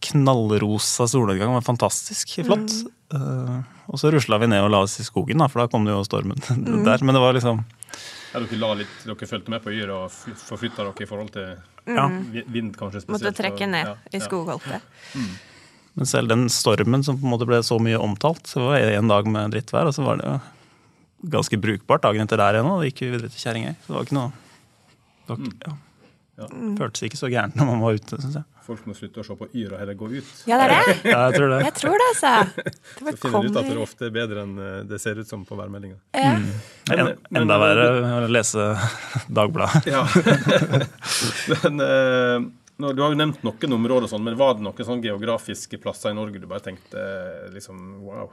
knallrosa 0.00 1.06
solnedgang, 1.08 1.48
det 1.52 1.60
var 1.60 1.66
fantastisk 1.66 2.34
flott. 2.44 2.72
Eh, 3.14 3.56
og 3.86 3.98
så 4.00 4.10
rusla 4.14 4.38
vi 4.40 4.46
ned 4.50 4.62
og 4.64 4.70
la 4.72 4.80
oss 4.86 4.98
i 5.00 5.04
skogen, 5.06 5.38
da, 5.38 5.48
for 5.48 5.60
da 5.64 5.68
kom 5.70 5.84
det 5.84 5.92
jo 5.94 6.04
stormen 6.06 6.38
der. 6.88 7.04
Men 7.04 7.14
det 7.14 7.20
var 7.22 7.34
liksom 7.36 7.64
Ja, 8.34 8.40
dere, 8.40 8.58
la 8.58 8.72
litt, 8.74 8.94
dere 9.06 9.28
fulgte 9.30 9.52
med 9.52 9.62
på 9.62 9.70
yra 9.70 10.04
og 10.06 10.10
fly- 10.10 10.34
forflytta 10.34 10.82
dere 10.88 11.04
i 11.04 11.06
forhold 11.06 11.30
til 11.36 11.56
Ja. 11.86 12.08
vind, 12.48 12.72
kanskje 12.76 13.02
spesielt? 13.04 13.10
Måtte 13.22 13.34
trekke 13.36 13.62
og- 13.68 13.70
ned 13.70 13.86
ja, 13.86 13.94
i 14.10 14.20
skogholtet. 14.24 14.82
Mm. 15.14 15.28
Men 15.94 16.06
selv 16.10 16.28
den 16.32 16.48
stormen 16.50 17.04
som 17.04 17.18
på 17.20 17.22
en 17.28 17.30
måte 17.30 17.46
ble 17.46 17.60
så 17.62 17.78
mye 17.78 18.00
omtalt, 18.02 18.42
så 18.50 18.64
var 18.66 18.80
det 18.82 18.96
en 18.98 19.06
dag 19.12 19.26
med 19.30 19.52
drittvær, 19.54 19.86
og 19.86 19.94
så 19.94 20.02
var 20.02 20.16
det 20.18 20.26
jo 20.26 20.40
ganske 21.30 21.56
brukbart 21.62 22.02
dagen 22.02 22.24
etter 22.26 22.36
der 22.42 22.58
igjen, 22.58 22.66
og 22.72 22.80
da 22.82 22.88
gikk 22.88 23.04
vi 23.04 23.10
videre 23.12 23.30
til 23.30 23.44
Kjerringøy. 23.44 23.76
Så 23.84 23.86
det 23.86 23.94
var 23.94 24.08
ikke 24.08 24.18
noe 24.18 24.32
det 25.24 25.28
var, 25.28 25.38
ikke- 25.38 25.76
ja. 26.34 26.46
Ja. 26.50 26.74
Føltes 26.80 27.04
ikke 27.06 27.18
så 27.20 27.28
gærent 27.30 27.54
når 27.54 27.68
man 27.68 27.82
var 27.84 27.94
ute, 27.94 28.16
Synes 28.18 28.34
jeg. 28.40 28.44
Folk 28.64 28.86
må 28.88 28.94
slutte 28.96 29.20
å 29.20 29.24
se 29.26 29.34
på 29.36 29.46
Yr 29.54 29.74
og 29.76 29.80
heller 29.82 29.96
gå 30.00 30.06
ut. 30.16 30.30
Ja, 30.48 30.56
det 30.58 30.64
er 30.64 30.72
det. 30.72 30.94
Ja, 31.12 31.18
jeg 31.28 31.36
tror 31.36 31.50
det. 31.52 31.58
Jeg 31.66 31.74
tror 31.78 32.00
det, 32.00 32.06
altså. 32.10 32.32
Det 33.04 33.12
Så 33.12 33.28
finner 33.28 33.44
du 33.44 33.48
ut 33.50 33.58
at 33.60 33.68
det 33.68 33.74
er 33.74 33.80
ofte 33.84 34.08
er 34.08 34.14
bedre 34.14 34.44
enn 34.46 34.54
eh, 34.64 34.78
det 34.88 34.98
ser 35.04 35.20
ut 35.20 35.28
som 35.30 35.44
på 35.46 35.58
værmeldinga. 35.58 35.98
ja. 36.16 36.32
En, 36.94 37.10
enda 37.38 37.58
verre 37.60 37.86
å 38.24 38.30
lese 38.32 38.66
Dagbladet. 39.38 39.86
Ja. 39.92 40.02
men 41.62 41.84
eh, 41.84 42.48
nå, 42.80 42.92
Du 42.96 43.04
har 43.04 43.12
jo 43.14 43.20
nevnt 43.20 43.44
noen 43.46 43.76
områder, 43.78 44.08
sånn, 44.10 44.24
men 44.26 44.40
var 44.40 44.56
det 44.58 44.64
noen 44.66 44.88
sånn 44.90 45.04
geografiske 45.04 45.78
plasser 45.84 46.10
i 46.10 46.18
Norge 46.18 46.40
du 46.42 46.48
bare 46.50 46.64
tenkte 46.64 46.98
eh, 46.98 47.46
liksom 47.54 48.00
Wow, 48.08 48.32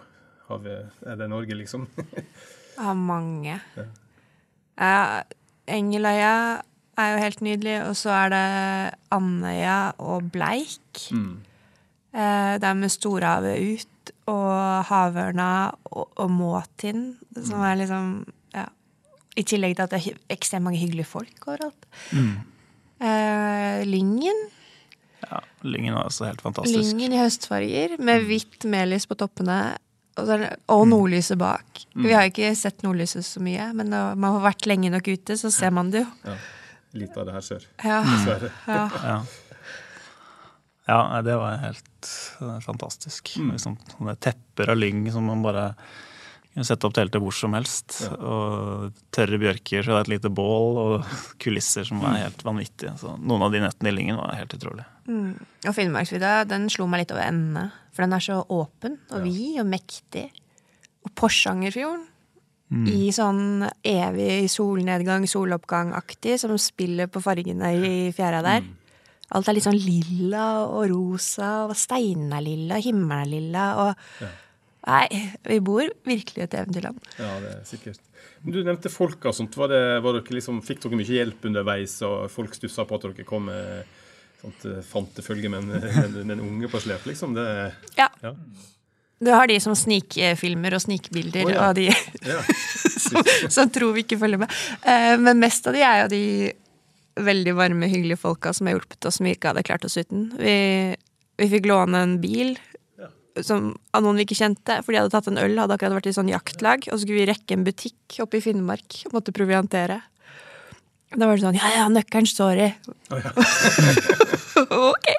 har 0.50 0.64
vi, 0.64 0.80
er 1.12 1.20
det 1.22 1.30
Norge, 1.32 1.60
liksom? 1.60 1.86
Har 2.80 2.98
mange. 2.98 3.60
Ja, 4.80 5.22
Engeløya 5.70 6.34
er 7.02 7.14
jo 7.16 7.22
helt 7.24 7.42
nydelig, 7.46 7.76
og 7.88 7.96
så 8.00 8.10
er 8.16 8.30
det 8.34 8.44
Andøya 9.18 9.78
og 10.00 10.30
Bleik. 10.34 11.02
Eh, 11.12 12.54
Det 12.60 12.68
er 12.68 12.74
med 12.78 12.92
storhavet 12.92 13.58
ut, 13.76 14.12
og 14.32 14.86
havørna 14.90 15.50
og, 15.92 16.08
og 16.18 16.30
måtind, 16.32 17.16
som 17.46 17.62
er 17.64 17.76
liksom 17.84 18.08
ja. 18.56 18.66
I 19.38 19.44
tillegg 19.48 19.76
til 19.78 19.84
at 19.86 19.94
det 19.94 20.00
er 20.02 20.18
ekstremt 20.36 20.66
mange 20.68 20.80
hyggelige 20.82 21.08
folk 21.08 21.48
overalt. 21.48 21.86
Eh, 23.02 23.82
Lyngen. 23.88 24.42
Ja, 25.24 25.40
Lyngen 25.64 25.94
var 25.96 26.10
også 26.10 26.26
helt 26.28 26.42
fantastisk. 26.44 26.78
Lyngen 26.92 27.14
i 27.16 27.22
høstfarger, 27.22 27.96
med 28.02 28.26
hvitt 28.28 28.66
melis 28.70 29.08
på 29.10 29.16
toppene. 29.18 29.78
Og, 30.20 30.28
og 30.68 30.82
nordlyset 30.92 31.38
bak. 31.40 31.86
Vi 31.96 32.12
har 32.12 32.28
ikke 32.28 32.50
sett 32.60 32.84
nordlyset 32.84 33.24
så 33.26 33.40
mye, 33.42 33.70
men 33.74 33.88
når 33.94 34.18
man 34.20 34.36
har 34.36 34.44
vært 34.52 34.68
lenge 34.68 34.90
nok 34.92 35.08
ute, 35.08 35.38
så 35.40 35.50
ser 35.54 35.72
man 35.74 35.90
det 35.94 36.02
jo. 36.04 36.10
Ja. 36.28 36.36
Litt 36.98 37.16
av 37.18 37.26
det 37.30 37.34
her 37.38 37.46
skjer, 37.46 37.66
Ja, 37.86 38.02
dessverre. 38.04 38.50
ja. 38.68 38.84
Ja. 39.08 39.18
ja, 40.88 41.22
det 41.24 41.36
var 41.40 41.58
helt 41.62 42.10
eh, 42.42 42.58
fantastisk. 42.66 43.32
Liksom, 43.40 43.78
sånne 43.96 44.16
tepper 44.20 44.74
av 44.74 44.80
lyng 44.82 45.06
som 45.14 45.24
man 45.30 45.44
bare 45.46 45.70
kunne 46.52 46.66
sette 46.68 46.84
opp 46.90 46.96
teltet 46.98 47.24
hvor 47.24 47.32
som 47.36 47.54
helst. 47.56 48.02
Og 48.12 48.90
tørre 49.16 49.40
bjørker, 49.40 49.86
så 49.86 49.94
det 49.94 50.00
er 50.02 50.04
et 50.04 50.14
lite 50.18 50.32
bål, 50.36 50.80
og 50.82 51.14
kulisser 51.40 51.88
som 51.88 52.02
var 52.04 52.18
helt 52.20 52.44
vanvittige. 52.44 52.92
Så 53.00 53.14
noen 53.24 53.46
av 53.48 53.54
de 53.56 53.62
nettene 53.64 53.94
i 53.94 53.96
Lyngen 53.96 54.20
var 54.20 54.36
helt 54.36 54.58
utrolig. 54.58 54.84
Og 55.08 55.72
Finnmarksvidda 55.78 56.42
den 56.52 56.68
slo 56.74 56.90
meg 56.92 57.06
litt 57.06 57.16
over 57.16 57.24
endene. 57.24 57.70
For 57.96 58.04
den 58.04 58.16
er 58.20 58.24
så 58.28 58.42
åpen 58.52 59.00
og 59.16 59.24
vid 59.24 59.62
og 59.64 59.70
mektig. 59.72 60.28
Og 61.08 61.16
Porsangerfjorden 61.18 62.04
i 62.72 63.12
sånn 63.12 63.66
evig 63.84 64.50
solnedgang, 64.50 65.26
soloppgang-aktig, 65.28 66.38
som 66.40 66.54
spiller 66.58 67.08
på 67.12 67.20
fargene 67.22 67.74
i 67.76 68.12
fjæra 68.16 68.42
der. 68.46 68.64
Alt 69.32 69.48
er 69.48 69.56
litt 69.56 69.64
sånn 69.68 69.80
lilla 69.80 70.46
og 70.68 70.90
rosa, 70.92 71.66
og 71.68 71.76
steinen 71.76 72.32
er 72.36 72.42
lilla, 72.46 72.80
himmelen 72.84 73.22
er 73.22 73.32
lilla, 73.32 73.66
og 73.84 74.30
Nei, 74.82 75.06
vi 75.46 75.60
bor 75.62 75.86
virkelig 76.10 76.40
i 76.42 76.44
et 76.48 76.56
eventyrland. 76.58 76.98
Ja, 77.20 77.36
det 77.38 77.50
er 77.52 77.66
sikkert. 77.70 78.00
Men 78.42 78.54
Du 78.56 78.64
nevnte 78.66 78.90
folk 78.90 79.28
og 79.30 79.36
sånt. 79.38 79.54
Var 79.54 79.70
det, 79.70 79.82
var 80.02 80.16
dere 80.18 80.34
liksom, 80.34 80.62
fikk 80.66 80.82
dere 80.82 80.98
mye 80.98 81.06
hjelp 81.06 81.46
underveis, 81.46 82.00
og 82.08 82.32
folk 82.34 82.56
stussa 82.58 82.88
på 82.90 82.98
at 82.98 83.06
dere 83.06 83.28
kom 83.28 83.46
med 83.52 83.84
sånt 84.42 84.66
eh, 84.66 84.82
fantefølge 84.82 85.52
med 85.54 85.70
en, 85.70 85.86
en, 86.24 86.32
en 86.34 86.42
unge 86.48 86.72
på 86.72 86.82
slep, 86.82 87.06
liksom? 87.06 87.38
Det, 87.38 87.46
Ja. 88.00 88.10
Ja. 88.24 88.34
Du 89.22 89.30
har 89.30 89.46
de 89.48 89.60
som 89.62 89.76
snikfilmer 89.78 90.74
og 90.74 90.82
snikbilder, 90.82 91.46
oh, 91.46 91.54
ja. 91.54 91.68
og 91.70 91.78
de 91.78 91.90
ja. 91.92 92.40
som, 92.98 93.22
som 93.56 93.70
tror 93.70 93.94
vi 93.94 94.06
ikke 94.06 94.18
følger 94.22 94.42
med. 94.42 94.56
Eh, 94.82 95.14
men 95.22 95.42
mest 95.44 95.70
av 95.70 95.78
de 95.78 95.86
er 95.86 96.04
jo 96.04 96.10
de 96.16 96.24
veldig 97.22 97.54
varme, 97.54 97.90
hyggelige 97.92 98.22
folka 98.22 98.54
som 98.56 98.68
har 98.68 98.78
hjulpet 98.78 99.06
oss 99.06 99.20
som 99.20 99.28
vi 99.28 99.36
ikke 99.36 99.52
hadde 99.52 99.66
klart 99.68 99.86
oss 99.86 100.00
uten. 100.00 100.32
Vi, 100.40 100.56
vi 101.38 101.50
fikk 101.52 101.70
låne 101.70 102.02
en 102.02 102.18
bil 102.24 102.56
som, 103.40 103.72
av 103.96 104.04
noen 104.04 104.20
vi 104.20 104.26
ikke 104.26 104.40
kjente, 104.42 104.82
for 104.84 104.92
de 104.92 105.02
hadde 105.02 105.14
tatt 105.14 105.30
en 105.32 105.40
øl, 105.40 105.56
hadde 105.60 105.78
akkurat 105.78 106.00
vært 106.00 106.10
i 106.12 106.16
sånn 106.16 106.32
jaktlag, 106.32 106.88
og 106.90 106.96
så 106.96 107.04
skulle 107.04 107.22
vi 107.22 107.30
rekke 107.30 107.56
en 107.56 107.66
butikk 107.68 108.20
oppe 108.24 108.40
i 108.40 108.44
Finnmark 108.44 109.04
og 109.08 109.16
måtte 109.16 109.36
proviantere. 109.36 110.02
Da 111.12 111.28
var 111.28 111.36
det 111.36 111.44
sånn 111.44 111.60
Ja, 111.60 111.74
ja, 111.76 111.88
nøkkelen 111.92 112.30
står 112.30 112.66
i. 112.68 112.72
ok. 114.92 115.10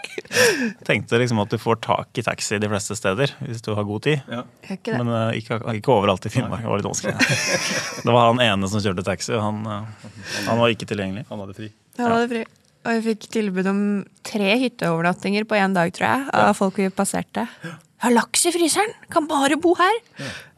Tenkte 0.87 1.21
liksom 1.21 1.40
at 1.42 1.53
du 1.53 1.59
får 1.61 1.81
tak 1.85 2.18
i 2.18 2.25
taxi 2.27 2.59
de 2.62 2.71
fleste 2.71 2.97
steder 2.99 3.35
hvis 3.45 3.62
du 3.64 3.73
har 3.77 3.87
god 3.88 4.05
tid. 4.07 4.23
ja. 4.31 4.42
Ikke. 4.73 4.97
Men 4.99 5.11
uh, 5.12 5.37
ikke, 5.37 5.61
ikke 5.79 5.95
overalt 5.95 6.27
i 6.29 6.33
Finnmark. 6.33 6.64
Det 6.64 6.71
var 6.71 6.81
litt 6.81 6.88
vanskelig. 6.88 7.14
Det 8.07 8.14
var 8.14 8.31
han 8.31 8.42
ene 8.45 8.71
som 8.71 8.83
kjørte 8.83 9.05
taxi, 9.07 9.35
og 9.37 9.45
han, 9.45 9.62
uh, 9.68 10.11
han 10.49 10.61
var 10.61 10.73
ikke 10.75 10.88
tilgjengelig. 10.90 11.27
Han 11.31 11.45
hadde 11.45 11.57
fri. 11.59 11.71
Ja, 11.99 12.07
det 12.07 12.16
var 12.16 12.29
fri. 12.33 12.42
Og 12.83 12.99
vi 12.99 13.12
fikk 13.12 13.29
tilbud 13.31 13.68
om 13.71 13.81
tre 14.27 14.57
hytteovernattinger 14.59 15.47
på 15.47 15.55
én 15.61 15.77
dag, 15.77 15.92
tror 15.95 16.09
jeg, 16.09 16.27
av 16.35 16.57
folk 16.59 16.81
vi 16.81 16.88
passerte. 16.90 17.45
Jeg 17.62 18.09
har 18.09 18.16
laks 18.16 18.49
i 18.49 18.53
fryseren! 18.57 18.90
Kan 19.12 19.29
bare 19.31 19.59
bo 19.62 19.77
her! 19.79 20.01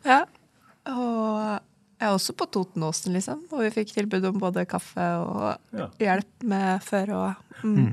Ja. 0.09 0.23
Og 0.89 1.59
jeg 2.01 2.09
er 2.09 2.15
også 2.15 2.35
på 2.37 2.47
Totenåsen, 2.53 3.13
liksom. 3.17 3.45
Og 3.53 3.67
vi 3.67 3.71
fikk 3.75 3.93
tilbud 3.95 4.25
om 4.31 4.41
både 4.41 4.65
kaffe 4.69 5.05
og 5.21 5.77
Ja. 5.77 5.91
hjelp 6.01 6.49
med 6.49 6.83
føre 6.85 7.15
og 7.17 7.61
mm. 7.65 7.93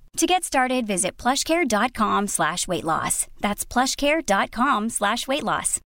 To 0.17 0.25
get 0.27 0.43
started, 0.43 0.85
visit 0.87 1.17
plushcare.com 1.17 2.27
slash 2.27 2.67
weight 2.67 2.83
loss. 2.83 3.27
That's 3.39 3.65
plushcare.com 3.65 4.89
slash 4.89 5.27
weight 5.27 5.43
loss. 5.43 5.79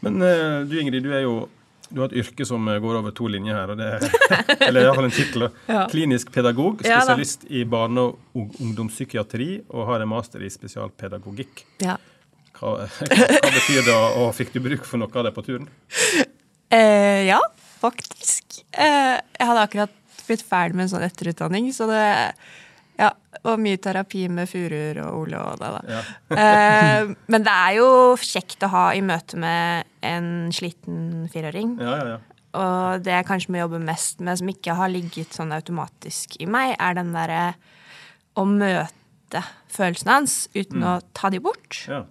Men 0.00 0.22
uh, 0.22 0.64
du 0.68 0.80
Ingrid, 0.80 1.02
du 1.02 1.12
er 1.12 1.20
jo 1.26 1.48
du 1.88 2.00
har 2.00 2.08
et 2.10 2.16
yrke 2.18 2.42
som 2.42 2.64
eh, 2.66 2.80
går 2.82 2.96
over 2.98 3.12
to 3.14 3.28
linjer 3.30 3.54
her. 3.54 3.70
Og 3.70 3.78
det 3.78 3.86
er, 3.86 4.06
eller 4.66 4.88
iallfall 4.88 5.06
en 5.06 5.12
tittel. 5.14 5.44
ja. 5.70 5.84
Klinisk 5.92 6.32
pedagog, 6.34 6.80
Ja 6.82 6.98
spesialist 7.04 7.44
i 7.46 7.62
barne- 7.62 8.08
og 8.08 8.56
ungdomspsykiatri 8.58 9.50
og 9.68 9.84
har 9.92 10.02
en 10.02 10.10
master 10.10 10.42
i 10.42 10.50
spesialpedagogikk. 10.50 11.62
Ja. 11.84 11.94
Hva, 12.58 12.72
hva 12.88 13.52
betyr 13.52 13.86
det, 13.86 13.94
og 13.94 14.32
fikk 14.34 14.50
du 14.56 14.64
bruk 14.64 14.88
for 14.88 14.98
noe 14.98 15.12
av 15.14 15.28
det 15.28 15.34
på 15.36 15.46
turen? 15.46 15.68
Eh, 16.74 17.28
ja, 17.28 17.38
faktisk. 17.84 18.64
Eh, 18.74 19.14
jeg 19.22 19.50
hadde 19.52 19.68
akkurat 19.68 19.94
blitt 20.26 20.44
ferdig 20.46 20.76
med 20.78 20.86
en 20.86 20.92
sånn 20.94 21.04
etterutdanning, 21.06 21.68
så 21.76 21.86
det 21.90 22.04
ja, 22.96 23.10
var 23.44 23.58
mye 23.60 23.76
terapi 23.82 24.22
med 24.32 24.48
furuer 24.48 25.02
og 25.04 25.18
Ole 25.26 25.40
og 25.42 25.58
det, 25.60 25.68
da. 25.74 25.98
eh, 26.40 27.10
men 27.28 27.44
det 27.44 27.52
er 27.52 27.74
jo 27.76 27.88
kjekt 28.22 28.64
å 28.64 28.70
ha 28.72 28.84
i 28.96 29.02
møte 29.04 29.36
med 29.40 29.84
en 30.06 30.30
sliten 30.56 31.26
fireåring. 31.32 31.76
Ja, 31.82 31.98
ja, 32.00 32.16
ja. 32.16 32.18
Og 32.56 33.02
det 33.04 33.12
jeg 33.12 33.26
kanskje 33.28 33.52
må 33.52 33.58
jobbe 33.60 33.82
mest 33.84 34.22
med, 34.24 34.38
som 34.40 34.48
ikke 34.48 34.78
har 34.78 34.88
ligget 34.88 35.34
sånn 35.36 35.52
automatisk 35.52 36.38
i 36.40 36.46
meg, 36.48 36.72
er 36.80 36.96
den 36.96 37.10
derre 37.12 37.40
å 38.40 38.46
møte 38.48 39.42
følelsene 39.76 40.14
hans 40.16 40.36
uten 40.56 40.80
å 40.86 40.94
ta 41.12 41.28
de 41.34 41.42
bort. 41.44 41.82
ja. 41.90 42.04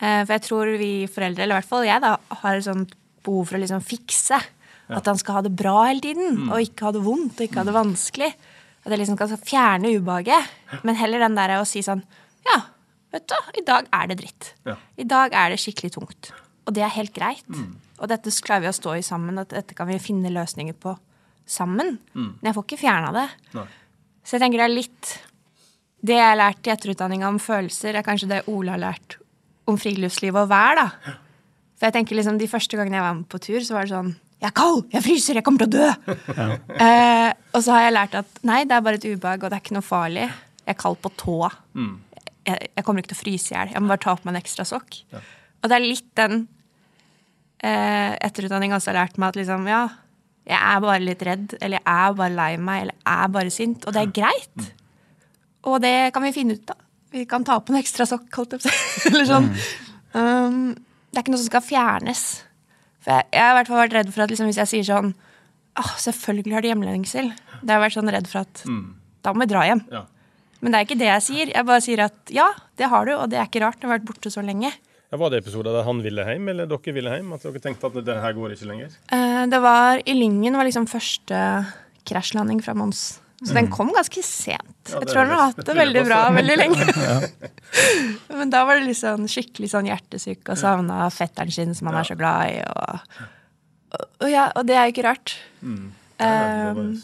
Eh, 0.00 0.22
For 0.24 0.32
jeg 0.36 0.44
tror 0.46 0.68
vi 0.78 0.92
foreldre, 1.10 1.42
eller 1.42 1.56
i 1.56 1.60
hvert 1.60 1.68
fall 1.68 1.84
jeg, 1.84 2.00
da, 2.00 2.14
har 2.40 2.56
et 2.56 2.64
sånt 2.64 2.92
behov 3.26 3.48
for 3.50 3.58
å 3.58 3.60
liksom 3.60 3.82
fikse. 3.84 4.38
At 4.88 5.08
han 5.10 5.18
skal 5.20 5.38
ha 5.38 5.42
det 5.44 5.52
bra 5.56 5.82
hele 5.84 6.00
tiden, 6.00 6.48
og 6.48 6.62
ikke 6.64 6.86
ha 6.88 6.94
det 6.96 7.02
vondt 7.04 7.36
og 7.36 7.44
ikke 7.44 7.60
ha 7.60 7.66
det 7.68 7.76
vanskelig. 7.76 8.30
At 8.84 8.92
jeg 8.94 9.02
liksom 9.02 9.18
skal 9.18 9.40
fjerne 9.42 9.90
ubehaget. 9.98 10.48
Men 10.86 10.96
heller 10.96 11.20
den 11.26 11.36
der 11.36 11.58
å 11.58 11.66
si 11.68 11.82
sånn 11.84 12.04
Ja, 12.48 12.62
vet 13.12 13.26
du, 13.28 13.36
i 13.60 13.64
dag 13.66 13.88
er 13.92 14.08
det 14.08 14.18
dritt. 14.22 14.52
Ja. 14.64 14.78
I 14.96 15.04
dag 15.04 15.34
er 15.36 15.52
det 15.52 15.60
skikkelig 15.60 15.92
tungt. 15.98 16.30
Og 16.68 16.72
det 16.76 16.84
er 16.86 16.94
helt 16.94 17.12
greit. 17.16 17.44
Og 17.98 18.08
dette 18.08 18.32
klarer 18.44 18.66
vi 18.66 18.70
å 18.70 18.76
stå 18.76 18.96
i 18.96 19.04
sammen, 19.04 19.40
og 19.40 19.50
dette 19.52 19.76
kan 19.76 19.88
vi 19.90 19.98
finne 20.00 20.32
løsninger 20.32 20.76
på 20.80 20.94
sammen. 21.48 21.98
Men 22.14 22.50
jeg 22.50 22.56
får 22.56 22.66
ikke 22.68 22.80
fjerna 22.84 23.12
det. 23.16 23.28
Nei. 23.56 23.66
Så 24.24 24.36
jeg 24.36 24.44
tenker 24.44 24.60
det 24.60 24.66
er 24.68 24.76
litt 24.76 25.14
Det 26.04 26.14
jeg 26.14 26.28
har 26.30 26.36
lært 26.38 26.68
i 26.68 26.70
etterutdanninga 26.70 27.26
om 27.26 27.40
følelser, 27.42 27.96
er 27.96 28.04
kanskje 28.06 28.28
det 28.30 28.44
Ole 28.52 28.70
har 28.70 28.78
lært 28.78 29.16
om 29.68 29.76
friluftsliv 29.80 30.36
og 30.38 30.48
vær, 30.52 30.78
da. 30.78 31.14
For 31.78 31.88
jeg 31.88 31.96
tenker 31.96 32.18
liksom 32.18 32.38
De 32.38 32.46
første 32.50 32.78
gangene 32.78 33.00
jeg 33.00 33.06
var 33.06 33.16
med 33.18 33.28
på 33.32 33.40
tur, 33.42 33.58
så 33.66 33.74
var 33.74 33.88
det 33.88 33.94
sånn 33.96 34.12
Jeg 34.38 34.48
er 34.52 34.54
kald! 34.54 34.84
Jeg 34.94 35.02
fryser! 35.02 35.38
Jeg 35.40 35.46
kommer 35.46 35.64
til 35.64 35.70
å 35.70 35.78
dø! 35.78 36.16
Eh, 36.78 37.30
og 37.56 37.62
så 37.64 37.74
har 37.74 37.88
jeg 37.88 37.94
lært 37.96 38.12
at 38.20 38.42
nei, 38.46 38.60
det 38.68 38.76
er 38.76 38.84
bare 38.86 39.00
et 39.00 39.06
ubehag, 39.08 39.42
og 39.42 39.50
det 39.50 39.56
er 39.56 39.64
ikke 39.64 39.74
noe 39.74 39.86
farlig. 39.86 40.28
Jeg 40.62 40.74
er 40.76 40.78
kald 40.78 41.00
på 41.02 41.10
tåa. 41.18 41.48
Jeg, 42.46 42.68
jeg 42.76 42.84
kommer 42.86 43.02
ikke 43.02 43.12
til 43.12 43.18
å 43.18 43.22
fryse 43.24 43.50
i 43.50 43.56
hjel. 43.56 43.72
Jeg 43.74 43.82
må 43.82 43.90
bare 43.90 44.04
ta 44.04 44.14
på 44.14 44.28
meg 44.28 44.36
en 44.36 44.40
ekstra 44.42 44.66
sokk. 44.68 45.00
Og 45.58 45.66
det 45.66 45.74
er 45.74 45.84
litt 45.84 46.10
den 46.20 46.44
eh, 47.66 48.14
etterutdanninga 48.28 48.78
også 48.78 48.92
har 48.92 49.00
lært 49.00 49.18
meg 49.18 49.32
at 49.32 49.40
liksom, 49.40 49.66
ja, 49.68 49.82
jeg 50.48 50.58
er 50.58 50.82
bare 50.86 51.04
litt 51.04 51.22
redd, 51.26 51.54
eller 51.58 51.80
jeg 51.80 52.06
er 52.06 52.18
bare 52.22 52.36
lei 52.38 52.50
meg, 52.56 52.82
eller 52.86 52.98
jeg 53.02 53.24
er 53.26 53.32
bare 53.34 53.54
sint. 53.58 53.84
Og 53.84 53.96
det 53.96 54.04
er 54.04 54.14
greit. 54.22 54.68
Og 55.68 55.80
det 55.82 55.96
kan 56.14 56.24
vi 56.24 56.34
finne 56.36 56.56
ut 56.56 56.72
av. 56.72 56.84
Vi 57.10 57.24
kan 57.28 57.44
ta 57.44 57.56
på 57.64 57.72
en 57.72 57.80
ekstra 57.80 58.04
sokk, 58.08 58.28
holdt 58.36 58.54
jeg 58.54 58.62
på 58.62 58.68
å 58.68 58.72
si. 58.76 59.08
Eller 59.10 59.26
sånn. 59.28 59.46
Um, 60.12 60.58
det 61.08 61.16
er 61.16 61.24
ikke 61.24 61.32
noe 61.32 61.40
som 61.40 61.48
skal 61.48 61.64
fjernes. 61.64 62.24
Jeg, 63.08 63.40
har 63.40 63.54
i 63.54 63.58
hvert 63.58 63.70
fall 63.70 63.82
vært 63.82 63.96
redd 63.96 64.12
for 64.12 64.24
at 64.24 64.32
liksom, 64.32 64.50
hvis 64.50 64.60
jeg 64.60 64.70
sier 64.72 64.86
sånn 64.88 65.14
oh, 65.78 65.92
selvfølgelig 66.04 66.56
har 66.56 66.64
du 66.64 66.68
hjemlengsel. 66.68 67.32
Det 67.62 67.72
har 67.72 67.78
jeg 67.78 67.86
vært 67.86 67.96
sånn 67.96 68.12
redd 68.12 68.28
for 68.30 68.44
at 68.44 68.64
da 69.24 69.32
må 69.34 69.44
vi 69.44 69.50
dra 69.50 69.64
hjem. 69.66 69.82
Ja. 69.92 70.04
Men 70.60 70.74
det 70.74 70.78
er 70.78 70.86
ikke 70.88 70.98
det 70.98 71.08
jeg 71.08 71.24
sier. 71.24 71.50
Jeg 71.54 71.66
bare 71.68 71.82
sier 71.84 72.02
at 72.08 72.32
ja, 72.34 72.48
det 72.78 72.90
har 72.90 73.06
du, 73.06 73.14
og 73.14 73.28
det 73.30 73.38
er 73.38 73.48
ikke 73.48 73.62
rart. 73.62 73.78
Du 73.78 73.86
har 73.86 73.96
vært 73.96 74.08
borte 74.08 74.32
så 74.34 74.42
lenge. 74.44 74.72
Ja, 75.08 75.16
Var 75.16 75.32
det 75.32 75.40
episoder 75.40 75.72
der 75.72 75.86
han 75.86 76.02
ville 76.04 76.24
hjem, 76.26 76.50
eller 76.52 76.68
dere 76.68 76.94
ville 76.96 77.14
hjem? 77.14 77.30
At 77.36 77.46
dere 77.46 77.62
tenkte 77.64 77.88
at 77.88 78.00
det 78.04 78.18
her 78.20 78.34
går 78.36 78.56
ikke 78.56 78.68
lenger? 78.68 78.96
Eh, 79.14 79.44
det 79.48 79.60
var 79.64 80.02
I 80.04 80.16
Lyngen 80.18 80.58
var 80.58 80.68
liksom 80.68 80.88
første 80.90 81.38
krasjlanding 82.08 82.60
fra 82.64 82.74
Mons. 82.76 83.06
Så 83.38 83.54
den 83.54 83.68
kom 83.70 83.92
ganske 83.94 84.22
sent. 84.26 84.62
Mm. 84.88 84.92
Ja, 84.92 84.98
jeg 84.98 85.08
tror 85.12 85.20
den 85.22 85.30
har 85.34 85.42
hatt 85.52 85.60
det- 85.68 85.76
veldig 85.78 86.04
bra 86.08 86.20
veldig 86.34 86.56
lenge. 86.58 86.86
Men 88.40 88.50
da 88.50 88.64
var 88.66 88.80
det 88.80 88.88
liksom 88.88 89.28
skikkelig 89.30 89.70
sånn 89.70 89.86
hjertesyk 89.86 90.48
og 90.48 90.58
savna 90.58 91.04
fetteren 91.14 91.52
sin 91.54 91.74
som 91.78 91.90
han 91.90 92.00
er 92.00 92.08
så 92.08 92.16
glad 92.18 92.50
i. 92.50 92.56
Og, 92.66 93.20
og, 93.94 94.08
og, 94.22 94.26
ja, 94.32 94.48
og 94.58 94.66
det 94.66 94.74
er 94.74 94.88
jo 94.88 94.96
ikke 94.96 95.06
rart. 95.10 95.36
Mm. 95.62 95.86
Ja, 96.18 96.72
Um, 96.74 96.96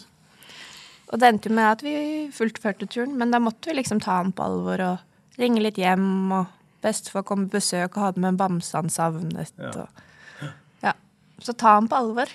og 1.12 1.20
det 1.22 1.28
endte 1.28 1.46
jo 1.46 1.54
med 1.54 1.68
at 1.70 1.82
vi 1.86 1.92
fullførte 2.34 2.88
turen, 2.90 3.12
men 3.20 3.30
da 3.30 3.38
måtte 3.38 3.70
vi 3.70 3.76
liksom 3.78 4.00
ta 4.02 4.16
han 4.18 4.32
på 4.34 4.42
alvor 4.42 4.80
og 4.82 5.38
ringe 5.38 5.62
litt 5.62 5.78
hjem. 5.78 6.32
Og 6.34 6.48
bestefar 6.82 7.22
kom 7.28 7.44
på 7.46 7.60
besøk 7.60 7.94
og 7.94 8.08
hadde 8.08 8.24
med 8.24 8.32
en 8.32 8.40
bamse 8.40 8.74
han 8.74 8.90
savnet. 8.90 9.52
Ja. 9.60 9.70
Og, 9.84 10.50
ja. 10.82 10.96
Så 11.38 11.54
ta 11.54 11.76
han 11.76 11.86
på 11.86 12.00
alvor. 12.00 12.32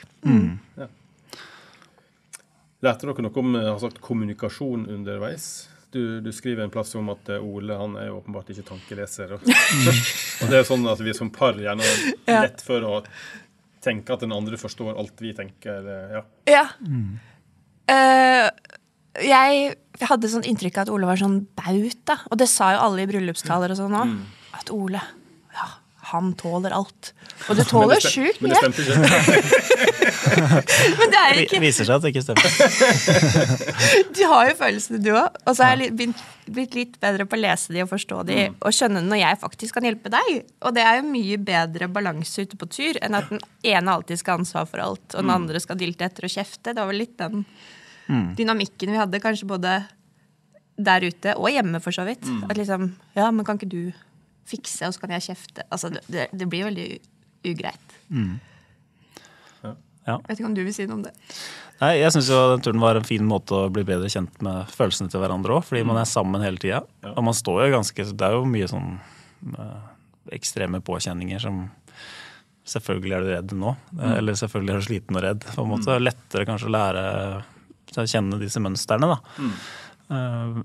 Lærte 2.86 3.10
dere 3.10 3.26
noe 3.26 3.42
om 3.42 3.58
har 3.60 3.80
sagt, 3.82 4.00
kommunikasjon 4.04 4.86
underveis? 4.94 5.50
Du, 5.92 6.20
du 6.22 6.30
skriver 6.32 6.64
en 6.64 6.72
plass 6.72 6.94
om 6.96 7.10
at 7.12 7.32
eh, 7.34 7.42
Ole 7.42 7.76
han 7.76 7.96
er 7.98 8.12
jo 8.12 8.20
åpenbart 8.20 8.52
ikke 8.54 8.68
tankeleser. 8.68 9.34
Og, 9.36 9.46
og 10.44 10.52
det 10.52 10.60
er 10.60 10.68
sånn 10.68 10.86
at 10.88 11.02
vi 11.02 11.16
som 11.18 11.32
par 11.34 11.58
gjerne 11.58 11.84
har 11.84 12.44
lett 12.46 12.62
for 12.64 12.86
å 12.86 13.00
tenke 13.84 14.14
at 14.14 14.22
den 14.22 14.36
andre 14.36 14.60
forstår 14.60 15.00
alt 15.00 15.24
vi 15.24 15.34
tenker. 15.36 15.90
eh, 15.90 16.20
Ja. 16.20 16.24
Ja. 16.52 16.66
Uh, 17.90 18.50
jeg 19.26 19.72
hadde 20.06 20.30
sånn 20.30 20.46
inntrykk 20.46 20.78
av 20.78 20.86
at 20.86 20.92
Ole 20.94 21.08
var 21.10 21.18
sånn 21.20 21.40
bauta, 21.58 22.20
og 22.30 22.38
det 22.40 22.48
sa 22.52 22.76
jo 22.76 22.84
alle 22.86 23.04
i 23.04 23.10
bryllupstaler 23.10 23.74
og 23.74 23.80
sånn 23.82 23.96
òg. 23.98 24.12
At 24.60 24.70
Ole, 24.74 25.02
han 26.12 26.34
tåler 26.40 26.72
alt. 26.76 27.14
Og 27.50 27.54
du 27.58 27.64
tåler 27.68 28.00
sjukt 28.04 28.42
Men 28.44 28.50
det 28.52 28.58
mye. 28.60 28.64
stemte 28.64 28.82
ikke. 28.84 28.98
Men 31.00 31.08
det 31.14 31.20
er 31.20 31.34
ikke 31.44 31.60
Viser 31.64 31.86
seg 31.88 31.96
at 31.96 32.02
det 32.06 32.10
ikke 32.14 32.26
stemmer. 32.26 32.48
Du 34.18 34.22
har 34.30 34.44
jo 34.50 34.54
følelsene, 34.60 35.00
du 35.04 35.10
òg. 35.14 35.30
Og 35.48 35.54
så 35.58 35.62
har 35.70 35.76
jeg 35.82 35.92
blitt 36.50 36.74
litt 36.78 36.96
bedre 37.02 37.26
på 37.30 37.36
å 37.38 37.42
lese 37.42 37.74
de 37.76 37.84
og 37.86 37.92
forstå 37.92 38.18
de, 38.30 38.38
og 38.58 38.74
skjønne 38.76 39.02
når 39.06 39.18
jeg 39.22 39.42
faktisk 39.44 39.72
kan 39.78 39.86
hjelpe 39.88 40.10
deg. 40.14 40.30
Og 40.66 40.70
det 40.76 40.84
er 40.86 40.94
jo 41.00 41.06
mye 41.12 41.38
bedre 41.50 41.86
balanse 41.94 42.38
ute 42.46 42.56
på 42.60 42.66
tur 42.74 42.94
enn 43.06 43.18
at 43.20 43.28
den 43.32 43.42
ene 43.70 43.94
alltid 43.96 44.16
skal 44.22 44.32
ha 44.36 44.40
ansvar 44.44 44.66
for 44.70 44.80
alt, 44.84 45.08
og 45.14 45.20
den 45.22 45.34
andre 45.34 45.58
skal 45.64 45.80
dilte 45.80 46.04
etter 46.10 46.24
og 46.28 46.34
kjefte. 46.34 46.68
Det 46.74 46.80
var 46.82 46.90
vel 46.92 47.02
litt 47.06 47.18
den 47.22 47.36
dynamikken 48.40 48.90
vi 48.96 48.98
hadde, 48.98 49.20
kanskje 49.22 49.46
både 49.50 49.72
der 50.80 51.02
ute 51.06 51.30
og 51.38 51.50
hjemme, 51.54 51.78
for 51.84 51.92
så 51.96 52.04
vidt. 52.08 52.26
At 52.50 52.58
liksom 52.58 52.82
Ja, 53.18 53.26
men 53.32 53.46
kan 53.46 53.58
ikke 53.60 53.70
du 53.70 53.84
fikse, 54.50 54.88
og 54.88 54.96
så 54.96 55.04
kan 55.04 55.16
jeg 55.18 55.30
kjefte? 55.30 55.66
Altså, 55.70 55.92
det, 55.96 56.30
det, 56.34 56.48
blir 56.50 56.68
veldig 56.70 56.88
ugreit. 57.50 57.98
ugreit. 58.10 58.40
Ja. 60.10 60.18
Vet 60.26 60.40
ikke 60.40 60.50
om 60.50 60.56
du 60.58 60.64
vil 60.66 60.74
si 60.74 60.88
noe 60.90 61.00
om 61.00 61.04
det. 61.06 61.14
Nei, 61.80 61.94
jeg 62.02 62.12
syns 62.16 62.30
den 62.32 62.64
turen 62.66 62.82
var 62.82 62.98
en 63.00 63.08
fin 63.08 63.26
måte 63.28 63.56
å 63.56 63.72
bli 63.74 63.86
bedre 63.88 64.10
kjent 64.12 64.42
med 64.46 64.72
følelsene 64.74 65.12
til 65.12 65.22
hverandre 65.22 65.60
òg, 65.60 65.68
fordi 65.68 65.84
man 65.88 66.00
er 66.02 66.10
sammen 66.10 66.44
hele 66.44 66.60
tida. 66.62 66.82
Og 67.14 67.22
man 67.28 67.38
står 67.38 67.68
jo 67.68 67.76
ganske 67.78 68.08
Det 68.10 68.26
er 68.26 68.36
jo 68.36 68.48
mye 68.50 68.70
sånn 68.72 68.90
eh, 69.54 69.84
ekstreme 70.40 70.82
påkjenninger 70.86 71.46
som 71.46 71.68
Selvfølgelig 72.70 73.16
er 73.16 73.24
du 73.24 73.30
redd 73.32 73.54
nå, 73.58 73.72
Mm. 73.98 74.12
eller 74.20 74.36
selvfølgelig 74.38 74.74
er 74.76 74.78
du 74.78 74.86
sliten 74.86 75.16
og 75.18 75.24
redd. 75.24 75.46
På 75.56 75.64
en 75.64 75.72
måte. 75.72 75.88
Det 75.88 75.96
er 75.96 76.04
lettere 76.04 76.46
kanskje 76.46 76.68
å 76.70 76.74
lære 76.76 77.04
å 77.98 78.06
kjenne 78.06 78.38
disse 78.38 78.62
mønstrene. 78.62 79.10
da. 79.10 79.18
Uh, 80.10 80.60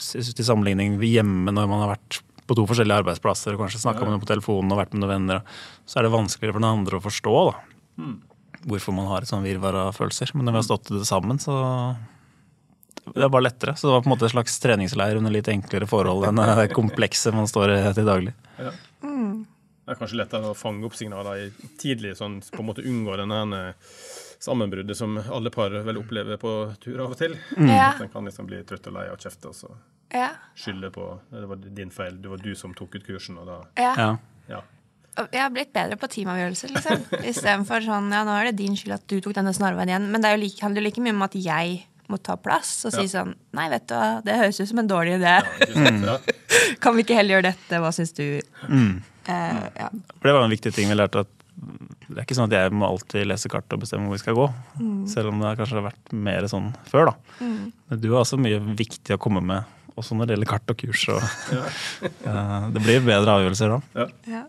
til 0.00 0.46
sammenligning 0.46 0.96
hjemme 1.04 1.52
når 1.52 1.68
man 1.68 1.84
har 1.84 1.92
vært 1.92 2.22
på 2.46 2.56
to 2.58 2.66
forskjellige 2.68 3.02
arbeidsplasser 3.04 3.54
og 3.54 3.64
kanskje 3.64 3.82
snakka 3.84 4.04
med 4.04 4.14
noen 4.14 4.22
på 4.24 4.30
telefonen 4.32 4.74
og 4.74 4.80
vært 4.82 4.94
med 4.94 5.04
noen 5.04 5.14
venner, 5.14 5.42
så 5.86 6.00
er 6.00 6.06
det 6.06 6.14
vanskeligere 6.14 6.56
for 6.56 6.64
den 6.64 6.70
andre 6.70 6.98
å 6.98 7.04
forstå 7.04 7.34
da. 7.48 7.54
hvorfor 8.66 8.94
man 8.94 9.08
har 9.10 9.24
et 9.24 9.30
sånn 9.30 9.44
virvar 9.46 9.76
av 9.88 9.92
følelser. 9.96 10.32
Men 10.34 10.46
når 10.46 10.56
vi 10.56 10.60
har 10.60 10.66
stått 10.70 10.90
i 10.90 10.98
det 10.98 11.06
sammen, 11.08 11.40
så 11.42 11.56
det 13.02 13.24
er 13.24 13.32
bare 13.32 13.48
lettere. 13.48 13.74
Så 13.76 13.88
det 13.88 13.94
var 13.96 14.04
på 14.04 14.10
en 14.10 14.14
måte 14.14 14.28
en 14.28 14.34
slags 14.36 14.58
treningsleir 14.62 15.18
under 15.18 15.34
litt 15.34 15.50
enklere 15.50 15.88
forhold 15.90 16.28
enn 16.28 16.38
det 16.38 16.68
komplekse 16.74 17.32
man 17.34 17.50
står 17.50 17.74
i 17.74 17.80
til 17.96 18.06
daglig. 18.06 18.34
Det 19.82 19.90
er 19.90 19.98
kanskje 19.98 20.20
lettere 20.20 20.52
å 20.52 20.56
fange 20.56 20.86
opp 20.86 20.94
signaler 20.94 21.48
i 21.48 21.70
tidlig, 21.80 22.14
sånn 22.20 22.38
på 22.52 22.60
en 22.62 22.68
måte 22.68 22.84
unngå 22.86 23.16
denne 23.18 23.62
sammenbruddet 24.42 24.98
som 24.98 25.18
alle 25.18 25.50
par 25.54 25.74
vel 25.86 25.98
opplever 25.98 26.38
på 26.38 26.52
tur 26.82 27.02
av 27.02 27.14
og 27.14 27.18
til. 27.18 27.34
Ja. 27.58 27.90
At 27.90 28.04
en 28.04 28.12
kan 28.12 28.26
liksom 28.26 28.46
bli 28.46 28.62
trøtt 28.66 28.86
og 28.90 28.96
lei 28.96 29.08
av 29.10 29.18
kjefte 29.22 29.50
og 29.50 29.58
så 29.58 29.74
Ja. 30.12 30.28
skylde 30.58 30.90
på 30.92 31.06
det 31.32 31.46
var 31.48 31.60
din 31.62 31.90
feil, 31.94 32.18
det 32.20 32.28
var 32.28 32.42
du 32.42 32.52
som 32.58 32.74
tok 32.76 32.98
ut 32.98 33.06
kursen, 33.06 33.38
og 33.40 33.48
da 33.48 33.58
ja. 33.80 33.92
Ja. 33.96 34.10
Ja. 34.50 34.60
Jeg 35.28 35.42
har 35.42 35.52
blitt 35.52 35.72
bedre 35.76 35.96
på 36.00 36.08
teamavgjørelser, 36.08 36.72
liksom. 36.72 37.06
Istedenfor 37.30 37.84
sånn 37.84 38.12
ja, 38.12 38.22
nå 38.24 38.34
er 38.38 38.50
det 38.50 38.58
din 38.62 38.76
skyld 38.78 38.96
at 38.96 39.06
du 39.08 39.18
tok 39.20 39.36
denne 39.36 39.52
snarveien 39.56 39.92
igjen. 39.92 40.06
Men 40.12 40.24
det 40.24 40.30
er 40.30 40.38
jo 40.38 40.42
like, 40.44 40.62
handler 40.64 40.84
jo 40.84 40.88
like 40.88 41.04
mye 41.04 41.16
om 41.16 41.26
at 41.26 41.36
jeg 41.36 41.82
må 42.12 42.18
ta 42.20 42.36
plass 42.40 42.70
og 42.88 42.92
si 42.92 43.06
sånn 43.08 43.30
Nei, 43.56 43.68
vet 43.72 43.84
du 43.88 43.94
hva, 43.96 44.08
det 44.24 44.38
høres 44.40 44.58
ut 44.60 44.68
som 44.68 44.80
en 44.82 44.88
dårlig 44.90 45.18
idé. 45.20 45.36
Ja. 46.04 46.16
Kan 46.82 46.96
vi 46.96 47.04
ikke 47.04 47.16
heller 47.16 47.38
gjøre 47.38 47.50
dette? 47.52 47.80
Hva 47.80 47.92
syns 47.94 48.12
du? 48.16 48.24
Eh, 48.32 49.62
ja. 49.78 49.88
For 50.18 50.28
det 50.28 50.34
var 50.34 50.44
en 50.48 50.52
viktig 50.52 50.72
ting 50.76 50.90
vi 50.92 50.96
lærte 50.98 51.24
at 51.26 51.38
det 51.62 52.16
er 52.16 52.24
ikke 52.24 52.34
sånn 52.36 52.48
at 52.48 52.56
jeg 52.56 52.72
må 52.74 52.88
alltid 52.88 53.26
lese 53.28 53.48
kart 53.52 53.70
og 53.76 53.82
bestemme 53.84 54.08
hvor 54.08 54.16
vi 54.16 54.22
skal 54.22 54.36
gå. 54.36 54.46
Selv 55.12 55.30
om 55.30 55.40
det 55.44 55.52
kanskje 55.60 55.78
har 55.78 55.84
vært 55.90 56.14
mer 56.16 56.48
sånn 56.50 56.70
før, 56.88 57.12
da. 57.12 57.44
Men 57.44 58.00
du 58.00 58.08
har 58.10 58.22
også 58.24 58.40
mye 58.40 58.58
viktig 58.80 59.14
å 59.14 59.20
komme 59.20 59.44
med, 59.44 59.68
også 60.02 60.18
når 60.18 60.28
det 60.30 60.36
gjelder 60.36 60.50
kart 60.52 60.72
og 60.74 60.80
kurs. 60.82 61.04
Og, 61.14 61.22
eh, 62.02 62.66
det 62.74 62.82
blir 62.84 63.06
bedre 63.06 63.38
avgjørelser 63.38 63.76
da. 63.76 64.08
ja. 64.36 64.42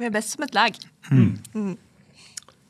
Vi 0.00 0.06
er 0.08 0.12
best 0.14 0.32
som 0.36 0.44
et 0.46 0.54
lag. 0.56 0.76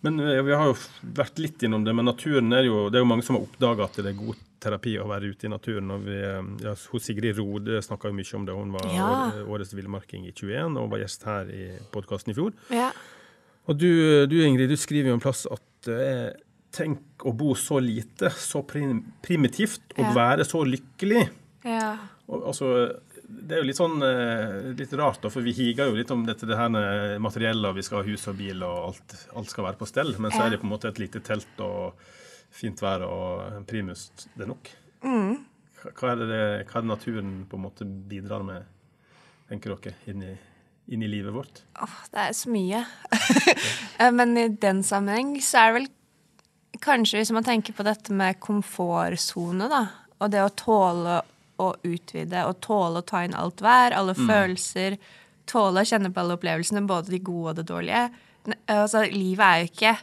Men 0.02 0.20
eh, 0.20 0.40
vi 0.42 0.54
har 0.56 0.70
jo 0.70 0.76
vært 1.16 1.38
litt 1.42 1.62
innom 1.66 1.84
det, 1.84 1.92
men 1.96 2.08
naturen 2.08 2.52
er 2.56 2.64
jo 2.66 2.86
Det 2.90 2.98
er 3.00 3.04
jo 3.04 3.10
mange 3.10 3.26
som 3.26 3.36
har 3.36 3.44
oppdaga 3.44 3.84
at 3.86 3.98
det 4.00 4.12
er 4.14 4.18
god 4.18 4.38
terapi 4.60 4.94
å 5.00 5.06
være 5.08 5.28
ute 5.32 5.46
i 5.48 5.52
naturen. 5.52 5.90
Og 5.94 6.02
vi, 6.08 6.16
eh, 6.24 6.50
ja, 6.64 6.74
Sigrid 6.76 7.38
Rode 7.38 7.80
snakka 7.84 8.10
jo 8.10 8.16
mye 8.16 8.34
om 8.38 8.46
det. 8.48 8.56
Hun 8.56 8.72
var 8.76 8.88
Ja. 8.94 9.08
årets 9.46 9.74
villmarking 9.76 10.26
i 10.28 10.32
21 10.36 10.76
og 10.80 10.90
var 10.92 10.98
gjest 11.04 11.24
her 11.28 11.48
i 11.52 11.64
podkasten 11.92 12.32
i 12.32 12.36
fjor. 12.36 12.52
Ja. 12.74 12.90
Og 13.68 13.78
du, 13.78 14.26
du 14.26 14.38
Ingrid, 14.42 14.68
du 14.72 14.76
skriver 14.80 15.12
jo 15.12 15.18
en 15.18 15.22
plass 15.22 15.46
at 15.52 15.88
eh, 15.92 16.32
tenk 16.74 17.24
å 17.28 17.32
bo 17.36 17.52
så 17.58 17.78
lite, 17.82 18.30
så 18.36 18.62
prim 18.66 19.04
primitivt, 19.22 19.82
og 19.98 20.04
Ja. 20.06 20.12
være 20.16 20.44
så 20.48 20.64
lykkelig. 20.66 21.28
Ja. 21.66 21.90
Og, 22.30 22.44
altså, 22.52 22.70
det 23.30 23.54
er 23.56 23.61
jo 23.62 23.66
litt 23.68 23.78
sånn 23.78 24.00
eh, 24.06 24.70
litt 24.78 24.92
rart, 24.98 25.20
da, 25.22 25.30
for 25.30 25.44
vi 25.44 25.52
higer 25.56 25.90
jo 25.90 25.98
litt 25.98 26.11
om 26.14 26.24
dette 26.26 26.46
det 26.48 26.56
her 26.58 26.70
med 26.72 27.20
materiellet, 27.22 27.68
og 27.70 27.76
vi 27.78 27.84
skal 27.86 28.00
ha 28.02 28.08
hus 28.08 28.24
og 28.30 28.38
bil, 28.40 28.62
og 28.66 28.88
alt, 28.90 29.14
alt 29.36 29.52
skal 29.52 29.66
være 29.68 29.78
på 29.80 29.88
stell. 29.90 30.14
Men 30.18 30.32
så 30.34 30.44
er 30.46 30.54
det 30.54 30.61
på 30.62 30.68
en 30.68 30.72
måte 30.74 30.90
et 30.90 30.98
lite 31.02 31.22
telt 31.26 31.62
og 31.66 31.94
fint 32.50 32.80
vær 32.82 33.04
og 33.06 33.44
en 33.61 33.66
primus. 33.68 34.08
Det 34.34 34.46
er 34.46 34.50
nok. 34.50 34.70
Mm. 35.06 35.36
Hva- 35.80 36.11
er, 36.12 36.20
det, 36.20 36.28
det, 36.30 36.40
hva 36.68 36.80
er 36.80 36.84
det 36.86 36.90
naturen 36.90 37.30
på 37.48 37.56
en 37.61 37.62
måte 37.68 37.86
bidrar 37.86 38.42
med, 38.44 38.66
tenker 39.48 39.76
dere, 39.76 39.94
inn 40.11 40.24
i, 40.26 40.34
inn 40.92 41.04
i 41.06 41.08
livet 41.12 41.32
vårt? 41.34 41.62
Åh, 41.80 41.94
det 42.12 42.26
er 42.28 42.36
så 42.36 42.52
mye. 42.52 42.82
Eh, 44.00 44.08
Men 44.16 44.30
i 44.40 44.46
den 44.48 44.78
sammenheng 44.86 45.34
så 45.44 45.58
er 45.61 45.66
det 45.74 45.76
vel 45.82 45.88
kanskje 46.80 47.18
hvis 47.20 47.32
man 47.36 47.44
tenker 47.44 47.74
på 47.76 47.84
dette 47.84 48.14
med 48.16 48.38
komfortsone, 48.40 49.66
da. 49.68 49.80
Og 50.20 50.30
det 50.32 50.40
å 50.44 50.52
tåle 50.56 51.18
å 51.61 51.70
utvide 51.86 52.44
og 52.48 52.61
tåle 52.64 53.02
å 53.02 53.06
ta 53.06 53.24
inn 53.26 53.36
alt 53.36 53.62
vær, 53.64 53.96
alle 53.96 54.16
følelser. 54.18 54.96
Tåle 55.50 55.82
å 55.82 55.88
kjenne 55.88 56.12
på 56.14 56.22
alle 56.22 56.36
opplevelsene, 56.38 56.86
både 56.88 57.12
de 57.14 57.20
gode 57.26 57.52
og 57.52 57.58
det 57.61 57.66
dårlige. 57.70 58.06
Altså, 58.70 59.04
livet 59.11 59.44
er 59.44 59.61
jo 59.61 59.70
ikke 59.70 59.96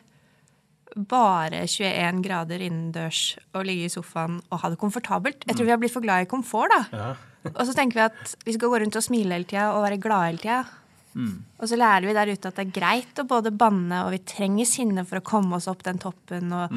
bare 0.98 1.62
21 1.70 2.24
grader 2.26 2.64
innendørs 2.66 3.22
og 3.54 3.68
ligge 3.68 3.86
i 3.86 3.94
sofaen 3.94 4.40
og 4.48 4.62
ha 4.64 4.72
det 4.74 4.80
komfortabelt. 4.82 5.44
Jeg 5.46 5.58
tror 5.58 5.68
vi 5.68 5.74
har 5.76 5.82
blitt 5.82 5.94
for 5.94 6.06
glad 6.06 6.26
i 6.26 6.30
komfort, 6.30 6.74
da. 6.74 7.14
Og 7.54 7.64
så 7.68 7.76
tenker 7.78 8.00
vi 8.00 8.06
at 8.08 8.36
vi 8.48 8.56
skal 8.56 8.72
gå 8.72 8.80
rundt 8.82 8.98
og 8.98 9.06
smile 9.06 9.38
hele 9.38 9.48
tida 9.48 9.70
og 9.76 9.84
være 9.86 10.00
glade 10.02 10.32
hele 10.32 10.44
tida. 10.44 10.60
Og 11.58 11.70
så 11.70 11.78
lærer 11.80 12.06
vi 12.06 12.14
der 12.14 12.30
ute 12.30 12.50
at 12.50 12.58
det 12.60 12.66
er 12.68 12.74
greit 12.76 13.22
å 13.22 13.26
både 13.30 13.50
banne, 13.56 14.04
og 14.06 14.12
vi 14.14 14.20
trenger 14.28 14.68
sinne 14.70 15.06
for 15.08 15.18
å 15.22 15.26
komme 15.26 15.58
oss 15.58 15.70
opp 15.72 15.82
den 15.88 15.98
toppen. 16.02 16.52
Og 16.54 16.76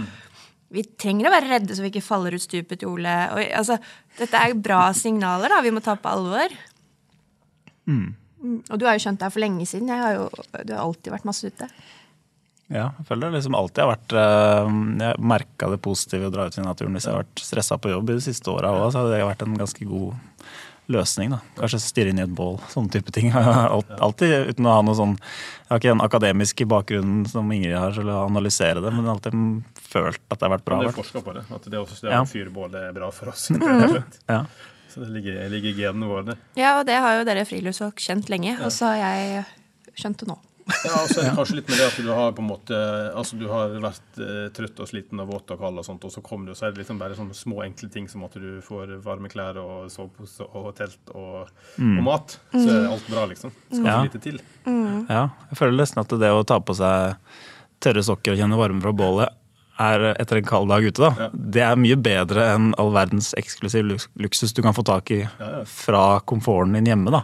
vi 0.71 0.85
trenger 1.03 1.29
å 1.29 1.35
være 1.35 1.51
redde 1.51 1.75
så 1.75 1.83
vi 1.83 1.91
ikke 1.91 2.05
faller 2.07 2.37
ut 2.37 2.45
stupet 2.45 2.81
til 2.83 2.93
Ole. 2.93 3.15
Og, 3.35 3.41
altså, 3.59 3.77
dette 4.19 4.39
er 4.39 4.55
bra 4.55 4.85
signaler 4.95 5.51
da, 5.51 5.61
vi 5.65 5.73
må 5.75 5.83
ta 5.83 5.97
på 5.99 6.13
alvor. 6.13 6.55
Mm, 7.91 8.13
Og 8.71 8.77
du 8.79 8.87
har 8.87 8.95
jo 8.97 9.03
skjønt 9.03 9.19
det 9.21 9.27
her 9.27 9.35
for 9.35 9.43
lenge 9.43 9.67
siden. 9.69 9.91
Jeg 9.91 10.01
har 10.05 10.15
jo, 10.15 10.29
du 10.63 10.71
har 10.77 10.85
alltid 10.85 11.11
vært 11.13 11.27
masse 11.29 11.51
ute. 11.51 11.67
Ja, 12.71 12.93
jeg 13.01 13.07
føler 13.09 13.27
det 13.33 13.41
liksom 13.41 13.57
alltid 13.59 13.83
har 13.83 13.89
vært 13.91 14.13
eh, 14.15 14.69
Jeg 15.03 15.23
merka 15.27 15.71
det 15.73 15.81
positive 15.83 16.29
å 16.29 16.31
dra 16.31 16.45
ut 16.47 16.55
i 16.55 16.63
naturen 16.63 16.95
hvis 16.95 17.09
jeg 17.09 17.17
har 17.17 17.25
vært 17.25 17.43
stressa 17.43 17.81
på 17.83 17.91
jobb 17.91 18.13
i 18.13 18.19
de 18.21 18.23
siste 18.29 18.53
åra 18.53 18.71
òg, 18.77 18.93
så 18.95 19.03
hadde 19.03 19.17
det 19.17 19.25
vært 19.27 19.43
en 19.43 19.59
ganske 19.59 19.89
god 19.91 20.45
løsning. 20.93 21.31
da. 21.35 21.39
Kanskje 21.59 21.81
stirre 21.83 22.11
inn 22.13 22.19
i 22.21 22.25
et 22.27 22.35
bål, 22.37 22.59
sånne 22.73 22.91
type 22.95 23.13
ting. 23.15 23.31
Alt- 23.35 23.93
Alltid 24.01 24.51
uten 24.53 24.67
å 24.69 24.75
ha 24.77 24.83
noe 24.87 24.97
sånn 24.99 25.15
Jeg 25.17 25.69
har 25.71 25.79
ikke 25.81 25.93
den 25.95 26.05
akademiske 26.07 26.67
bakgrunnen 26.71 27.27
som 27.31 27.51
Ingrid 27.55 27.77
har 27.79 27.95
til 27.97 28.11
å 28.11 28.25
analysere 28.27 28.83
det, 28.83 28.91
men 28.97 29.07
alltid 29.13 29.37
følt 29.91 30.21
at 30.31 30.39
det 30.41 30.47
har 30.49 30.55
vært 30.57 30.65
bra. 30.67 30.81
Det 30.83 30.91
er 30.91 30.99
forsker 30.99 31.21
forska 31.21 31.25
på 31.31 31.37
det, 31.39 31.45
at 31.55 31.71
det 31.71 31.79
også, 31.81 32.01
det 32.07 32.13
Ja. 32.17 32.25
fyrbålet 32.27 32.89
er 32.89 32.93
bra 32.97 33.11
for 33.15 33.31
oss. 33.35 33.49
og. 33.55 34.03
Ja. 34.29 34.45
Så 34.91 35.05
det 35.05 35.13
ligger, 35.15 35.37
ligger 35.53 35.77
genene 35.79 36.09
våre. 36.11 36.25
der. 36.33 36.39
Ja, 36.59 36.73
og 36.81 36.87
det 36.91 36.97
har 36.99 37.21
jo 37.21 37.25
dere 37.29 37.45
friluftsfolk 37.47 38.01
kjent 38.03 38.27
lenge. 38.33 38.57
Og 38.67 38.73
så 38.75 38.89
har 38.91 38.97
jeg 38.99 39.45
skjønt 39.95 40.19
det 40.25 40.27
nå. 40.33 40.35
Ja, 40.87 40.95
og 41.03 41.09
så 41.11 41.21
er 41.21 41.29
det 41.29 41.35
kanskje 41.39 41.57
litt 41.59 41.69
med 41.71 41.79
det 41.81 41.87
at 41.89 41.97
du 42.05 42.09
har 42.15 42.33
på 42.37 42.43
en 42.45 42.49
måte 42.51 42.79
Altså 43.17 43.39
du 43.41 43.47
har 43.51 43.73
vært 43.83 44.21
eh, 44.23 44.47
trøtt 44.57 44.81
og 44.85 44.89
sliten 44.91 45.21
og 45.23 45.29
våt 45.33 45.51
og 45.55 45.61
kald 45.63 45.81
og 45.83 45.87
sånt, 45.87 46.05
og 46.09 46.13
så 46.15 46.23
kommer 46.25 46.47
du, 46.51 46.53
og 46.55 46.59
så 46.61 46.69
er 46.69 46.75
det 46.77 46.83
liksom 46.85 47.01
bare 47.01 47.17
sånne 47.19 47.37
små, 47.37 47.61
enkle 47.67 47.91
ting 47.93 48.09
som 48.11 48.25
at 48.27 48.37
du 48.41 48.61
får 48.67 48.97
varme 49.05 49.31
klær 49.33 49.59
og 49.63 49.91
sovepose 49.93 50.47
og 50.51 50.71
telt 50.79 51.13
og, 51.15 51.51
og 51.81 52.01
mat. 52.07 52.39
Så 52.55 52.65
er 52.69 52.89
alt 52.93 53.11
bra, 53.11 53.27
liksom. 53.31 53.53
Skal 53.73 53.87
Ja. 53.91 53.99
så 54.01 54.07
lite 54.09 54.23
til. 54.29 54.41
Ja, 55.11 55.27
jeg 55.51 55.59
føler 55.61 55.79
nesten 55.83 56.03
at 56.05 56.17
det 56.21 56.31
å 56.33 56.45
ta 56.47 56.61
på 56.63 56.77
seg 56.79 57.17
tørre 57.81 58.03
sokker 58.05 58.35
og 58.37 58.41
kjenne 58.43 58.59
varme 58.61 58.83
fra 58.85 58.93
bålet 58.93 59.37
er 59.81 60.03
etter 60.21 60.37
en 60.37 60.45
kald 60.45 60.69
dag 60.69 60.85
ute, 60.85 61.01
da. 61.01 61.11
Ja. 61.17 61.29
Det 61.33 61.63
er 61.65 61.79
mye 61.81 61.97
bedre 61.97 62.51
enn 62.53 62.75
all 62.77 62.91
verdens 62.93 63.31
eksklusiv 63.41 63.87
luksus 64.21 64.53
du 64.53 64.61
kan 64.67 64.75
få 64.77 64.85
tak 64.85 65.09
i 65.17 65.23
Ja, 65.23 65.31
ja. 65.41 65.63
fra 65.65 66.03
komforten 66.29 66.77
din 66.77 66.91
hjemme, 66.91 67.15
da. 67.15 67.23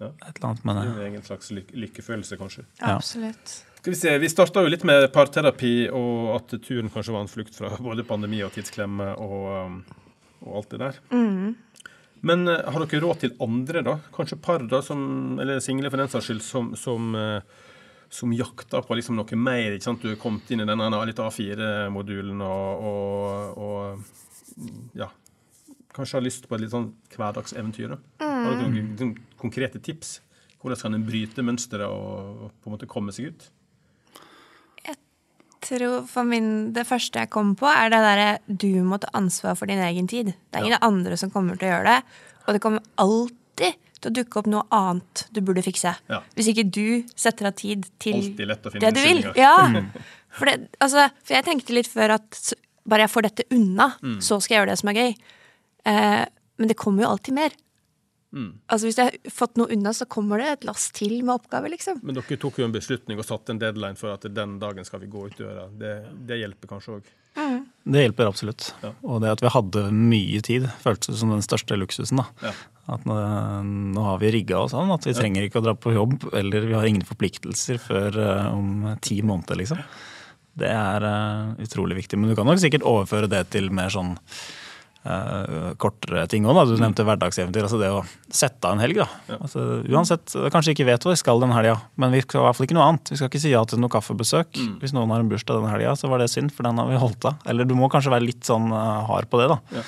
Ja. 0.00 0.08
Et 0.26 0.36
eller 0.38 0.48
annet 0.50 0.64
med 0.64 0.76
Det 0.76 0.82
det. 0.82 0.90
er 0.90 1.06
en 1.06 1.12
egen 1.12 1.22
slags 1.26 1.50
lyk 1.54 1.70
lykkefølelse, 1.72 2.36
kanskje. 2.40 2.64
Ja. 2.80 2.96
Absolutt. 2.96 3.52
Skal 3.78 3.92
vi 3.92 3.98
se, 4.00 4.18
Vi 4.18 4.28
starta 4.32 4.62
jo 4.64 4.70
litt 4.72 4.84
med 4.88 5.06
parterapi, 5.12 5.90
og 5.92 6.34
at 6.38 6.54
turen 6.64 6.88
kanskje 6.90 7.12
var 7.12 7.20
en 7.26 7.28
flukt 7.28 7.54
fra 7.54 7.70
både 7.78 8.04
pandemi 8.08 8.40
og 8.42 8.52
tidsklemme. 8.56 9.10
Og, 9.20 9.44
um, 9.66 9.84
og 10.44 10.56
alt 10.60 10.70
det 10.74 10.80
der. 10.80 10.98
Men 12.24 12.48
eh, 12.48 12.64
har 12.72 12.84
dere 12.86 13.02
råd 13.04 13.20
til 13.20 13.34
andre, 13.44 13.82
da? 13.84 13.98
Kanskje 14.16 14.40
par, 14.40 14.64
da, 14.68 14.80
som, 14.82 15.38
eller 15.40 15.60
single 15.60 15.90
for 15.92 16.00
den 16.00 16.08
saks 16.08 16.30
skyld, 16.30 16.40
som, 16.44 16.70
som, 16.80 17.10
eh, 17.14 17.42
som 18.08 18.32
jakter 18.32 18.84
på 18.88 18.96
liksom 18.96 19.18
noe 19.20 19.36
mer? 19.36 19.76
ikke 19.76 19.84
sant? 19.90 20.00
Du 20.04 20.08
er 20.12 20.16
kommet 20.20 20.48
inn 20.50 20.64
i 20.64 20.68
denne 20.68 20.88
litt 21.04 21.20
A4-modulen 21.20 22.40
og, 22.44 22.88
og, 22.90 23.58
og 23.60 24.96
ja, 24.96 25.10
kanskje 25.94 26.18
har 26.18 26.24
lyst 26.24 26.48
på 26.48 26.56
et 26.56 26.64
litt 26.64 26.72
sånn 26.72 26.94
hverdagseventyr. 27.14 27.92
da. 27.96 28.30
Har 28.44 28.54
dere 28.58 28.68
noen 28.70 28.90
liksom, 28.92 29.14
konkrete 29.40 29.80
tips? 29.84 30.18
Hvordan 30.62 30.80
kan 30.80 30.94
en 30.96 31.04
bryte 31.08 31.42
mønsteret 31.44 31.84
og 31.88 32.50
på 32.62 32.70
en 32.70 32.74
måte 32.76 32.88
komme 32.88 33.12
seg 33.12 33.32
ut? 33.32 33.46
Jeg 34.84 34.96
tror 35.64 36.04
for 36.08 36.28
min, 36.28 36.72
Det 36.76 36.84
første 36.88 37.22
jeg 37.22 37.30
kommer 37.32 37.54
på, 37.56 37.68
er 37.70 37.88
det 37.92 38.00
derre 38.04 38.28
du 38.48 38.82
må 38.84 38.98
ta 39.00 39.08
ansvar 39.16 39.56
for 39.56 39.66
din 39.70 39.80
egen 39.80 40.08
tid. 40.10 40.32
Det 40.52 40.60
er 40.60 40.66
ingen 40.68 40.84
andre 40.84 41.16
som 41.20 41.30
kommer 41.32 41.56
til 41.56 41.68
å 41.70 41.72
gjøre 41.78 41.88
det. 41.94 42.00
Og 42.46 42.52
det 42.56 42.60
kommer 42.64 42.84
alltid 43.00 43.78
til 44.00 44.10
å 44.10 44.14
dukke 44.18 44.40
opp 44.42 44.48
noe 44.52 44.66
annet 44.76 45.22
du 45.32 45.40
burde 45.40 45.62
fikse. 45.64 45.94
Ja. 46.12 46.20
Hvis 46.36 46.50
ikke 46.52 46.66
du 46.68 47.04
setter 47.16 47.48
av 47.48 47.56
tid 47.56 47.86
til 48.02 48.34
det 48.36 48.92
du 48.92 49.00
vil. 49.00 49.22
Ja. 49.40 49.56
For, 50.34 50.50
det, 50.50 50.68
altså, 50.84 51.06
for 51.24 51.36
jeg 51.38 51.46
tenkte 51.46 51.76
litt 51.76 51.88
før 51.88 52.16
at 52.18 52.40
bare 52.84 53.06
jeg 53.06 53.12
får 53.14 53.22
dette 53.30 53.44
unna, 53.54 53.94
Mm. 54.02 54.18
så 54.20 54.36
skal 54.42 54.54
jeg 54.56 54.60
gjøre 54.60 54.72
det 54.74 54.78
som 54.82 54.88
er 54.92 54.98
gøy. 55.00 55.14
Eh, 55.86 56.24
men 56.58 56.68
det 56.68 56.76
kommer 56.76 57.04
jo 57.06 57.08
alltid 57.14 57.34
mer. 57.34 57.54
Mm. 58.34 58.50
Altså 58.66 58.88
Hvis 58.88 58.98
jeg 58.98 59.12
har 59.12 59.34
fått 59.34 59.58
noe 59.60 59.70
unna, 59.70 59.92
så 59.94 60.08
kommer 60.10 60.42
det 60.42 60.48
et 60.50 60.64
lass 60.66 60.88
til 60.94 61.20
med 61.22 61.36
oppgaver, 61.36 61.70
liksom. 61.70 62.00
Men 62.02 62.18
dere 62.18 62.38
tok 62.42 62.58
jo 62.58 62.66
en 62.66 62.74
beslutning 62.74 63.20
og 63.22 63.28
satte 63.28 63.54
en 63.54 63.62
deadline 63.62 63.98
for 63.98 64.14
at 64.14 64.26
den 64.26 64.56
dagen 64.62 64.86
skal 64.86 65.04
vi 65.04 65.10
gå 65.12 65.28
ut 65.28 65.38
døra. 65.38 65.68
Det, 65.70 65.94
det 66.26 66.40
hjelper 66.42 66.74
kanskje 66.74 66.98
òg. 66.98 67.12
Det 67.84 68.00
hjelper 68.00 68.30
absolutt. 68.30 68.70
Ja. 68.80 68.92
Og 69.04 69.20
det 69.20 69.32
at 69.34 69.42
vi 69.44 69.52
hadde 69.52 69.82
mye 69.92 70.40
tid, 70.44 70.66
føltes 70.80 71.18
som 71.20 71.34
den 71.34 71.44
største 71.44 71.76
luksusen. 71.76 72.22
da. 72.22 72.48
Ja. 72.48 72.54
At 72.94 73.04
nå, 73.08 73.16
nå 73.96 74.06
har 74.06 74.18
vi 74.22 74.32
rigga 74.34 74.62
oss 74.62 74.74
sånn 74.74 74.92
at 74.94 75.06
vi 75.08 75.14
trenger 75.16 75.46
ikke 75.46 75.60
å 75.60 75.66
dra 75.66 75.74
på 75.76 75.92
jobb, 75.94 76.28
eller 76.36 76.68
vi 76.68 76.76
har 76.76 76.88
ingen 76.88 77.06
forpliktelser 77.06 77.80
før 77.82 78.18
uh, 78.20 78.50
om 78.54 78.94
ti 79.04 79.20
måneder, 79.24 79.60
liksom. 79.60 79.80
Det 80.54 80.70
er 80.70 81.04
uh, 81.04 81.54
utrolig 81.64 81.98
viktig. 82.02 82.20
Men 82.20 82.32
du 82.32 82.38
kan 82.38 82.48
nok 82.48 82.62
sikkert 82.62 82.86
overføre 82.88 83.28
det 83.30 83.46
til 83.52 83.68
mer 83.74 83.92
sånn 83.92 84.14
eh, 85.04 85.74
kortere 85.80 86.24
ting 86.30 86.46
òg. 86.48 86.56
Du 86.70 86.74
nevnte 86.80 87.04
hverdagseventyr. 87.06 87.66
altså 87.66 87.78
Det 87.80 87.90
å 87.92 88.00
sette 88.34 88.64
av 88.68 88.74
en 88.76 88.82
helg. 88.84 88.96
da. 89.02 89.36
Altså, 89.38 89.64
uansett, 89.88 90.32
Kanskje 90.54 90.74
ikke 90.74 90.86
vet 90.88 91.02
hvor 91.04 91.12
vi 91.14 91.20
skal 91.20 91.40
den 91.44 91.52
helga, 91.54 91.76
men 91.96 92.12
vi 92.12 92.22
skal 92.24 92.40
i 92.40 92.44
hvert 92.48 92.56
fall 92.58 92.66
ikke 92.68 92.78
noe 92.78 92.88
annet. 92.88 93.12
Vi 93.14 93.16
skal 93.20 93.28
ikke 93.30 93.42
si 93.44 93.52
ja 93.52 93.64
til 93.68 93.78
noe 93.82 93.92
kaffebesøk. 93.92 94.58
Hvis 94.80 94.94
noen 94.96 95.10
har 95.14 95.20
en 95.20 95.28
bursdag 95.30 95.60
den 95.62 95.70
helga, 95.70 95.94
så 96.00 96.08
var 96.10 96.18
det 96.24 96.30
synd, 96.32 96.52
for 96.56 96.64
den 96.68 96.78
har 96.80 96.88
vi 96.90 96.96
holdt 97.00 97.24
av. 97.30 97.38
Eller 97.46 97.64
du 97.68 97.74
må 97.78 97.90
kanskje 97.92 98.12
være 98.14 98.26
litt 98.28 98.44
sånn 98.48 98.70
eh, 98.72 99.04
hard 99.10 99.28
på 99.30 99.40
det, 99.42 99.48
da. 99.54 99.60
Ja. 99.78 99.84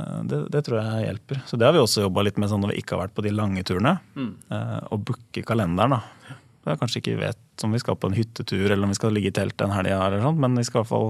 Eh, 0.00 0.18
Det, 0.30 0.44
det 0.54 0.64
tror 0.66 0.78
jeg 0.82 1.06
hjelper. 1.08 1.42
Så 1.50 1.58
det 1.58 1.66
har 1.66 1.74
vi 1.74 1.82
også 1.82 2.04
jobba 2.06 2.22
litt 2.22 2.38
med 2.38 2.48
sånn 2.52 2.62
når 2.62 2.74
vi 2.76 2.82
ikke 2.84 2.94
har 2.96 3.06
vært 3.08 3.16
på 3.18 3.24
de 3.26 3.32
lange 3.34 3.62
turene. 3.66 3.96
Mm. 4.14 4.34
Å 4.90 4.98
booke 5.02 5.42
kalenderen, 5.42 5.96
da. 5.98 6.36
Jeg 6.70 6.76
kanskje 6.78 7.00
ikke 7.00 7.16
vet 7.18 7.64
om 7.64 7.72
vi 7.72 7.78
skal 7.80 7.96
på 7.96 8.06
en 8.10 8.14
hyttetur 8.14 8.66
eller 8.70 8.84
om 8.84 8.90
vi 8.92 8.98
skal 8.98 9.14
ligge 9.16 9.30
i 9.32 9.34
telt 9.34 9.56
den 9.58 9.72
helga, 9.72 10.30
men 10.36 10.54
vi 10.60 10.62
skal 10.68 10.82
i 10.82 10.84
hvert 10.84 10.90
fall 10.92 11.08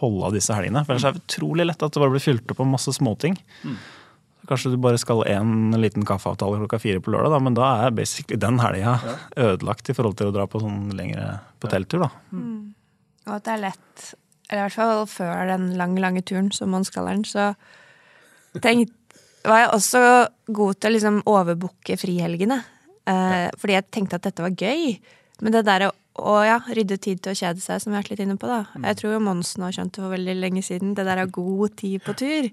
holde 0.00 0.28
av 0.28 0.34
disse 0.36 0.54
helgene. 0.54 0.82
For 0.84 0.94
ellers 0.94 1.06
er 1.08 1.16
det 1.16 1.24
utrolig 1.24 1.66
lett 1.68 1.82
at 1.82 1.94
det 1.94 2.02
bare 2.02 2.14
blir 2.14 2.24
fylt 2.24 2.50
opp 2.52 2.62
av 2.62 2.68
masse 2.70 2.92
småting. 2.96 3.38
Mm. 3.64 3.78
Kanskje 4.46 4.70
du 4.70 4.76
bare 4.78 4.98
skal 5.02 5.24
en 5.26 5.74
liten 5.82 6.04
kaffeavtale 6.06 6.60
klokka 6.60 6.78
fire 6.78 7.00
på 7.02 7.10
lørdag, 7.10 7.32
da, 7.34 7.40
men 7.42 7.56
da 7.56 7.70
er 7.82 7.96
basically 7.96 8.38
den 8.38 8.60
helga 8.62 8.94
ødelagt 9.34 9.90
i 9.90 9.96
forhold 9.96 10.18
til 10.20 10.30
å 10.30 10.36
dra 10.36 10.46
på 10.50 10.60
sånn 10.62 10.92
lengre 10.94 11.40
på 11.58 11.70
telttur. 11.72 12.06
da. 12.06 12.10
Og 13.26 13.34
at 13.34 13.48
det 13.48 13.56
er 13.56 13.64
lett, 13.64 14.06
eller 14.46 14.60
i 14.60 14.64
hvert 14.68 14.76
fall 14.76 15.02
før 15.10 15.50
den 15.50 15.66
lange, 15.80 15.98
lange 16.04 16.22
turen 16.22 16.52
som 16.54 16.70
man 16.70 16.86
skal 16.86 17.10
den, 17.10 17.26
så 17.26 17.50
tenk, 18.62 18.92
var 19.46 19.64
jeg 19.64 19.74
også 19.74 20.02
god 20.54 20.78
til 20.78 20.92
å 20.92 20.94
liksom 20.94 21.20
overbooke 21.26 21.98
frihelgene. 21.98 22.60
Eh, 23.06 23.48
fordi 23.58 23.76
jeg 23.76 23.90
tenkte 23.94 24.18
at 24.18 24.26
dette 24.28 24.46
var 24.46 24.54
gøy. 24.54 24.96
Men 25.42 25.54
det 25.54 25.66
der 25.66 25.88
å 25.88 25.94
å 26.16 26.34
ja, 26.46 26.56
rydde 26.72 26.96
tid 27.02 27.20
til 27.24 27.34
å 27.34 27.38
kjede 27.38 27.62
seg, 27.62 27.82
som 27.82 27.92
vi 27.92 27.96
har 27.98 28.04
vært 28.04 28.14
litt 28.14 28.24
inne 28.24 28.38
på, 28.40 28.48
da. 28.48 28.64
Jeg 28.80 28.98
tror 29.00 29.16
jo 29.16 29.22
Monsen 29.26 29.64
har 29.66 29.74
skjønt 29.76 29.94
det 29.96 30.02
for 30.02 30.14
veldig 30.14 30.36
lenge 30.38 30.62
siden. 30.64 30.94
Det 30.96 31.04
der 31.08 31.20
er 31.22 31.32
god 31.32 31.76
tid 31.76 32.04
på 32.06 32.14
tur. 32.16 32.48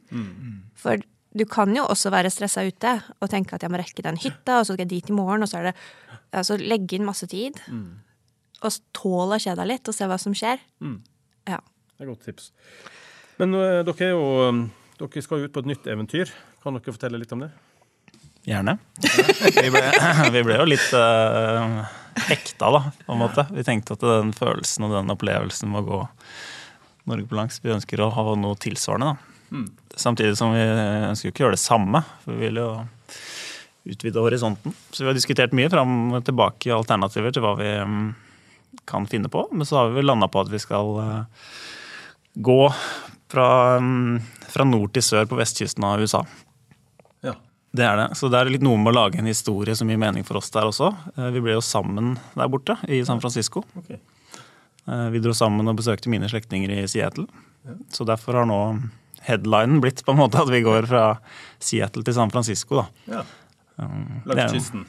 For 0.80 1.04
du 1.34 1.46
kan 1.50 1.74
jo 1.74 1.86
også 1.90 2.12
være 2.14 2.32
stressa 2.34 2.62
ute 2.68 2.94
og 3.18 3.30
tenke 3.32 3.56
at 3.56 3.64
jeg 3.66 3.74
må 3.74 3.80
rekke 3.82 4.06
den 4.06 4.20
hytta, 4.22 4.60
og 4.60 4.68
så 4.68 4.76
skal 4.76 4.84
jeg 4.84 4.92
dit 4.92 5.12
i 5.14 5.16
morgen, 5.18 5.46
og 5.46 5.52
så 5.52 5.62
er 5.62 5.72
det 5.72 5.78
Altså 6.34 6.56
legge 6.58 6.98
inn 6.98 7.06
masse 7.06 7.28
tid. 7.30 7.60
Og 8.66 8.78
tåle 8.96 9.38
å 9.38 9.42
kjede 9.42 9.60
deg 9.62 9.70
litt 9.70 9.90
og 9.92 9.94
se 9.94 10.08
hva 10.10 10.18
som 10.18 10.34
skjer. 10.34 10.62
Ja. 11.46 11.60
Det 11.94 12.06
er 12.06 12.10
godt 12.10 12.26
tips. 12.26 12.48
Men 13.38 13.54
uh, 13.54 13.84
dere, 13.86 14.08
er 14.08 14.16
jo, 14.16 14.24
um, 14.50 14.64
dere 14.98 15.22
skal 15.22 15.44
jo 15.44 15.50
ut 15.50 15.54
på 15.54 15.62
et 15.62 15.70
nytt 15.70 15.90
eventyr. 15.94 16.32
Kan 16.64 16.80
dere 16.80 16.96
fortelle 16.96 17.22
litt 17.22 17.36
om 17.36 17.44
det? 17.46 17.52
Gjerne. 18.50 18.80
Vi 19.62 19.70
ble, 19.72 19.84
vi 20.36 20.42
ble 20.44 20.58
jo 20.58 20.66
litt 20.68 20.90
uh, 20.98 21.86
hekta, 22.30 22.72
da, 22.74 22.82
på 23.06 23.16
en 23.16 23.22
måte. 23.22 23.46
Vi 23.54 23.66
tenkte 23.68 23.98
at 23.98 24.06
den 24.06 24.34
følelsen 24.38 24.88
og 24.88 24.96
den 24.96 25.14
opplevelsen 25.14 25.72
må 25.74 25.84
gå 25.88 26.02
Norge 27.10 27.28
på 27.28 27.36
langs 27.36 27.60
Vi 27.60 27.74
ønsker 27.74 28.00
å 28.00 28.12
ha 28.16 28.24
noe 28.40 28.60
tilsvarende, 28.64 29.14
da. 29.14 29.30
Samtidig 30.00 30.38
som 30.40 30.54
vi 30.56 30.62
ønsker 30.64 31.30
ikke 31.30 31.44
å 31.44 31.46
gjøre 31.48 31.58
det 31.58 31.62
samme. 31.62 32.02
For 32.24 32.34
vi 32.34 32.48
vil 32.48 32.62
jo 32.62 32.70
utvide 33.84 34.24
horisonten. 34.24 34.74
Så 34.92 35.04
vi 35.04 35.12
har 35.12 35.18
diskutert 35.18 35.56
mye 35.56 35.70
fram 35.70 36.14
og 36.16 36.24
tilbake 36.26 36.70
i 36.70 36.76
alternativer 36.76 37.34
til 37.36 37.44
hva 37.44 37.54
vi 37.60 37.70
mm, 37.84 38.06
kan 38.90 39.08
finne 39.12 39.32
på. 39.32 39.46
Men 39.52 39.68
så 39.68 39.82
har 39.82 39.94
vi 39.94 40.06
landa 40.06 40.30
på 40.32 40.44
at 40.44 40.52
vi 40.52 40.62
skal 40.62 40.94
eh, 41.04 41.50
gå 42.34 42.62
fra, 43.34 43.50
mm, 43.84 44.22
fra 44.56 44.68
nord 44.68 44.96
til 44.96 45.06
sør 45.06 45.28
på 45.30 45.40
vestkysten 45.40 45.86
av 45.88 46.02
USA. 46.02 46.24
Ja. 47.74 47.78
Det 47.78 47.86
er 47.90 47.96
det. 47.98 48.08
Så 48.20 48.30
det 48.30 48.38
er 48.38 48.52
litt 48.54 48.62
noe 48.62 48.78
med 48.78 48.92
å 48.94 48.98
lage 49.00 49.18
en 49.18 49.26
historie 49.26 49.74
som 49.76 49.90
gir 49.90 49.98
mening 49.98 50.24
for 50.28 50.38
oss 50.38 50.52
der 50.54 50.68
også. 50.70 50.92
Eh, 51.18 51.32
Vi 51.34 51.42
ble 51.42 51.56
jo 51.56 51.62
sammen 51.66 52.20
der 52.38 52.48
borte, 52.54 52.76
i 52.88 53.00
San 53.06 53.20
Francisco. 53.22 53.64
Ok. 53.76 53.90
Eh, 53.98 55.10
Vi 55.10 55.20
dro 55.20 55.34
sammen 55.34 55.68
og 55.68 55.78
besøkte 55.80 56.10
mine 56.14 56.30
slektninger 56.30 56.70
i 56.70 56.84
Seattle. 56.88 57.26
Så 57.90 58.06
derfor 58.06 58.34
har 58.38 58.46
nå 58.46 58.60
headlinen 59.24 59.80
blitt 59.82 60.04
på 60.06 60.12
en 60.12 60.20
måte 60.20 60.36
at 60.42 60.50
vi 60.52 60.62
går 60.62 60.86
fra 60.86 61.18
Seattle 61.60 62.04
til 62.04 62.14
San 62.14 62.30
Francisco. 62.30 62.84
da. 62.84 62.88
ja. 63.18 63.24
Um, 63.78 64.22
Langs 64.30 64.52
kysten. 64.54 64.86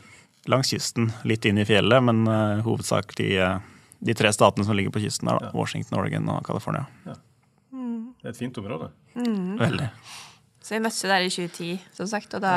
Langs 0.47 0.68
kysten, 0.74 1.07
litt 1.24 1.47
inn 1.49 1.57
i 1.57 1.64
fjellet, 1.64 2.03
men 2.05 2.26
uh, 2.28 2.61
hovedsak 2.66 3.14
de, 3.16 3.30
eh, 3.41 3.59
de 4.05 4.12
tre 4.14 4.28
statene 4.35 4.66
som 4.66 4.76
ligger 4.76 4.93
på 4.93 5.01
kysten 5.01 5.30
der. 5.30 5.39
da. 5.41 5.53
Washington, 5.57 5.97
Oregon 6.03 6.28
og 6.28 6.45
California. 6.45 6.85
Det 7.72 8.28
er 8.28 8.35
et 8.35 8.37
fint 8.37 8.59
område. 8.61 8.91
Veldig. 9.14 9.89
Så 10.64 10.72
vi 10.72 10.80
møttes 10.80 11.02
jo 11.04 11.10
der 11.10 11.20
i 11.26 11.28
2010, 11.28 11.72
som 11.92 12.06
sagt, 12.08 12.34
og 12.38 12.40
da 12.40 12.52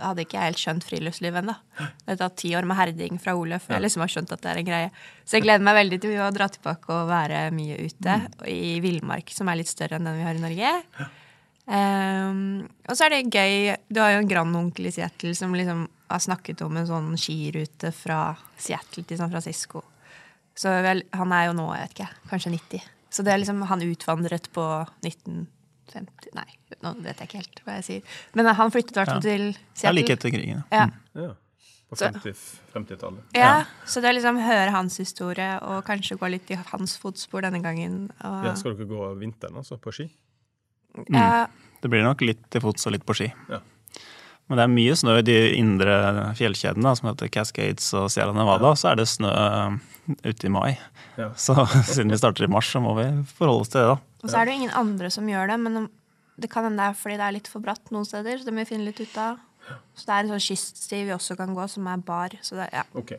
hadde 0.00 0.24
ikke 0.24 0.38
jeg 0.38 0.48
helt 0.48 0.60
skjønt 0.62 0.86
friluftsliv 0.88 1.34
ennå. 1.36 1.52
Det 1.76 2.14
har 2.14 2.20
tatt 2.22 2.38
ti 2.40 2.54
år 2.56 2.64
med 2.64 2.78
herding 2.78 3.18
fra 3.20 3.34
Ole 3.36 3.58
før 3.60 3.76
jeg 3.76 3.84
liksom 3.84 4.04
har 4.06 4.12
skjønt 4.14 4.32
at 4.32 4.40
det 4.40 4.50
er 4.52 4.60
en 4.62 4.68
greie. 4.70 4.86
Så 5.28 5.36
jeg 5.36 5.44
gleder 5.44 5.66
meg 5.66 5.76
veldig 5.76 5.98
til 6.00 6.16
å 6.16 6.30
dra 6.32 6.48
tilbake 6.54 6.96
og 6.96 7.10
være 7.12 7.42
mye 7.52 7.76
ute 7.84 8.16
i 8.48 8.78
villmark, 8.80 9.34
som 9.36 9.52
er 9.52 9.60
litt 9.60 9.68
større 9.68 10.00
enn 10.00 10.08
den 10.08 10.16
vi 10.16 10.24
har 10.24 10.40
i 10.40 10.44
Norge. 10.46 10.72
Um, 11.68 12.40
og 12.88 12.96
så 12.98 13.06
er 13.06 13.12
det 13.14 13.30
gøy 13.30 13.76
Du 13.86 14.00
har 14.02 14.16
jo 14.16 14.22
en 14.24 14.26
grandonkel 14.32 14.88
i 14.88 14.94
Seattle 14.96 15.30
som 15.38 15.52
liksom 15.54 15.84
har 16.10 16.24
snakket 16.24 16.64
om 16.66 16.74
en 16.76 16.88
sånn 16.88 17.12
skirute 17.20 17.92
fra 17.94 18.32
Seattle 18.60 19.04
til 19.04 19.20
San 19.20 19.30
Francisco. 19.30 19.84
Så 20.56 20.72
vel, 20.84 21.04
han 21.12 21.36
er 21.36 21.50
jo 21.50 21.56
nå, 21.60 21.68
jeg 21.76 21.84
vet 21.84 21.98
ikke, 22.00 22.12
kanskje 22.32 22.56
90. 22.56 22.92
Så 23.12 23.24
det 23.24 23.32
er 23.32 23.44
liksom, 23.44 23.60
han 23.68 23.84
utvandret 23.84 24.48
på 24.56 24.66
1950 25.88 26.34
Nei, 26.34 26.46
nå 26.82 26.92
vet 27.02 27.18
jeg 27.18 27.28
ikke 27.28 27.40
helt 27.42 27.62
hva 27.66 27.74
jeg 27.80 27.84
sier. 27.84 28.02
Men 28.34 28.46
han 28.54 28.70
flyttet 28.70 28.96
i 28.96 29.00
hvert 29.00 29.08
fall 29.12 29.22
Ja. 29.22 29.28
til 29.28 29.56
Seattle. 29.74 29.94
like 30.00 30.12
etter 30.16 30.30
krigen. 30.30 30.64
Ja. 30.72 30.86
Ja. 31.14 31.32
På 31.90 31.96
Så- 31.98 32.08
50 32.08 32.34
50-tallet. 32.74 33.22
Ja, 33.36 33.64
så 33.84 34.00
det 34.00 34.08
er 34.08 34.14
liksom 34.16 34.38
høre 34.40 34.70
hans 34.70 34.96
historie 34.96 35.58
og 35.60 35.84
kanskje 35.84 36.16
gå 36.16 36.30
litt 36.30 36.50
i 36.50 36.54
hans 36.54 36.96
fotspor 36.96 37.42
denne 37.42 37.60
gangen. 37.62 38.10
Og, 38.24 38.44
Ja, 38.46 38.54
skal 38.54 38.74
dere 38.74 38.86
gå 38.88 39.18
vinteren, 39.20 39.56
altså, 39.56 39.76
på 39.78 39.92
ski? 39.92 40.10
ja, 41.10 41.46
Det 41.82 41.90
blir 41.90 42.02
nok 42.04 42.20
litt 42.22 42.48
til 42.50 42.60
fots 42.62 42.86
og 42.86 42.92
litt 42.92 43.04
på 43.04 43.14
ski. 43.14 43.32
Ja. 43.50 43.58
Men 44.48 44.56
det 44.58 44.64
er 44.64 44.72
mye 44.74 44.94
snø 44.96 45.18
i 45.18 45.22
de 45.22 45.36
indre 45.56 46.34
fjellkjedene 46.36 46.96
som 46.96 47.08
heter 47.08 47.28
Cascades 47.30 47.92
og 47.94 48.10
Sierra 48.10 48.32
Nevada. 48.32 48.72
Så 48.76 48.90
er 48.92 48.96
det 48.96 49.06
snø 49.08 49.30
eh, 49.30 49.78
ute 50.24 50.44
i 50.44 50.48
mai. 50.48 50.78
Ja. 51.18 51.30
Så 51.34 51.54
siden 51.94 52.10
vi 52.10 52.16
starter 52.16 52.44
i 52.44 52.50
mars, 52.52 52.70
så 52.72 52.80
må 52.82 52.94
vi 52.96 53.06
forholde 53.24 53.60
oss 53.60 53.68
til 53.68 53.80
det, 53.80 53.88
da. 53.88 53.96
Og 54.22 54.30
så 54.30 54.38
er 54.38 54.46
det 54.46 54.54
jo 54.54 54.60
ingen 54.62 54.76
andre 54.78 55.10
som 55.10 55.28
gjør 55.28 55.50
det, 55.50 55.58
men 55.62 55.88
det 56.40 56.50
kan 56.50 56.66
hende 56.66 56.78
det 56.80 56.90
er 56.92 56.98
fordi 56.98 57.16
det 57.18 57.26
er 57.26 57.36
litt 57.36 57.50
for 57.50 57.64
bratt 57.64 57.90
noen 57.94 58.06
steder. 58.06 58.38
Så 58.38 58.48
det 58.48 58.54
må 58.54 58.62
vi 58.62 58.70
finne 58.70 58.86
litt 58.88 59.02
ut 59.02 59.16
av. 59.20 59.40
Så 59.94 60.06
det 60.06 60.14
er 60.14 60.24
en 60.24 60.32
sånn 60.32 60.44
kyststi 60.46 61.02
vi 61.08 61.14
også 61.14 61.36
kan 61.38 61.54
gå, 61.56 61.66
som 61.70 61.88
er 61.90 62.04
bar. 62.06 62.36
Så 62.42 62.58
det, 62.58 62.68
ja, 62.74 62.84
OK. 62.98 63.14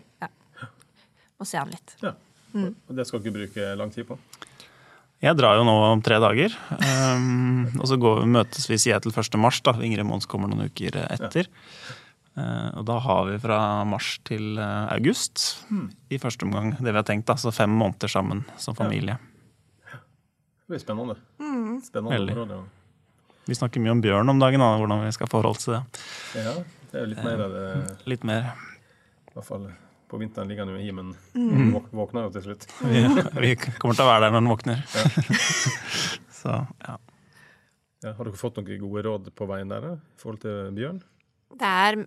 må 1.40 1.48
se 1.48 1.60
an 1.60 1.72
litt. 1.74 1.96
Ja. 2.04 2.16
Og 2.54 2.96
det 2.96 3.08
skal 3.10 3.20
du 3.20 3.28
ikke 3.28 3.38
bruke 3.40 3.74
lang 3.80 3.92
tid 3.94 4.08
på? 4.10 4.18
Jeg 5.24 5.40
drar 5.40 5.56
jo 5.56 5.64
nå 5.64 5.74
om 5.88 6.02
tre 6.04 6.18
dager. 6.20 6.56
Um, 6.84 7.70
og 7.80 7.86
så 7.88 7.96
går, 8.00 8.26
møtes 8.28 8.68
vi 8.68 8.76
i 8.76 8.82
Seattle 8.86 9.14
1. 9.16 9.38
mars. 9.40 9.62
da. 9.64 9.76
Ingrid 9.80 10.08
Mons 10.08 10.28
kommer 10.30 10.52
noen 10.52 10.68
uker 10.68 11.00
etter. 11.06 11.48
Eh, 12.34 12.70
og 12.80 12.86
da 12.90 12.96
har 13.06 13.28
vi 13.30 13.36
fra 13.44 13.60
mars 13.86 14.16
til 14.26 14.58
august 14.58 15.54
august 15.70 16.10
i 16.10 16.18
første 16.18 16.48
omgang 16.48 16.72
det 16.80 16.90
vi 16.90 16.98
har 16.98 17.06
tenkt. 17.06 17.28
da, 17.30 17.38
Så 17.38 17.54
fem 17.54 17.70
måneder 17.70 18.10
sammen 18.10 18.44
som 18.58 18.76
familie. 18.76 19.20
Det 20.74 20.80
blir 20.80 20.86
spennende. 20.88 21.16
Spennende 21.86 22.16
Veldig. 22.18 22.34
område. 22.34 22.64
Vi 23.46 23.56
snakker 23.56 23.82
mye 23.84 23.92
om 23.94 24.02
bjørn 24.02 24.30
om 24.32 24.40
dagen, 24.42 24.62
da, 24.64 24.72
hvordan 24.80 25.04
vi 25.04 25.12
skal 25.14 25.30
forholde 25.30 25.52
oss 25.54 25.68
til 25.68 25.76
det. 25.76 25.82
Ja, 26.42 26.54
det 26.90 26.98
er 26.98 27.04
jo 27.04 27.10
litt 27.12 27.24
mer 27.24 27.44
av 27.44 27.54
det, 27.54 27.66
Litt 28.10 28.24
mer. 28.26 28.48
i 29.30 29.36
hvert 29.36 29.46
fall 29.46 29.68
på 30.10 30.18
vinteren 30.22 30.50
ligger 30.50 30.66
han 30.66 30.74
jo 30.74 30.82
i 30.82 30.92
men 30.92 31.12
Mm. 31.36 31.76
Våkner 31.94 32.26
jo 32.26 32.32
til 32.34 32.46
slutt. 32.48 32.66
Vi, 32.82 33.04
vi 33.44 33.54
kommer 33.78 33.94
til 33.94 34.06
å 34.06 34.10
være 34.10 34.26
der 34.26 34.34
når 34.34 34.42
han 34.42 34.50
våkner. 34.50 34.82
Så 36.42 36.58
ja. 36.88 36.98
Ja, 38.04 38.12
har 38.18 38.26
dere 38.26 38.38
fått 38.42 38.58
noen 38.58 38.82
gode 38.82 39.06
råd 39.06 39.30
på 39.38 39.48
veien 39.50 39.70
der 39.70 39.86
i 39.92 39.96
forhold 40.18 40.42
til 40.42 40.74
bjørn? 40.74 41.04
Det 41.54 41.70
er 41.70 42.02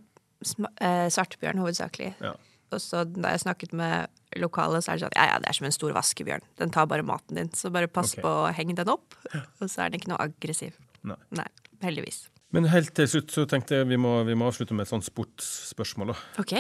svartbjørn 1.15 1.61
eh, 1.61 1.63
hovedsakelig. 1.63 2.11
Ja. 2.21 2.35
Og 2.75 2.83
så 2.83 3.05
da 3.07 3.37
jeg 3.37 3.45
snakket 3.47 3.77
med 3.79 4.11
lokale, 4.43 4.81
så 4.85 4.93
er 4.93 4.99
det 4.99 5.07
sånn 5.07 5.17
ja 5.19 5.27
ja, 5.33 5.41
det 5.43 5.51
er 5.51 5.59
som 5.59 5.69
en 5.69 5.75
stor 5.75 5.95
vaskebjørn. 5.97 6.47
Den 6.61 6.73
tar 6.75 6.89
bare 6.91 7.07
maten 7.07 7.39
din, 7.41 7.51
så 7.57 7.71
bare 7.75 7.91
pass 7.91 8.15
okay. 8.15 8.25
på 8.25 8.33
å 8.45 8.49
henge 8.57 8.77
den 8.79 8.91
opp. 8.93 9.17
Og 9.35 9.69
så 9.69 9.85
er 9.85 9.93
den 9.93 10.01
ikke 10.01 10.13
noe 10.13 10.23
aggressiv. 10.29 10.79
Nei. 11.07 11.19
Nei, 11.39 11.47
heldigvis. 11.85 12.27
Men 12.55 12.69
helt 12.71 12.93
til 12.97 13.09
slutt 13.11 13.33
så 13.35 13.45
tenkte 13.51 13.81
jeg 13.81 13.89
vi 13.91 13.99
må, 14.01 14.21
vi 14.27 14.37
må 14.39 14.49
avslutte 14.49 14.75
med 14.77 14.87
et 14.87 14.93
sånt 14.93 15.07
sportsspørsmål. 15.07 16.15
da. 16.15 16.43
OK. 16.43 16.55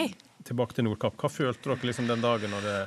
Tilbake 0.46 0.76
til 0.76 0.86
Nordkapp. 0.86 1.16
Hva 1.20 1.30
følte 1.32 1.70
dere 1.70 1.90
liksom 1.90 2.10
den 2.10 2.24
dagen 2.24 2.52
når 2.52 2.66
det 2.66 2.78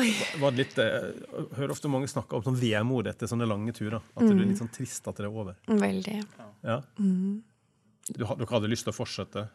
Oi. 0.00 0.08
var 0.42 0.54
litt 0.56 0.78
eh, 0.82 1.10
Jeg 1.14 1.44
hører 1.58 1.74
ofte 1.74 1.90
mange 1.92 2.08
snakke 2.10 2.38
om 2.38 2.42
sånn 2.46 2.56
vemod 2.58 3.10
etter 3.10 3.30
sånne 3.30 3.46
lange 3.50 3.74
turer. 3.76 4.00
At 4.14 4.24
det 4.24 4.32
er 4.32 4.40
litt 4.42 4.62
sånn 4.62 4.72
trist 4.74 5.06
at 5.10 5.20
det 5.20 5.26
er 5.26 5.34
over. 5.34 5.58
Veldig. 5.68 6.16
Ja. 6.64 6.80
Du, 6.96 8.24
dere 8.24 8.50
hadde 8.50 8.70
lyst 8.72 8.88
til 8.88 8.94
å 8.94 8.96
fortsette? 8.96 9.48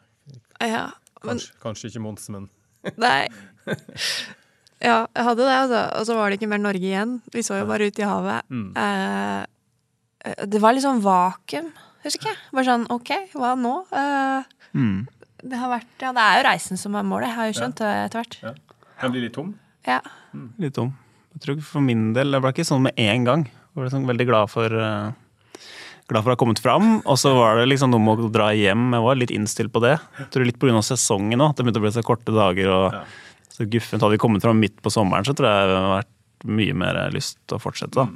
Ja. 0.62 0.90
Men 1.24 1.36
Kanskje, 1.36 1.56
kanskje 1.64 1.90
ikke 1.92 2.04
Mons, 2.04 2.30
men 2.32 2.48
Nei. 2.96 3.28
Ja, 4.82 5.08
jeg 5.16 5.26
hadde 5.28 5.44
det, 5.44 5.56
altså. 5.60 5.80
Og 6.00 6.06
så 6.08 6.16
var 6.16 6.30
det 6.32 6.40
ikke 6.40 6.50
mer 6.54 6.62
Norge 6.64 6.80
igjen. 6.88 7.18
Vi 7.34 7.42
så 7.44 7.58
jo 7.60 7.66
bare 7.68 7.88
ut 7.90 8.00
i 8.00 8.08
havet. 8.08 8.44
Eh, 8.80 9.46
det 10.48 10.60
var 10.64 10.74
litt 10.76 10.84
sånn 10.86 11.02
vakuum, 11.04 11.72
husker 12.06 12.30
jeg. 12.32 12.38
Bare 12.56 12.68
sånn 12.68 12.88
OK, 12.96 13.12
hva 13.36 13.56
nå? 13.60 13.76
Eh, 13.92 14.44
Mm. 14.76 15.08
det 15.42 15.58
har 15.58 15.70
vært 15.72 15.88
Ja, 16.02 16.12
det 16.14 16.22
er 16.22 16.38
jo 16.44 16.48
reisen 16.50 16.78
som 16.78 16.96
er 16.96 17.02
målet, 17.04 17.28
jeg 17.30 17.36
har 17.36 17.46
jo 17.48 17.60
skjønt 17.60 17.76
det 17.76 17.92
etter 18.06 18.20
hvert. 18.22 18.38
ja. 19.02 19.10
Blir 19.10 19.22
litt 19.24 19.34
tom? 19.34 19.56
Ja. 19.88 20.00
Litt 20.60 20.74
tom. 20.76 20.94
Jeg 21.34 21.42
tror 21.42 21.62
For 21.64 21.80
min 21.82 22.14
del, 22.14 22.32
det 22.32 22.42
ble 22.42 22.52
ikke 22.52 22.66
sånn 22.68 22.82
med 22.84 22.94
en 22.98 23.24
gang. 23.26 23.44
Jeg 23.46 23.76
ble 23.76 23.90
sånn 23.90 24.06
veldig 24.06 24.28
glad 24.28 24.50
for 24.50 24.66
uh 24.74 25.12
Glad 26.10 26.24
for 26.24 26.32
å 26.32 26.34
ha 26.34 26.40
kommet 26.42 26.58
fram. 26.60 27.04
Og 27.06 27.18
så 27.22 27.30
var 27.38 27.58
det 27.60 27.68
liksom 27.70 27.92
noe 27.92 28.00
med 28.02 28.18
å 28.18 28.32
dra 28.34 28.48
hjem. 28.50 28.94
Jeg 28.96 29.02
var 29.06 29.16
litt 29.16 29.30
innstilt 29.30 29.70
på 29.72 29.80
det. 29.80 30.00
Jeg 30.18 30.32
tror 30.32 30.44
Litt 30.48 30.58
pga. 30.58 30.82
sesongen 30.82 31.38
òg. 31.38 31.56
Det 31.56 31.64
begynte 31.64 31.78
å 31.78 31.82
bli 31.86 31.92
så 31.94 32.02
korte 32.04 32.34
dager. 32.34 32.68
og 32.68 32.94
Ja. 32.94 33.04
Så 33.60 33.68
guffent. 33.68 34.02
Hadde 34.02 34.16
vi 34.16 34.22
kommet 34.24 34.46
fram 34.46 34.60
midt 34.62 34.80
på 34.84 34.92
sommeren, 34.94 35.28
så 35.28 35.36
tror 35.36 35.50
jeg 35.52 35.70
det 35.70 35.78
hadde 35.78 35.94
vært 35.98 36.50
mye 36.60 36.76
mer 36.80 37.00
lyst 37.12 37.38
til 37.46 37.58
å 37.58 37.62
fortsette. 37.62 38.00
da. 38.00 38.08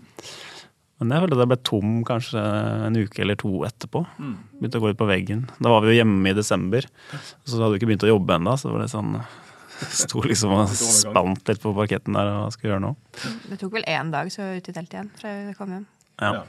Men 1.01 1.11
jeg 1.17 1.23
følte 1.25 1.37
det 1.41 1.47
ble 1.51 1.57
tom 1.67 1.95
kanskje 2.07 2.41
en 2.87 2.95
uke 2.95 3.23
eller 3.25 3.35
to 3.39 3.51
etterpå. 3.67 4.05
Begynte 4.61 4.79
å 4.79 4.83
gå 4.85 4.93
ut 4.93 4.99
på 5.01 5.07
veggen. 5.09 5.41
Da 5.59 5.73
var 5.73 5.83
vi 5.83 5.91
jo 5.91 5.97
hjemme 5.99 6.31
i 6.31 6.37
desember, 6.37 6.87
så 7.11 7.57
hadde 7.59 7.73
vi 7.73 7.81
ikke 7.81 7.89
begynt 7.91 8.05
å 8.07 8.13
jobbe 8.13 8.37
ennå. 8.37 8.53
Så 8.55 8.69
det 8.69 8.77
var 8.77 8.85
det 8.85 8.93
sånn 8.93 9.17
Sto 10.03 10.21
liksom 10.23 10.53
og 10.53 10.69
spant 10.71 11.49
litt 11.49 11.59
på 11.59 11.73
parketten 11.75 12.15
der 12.15 12.29
og 12.29 12.53
skulle 12.53 12.75
gjøre 12.75 12.83
noe. 12.85 13.23
Det 13.49 13.57
tok 13.59 13.73
vel 13.75 13.87
én 13.89 14.13
dag, 14.13 14.29
så 14.31 14.43
var 14.45 14.53
vi 14.53 14.61
ute 14.61 14.71
i 14.71 14.75
teltet 14.77 14.95
igjen 14.95 15.09
fra 15.17 15.33
vi 15.49 15.55
kom 15.57 15.73
hjem. 15.75 15.87
Ja. 16.21 16.29
Ja. 16.37 16.43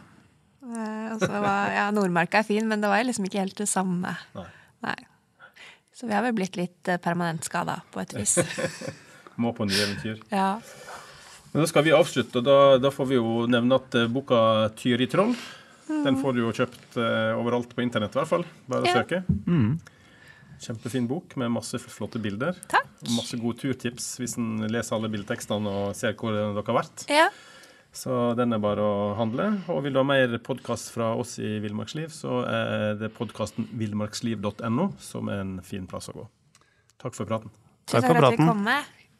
Altså, 1.10 1.26
og 1.26 1.32
så 1.32 1.40
var, 1.42 1.72
ja, 1.74 1.88
Nordmarka 1.96 2.44
er 2.44 2.46
fin, 2.46 2.68
men 2.70 2.84
det 2.84 2.92
var 2.92 3.02
liksom 3.04 3.26
ikke 3.26 3.42
helt 3.42 3.58
det 3.58 3.66
samme. 3.68 4.14
Nei. 4.36 4.46
Nei. 4.86 4.96
Så 5.94 6.08
vi 6.10 6.14
har 6.16 6.24
vel 6.26 6.34
blitt 6.36 6.58
litt 6.58 6.90
eh, 6.90 7.00
permanent 7.02 7.46
skada, 7.46 7.80
på 7.94 8.02
et 8.02 8.14
vis. 8.16 8.38
Må 9.42 9.54
på 9.54 9.66
nye 9.66 9.82
eventyr. 9.86 10.22
Ja. 10.30 10.56
Men 11.52 11.62
da 11.62 11.68
skal 11.70 11.86
vi 11.86 11.94
avslutte, 11.94 12.40
og 12.40 12.46
da, 12.46 12.58
da 12.82 12.90
får 12.90 13.12
vi 13.12 13.18
jo 13.20 13.44
nevne 13.50 13.78
at 13.78 13.94
boka 13.94 14.10
boka 14.14 14.40
'Tyri 14.74 15.06
troll' 15.10 15.36
den 15.86 16.16
får 16.20 16.32
du 16.32 16.40
jo 16.44 16.52
kjøpt 16.54 16.96
uh, 16.96 17.34
overalt 17.36 17.74
på 17.76 17.84
internett, 17.84 18.14
i 18.16 18.20
hvert 18.20 18.30
fall. 18.30 18.44
Bare 18.70 18.86
å 18.86 18.94
søke. 18.94 19.20
søke. 19.26 19.90
Kjempefin 20.64 21.08
bok 21.10 21.34
med 21.40 21.52
masse 21.52 21.80
flotte 21.82 22.20
bilder. 22.22 22.56
Takk. 22.70 22.88
Og 23.04 23.10
masse 23.18 23.36
gode 23.40 23.60
turtips 23.60 24.14
hvis 24.20 24.38
en 24.40 24.64
leser 24.70 24.96
alle 24.96 25.10
bildetekstene 25.12 25.74
og 25.82 25.98
ser 25.98 26.16
hvor 26.16 26.32
dere 26.32 26.64
har 26.64 26.80
vært. 26.80 27.08
ja. 27.12 27.28
Så 27.94 28.34
den 28.34 28.52
er 28.52 28.62
bare 28.62 28.82
å 28.82 29.12
handle. 29.18 29.52
Og 29.70 29.84
vil 29.84 29.94
du 29.94 30.00
ha 30.00 30.06
mer 30.06 30.34
podkast 30.42 30.90
fra 30.94 31.12
oss 31.14 31.36
i 31.38 31.60
Villmarksliv, 31.62 32.10
så 32.10 32.42
er 32.48 32.98
det 32.98 33.12
podkasten 33.14 33.68
villmarksliv.no 33.78 34.88
som 34.98 35.30
er 35.30 35.44
en 35.44 35.54
fin 35.64 35.86
plass 35.90 36.10
å 36.10 36.16
gå. 36.18 36.26
Takk 37.00 37.14
for 37.14 37.30
praten. 37.30 37.54
Takk 37.90 38.08
for 38.08 38.18
praten. 38.18 38.50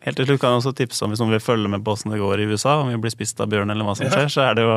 Helt 0.05 0.19
til 0.21 0.27
slutt 0.29 0.41
kan 0.43 0.53
jeg 0.53 0.61
også 0.61 0.75
tipse 0.77 1.05
om 1.07 1.13
hvis 1.13 1.21
noen 1.23 1.33
vil 1.33 1.41
følge 1.41 1.71
med 1.71 1.85
på 1.85 1.95
åssen 1.95 2.13
det 2.13 2.21
går 2.21 2.43
i 2.43 2.49
USA, 2.51 2.75
om 2.83 2.91
vi 2.91 2.99
blir 3.01 3.13
spist 3.15 3.39
av 3.41 3.49
bjørn 3.53 3.73
eller 3.73 3.87
hva 3.87 3.95
som 3.97 4.11
skjer, 4.11 4.29
så 4.33 4.43
er 4.45 4.59
det 4.59 4.67
jo 4.67 4.75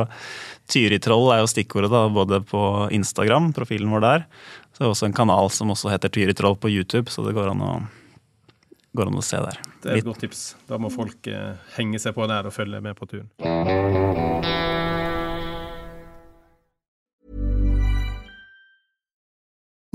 Tyritroll 0.72 1.32
er 1.34 1.42
jo 1.42 1.50
stikkordet 1.52 1.90
da, 1.92 2.06
både 2.12 2.40
på 2.48 2.62
Instagram, 2.96 3.50
profilen 3.56 3.92
vår 3.92 4.04
der. 4.04 4.24
Så 4.72 4.80
er 4.80 4.86
det 4.86 4.92
også 4.94 5.08
en 5.08 5.18
kanal 5.18 5.50
som 5.52 5.74
også 5.74 5.92
heter 5.92 6.12
Tyritroll 6.14 6.56
på 6.60 6.70
YouTube, 6.72 7.12
så 7.12 7.26
det 7.26 7.34
går 7.36 7.50
an 7.52 7.64
å, 7.64 7.74
går 8.98 9.12
an 9.12 9.20
å 9.20 9.24
se 9.24 9.38
der. 9.42 9.60
Det 9.82 9.92
er 9.92 10.00
et 10.00 10.08
godt 10.08 10.24
tips. 10.26 10.42
Da 10.68 10.78
må 10.82 10.90
folk 10.92 11.30
eh, 11.30 11.54
henge 11.78 12.00
seg 12.02 12.16
på 12.16 12.26
der 12.30 12.50
og 12.50 12.54
følge 12.54 12.82
med 12.84 12.98
på 12.98 13.08
turen. 13.10 13.30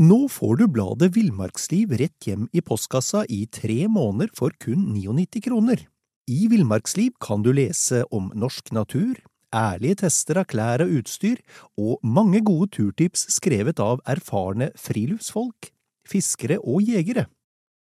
Nå 0.03 0.23
får 0.27 0.55
du 0.57 0.63
bladet 0.73 1.11
Villmarksliv 1.13 1.91
rett 1.99 2.25
hjem 2.25 2.47
i 2.51 2.63
postkassa 2.65 3.27
i 3.29 3.43
tre 3.53 3.85
måneder 3.85 4.31
for 4.35 4.55
kun 4.59 4.87
99 4.95 5.43
kroner. 5.45 5.83
I 6.25 6.47
Villmarksliv 6.49 7.13
kan 7.21 7.43
du 7.45 7.51
lese 7.53 8.01
om 8.09 8.31
norsk 8.33 8.71
natur, 8.73 9.19
ærlige 9.53 10.01
tester 10.01 10.39
av 10.41 10.47
klær 10.49 10.81
og 10.85 10.95
utstyr, 10.97 11.43
og 11.77 12.01
mange 12.01 12.41
gode 12.41 12.71
turtips 12.73 13.27
skrevet 13.35 13.79
av 13.83 14.01
erfarne 14.09 14.71
friluftsfolk, 14.81 15.69
fiskere 16.09 16.57
og 16.63 16.81
jegere. 16.89 17.27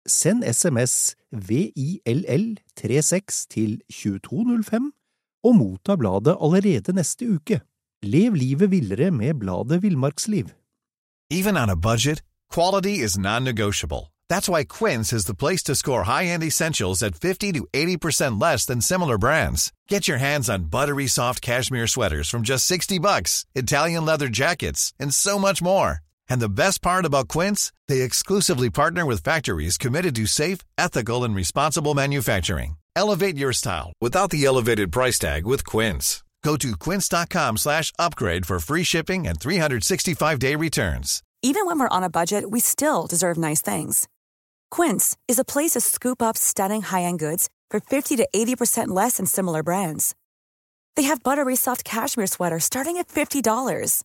Send 0.07 0.45
SMS 0.45 1.17
VILL36 1.33 3.47
til 3.51 3.81
2205 3.91 4.93
og 5.45 5.57
motta 5.57 5.97
bladet 5.97 6.37
allerede 6.41 6.93
neste 6.93 7.35
uke. 7.35 7.61
Lev 8.03 8.35
livet 8.35 8.71
villere 8.71 9.11
med 9.11 9.35
bladet 9.41 9.83
Villmarksliv. 9.83 10.49
Even 11.31 11.57
on 11.57 11.71
a 11.71 11.77
budget, 11.77 12.23
quality 12.53 13.05
is 13.05 13.19
non-negotiable. 13.19 14.13
That's 14.29 14.49
why 14.49 14.65
Quince 14.65 15.17
is 15.17 15.25
the 15.25 15.35
place 15.35 15.63
to 15.65 15.75
score 15.75 16.05
high-end 16.05 16.43
essentials 16.43 17.03
at 17.03 17.17
50 17.17 17.53
to 17.53 17.67
80% 17.73 18.41
less 18.41 18.67
than 18.67 18.81
similar 18.81 19.19
brands. 19.19 19.73
Get 19.89 20.09
your 20.09 20.19
hands 20.19 20.51
on 20.51 20.65
buttery 20.65 21.07
soft 21.07 21.41
cashmere 21.41 21.87
sweaters 21.87 22.29
from 22.31 22.43
just 22.43 22.67
60 22.67 22.99
bucks, 22.99 23.47
Italian 23.55 24.05
leather 24.05 24.29
jackets, 24.29 24.93
and 25.01 25.15
so 25.15 25.39
much 25.39 25.63
more. 25.63 26.01
And 26.29 26.41
the 26.41 26.49
best 26.49 26.83
part 26.83 27.05
about 27.05 27.29
Quince, 27.29 27.72
they 27.89 28.03
exclusively 28.03 28.70
partner 28.70 29.05
with 29.07 29.25
factories 29.25 29.79
committed 29.79 30.14
to 30.16 30.27
safe, 30.27 30.59
ethical, 30.79 31.25
and 31.25 31.35
responsible 31.35 31.95
manufacturing. 31.95 32.77
Elevate 32.97 33.37
your 33.37 33.53
style 33.53 33.93
without 34.01 34.31
the 34.31 34.45
elevated 34.45 34.93
price 34.93 35.18
tag 35.18 35.45
with 35.47 35.64
Quince. 35.64 36.22
Go 36.45 36.57
to 36.59 36.77
quince.com 36.77 37.57
slash 37.57 37.91
upgrade 37.99 38.45
for 38.47 38.61
free 38.61 38.85
shipping 38.85 39.27
and 39.27 39.41
365-day 39.41 40.55
returns. 40.57 41.22
Even 41.43 41.66
when 41.66 41.79
we're 41.79 41.89
on 41.89 42.05
a 42.05 42.11
budget, 42.11 42.51
we 42.51 42.61
still 42.61 43.07
deserve 43.07 43.39
nice 43.39 43.62
things. 43.62 44.07
Quince 44.70 45.16
is 45.27 45.39
a 45.39 45.45
place 45.45 45.72
to 45.72 45.81
scoop 45.81 46.20
up 46.20 46.37
stunning 46.37 46.83
high-end 46.83 47.18
goods 47.18 47.49
for 47.70 47.81
50 47.81 48.16
to 48.16 48.29
80% 48.35 48.89
less 48.89 49.16
than 49.16 49.27
similar 49.27 49.62
brands. 49.62 50.14
They 50.97 51.05
have 51.05 51.22
buttery 51.22 51.57
soft 51.57 51.83
cashmere 51.85 52.27
sweaters 52.27 52.64
starting 52.64 52.99
at 52.99 53.09
$50, 53.09 54.05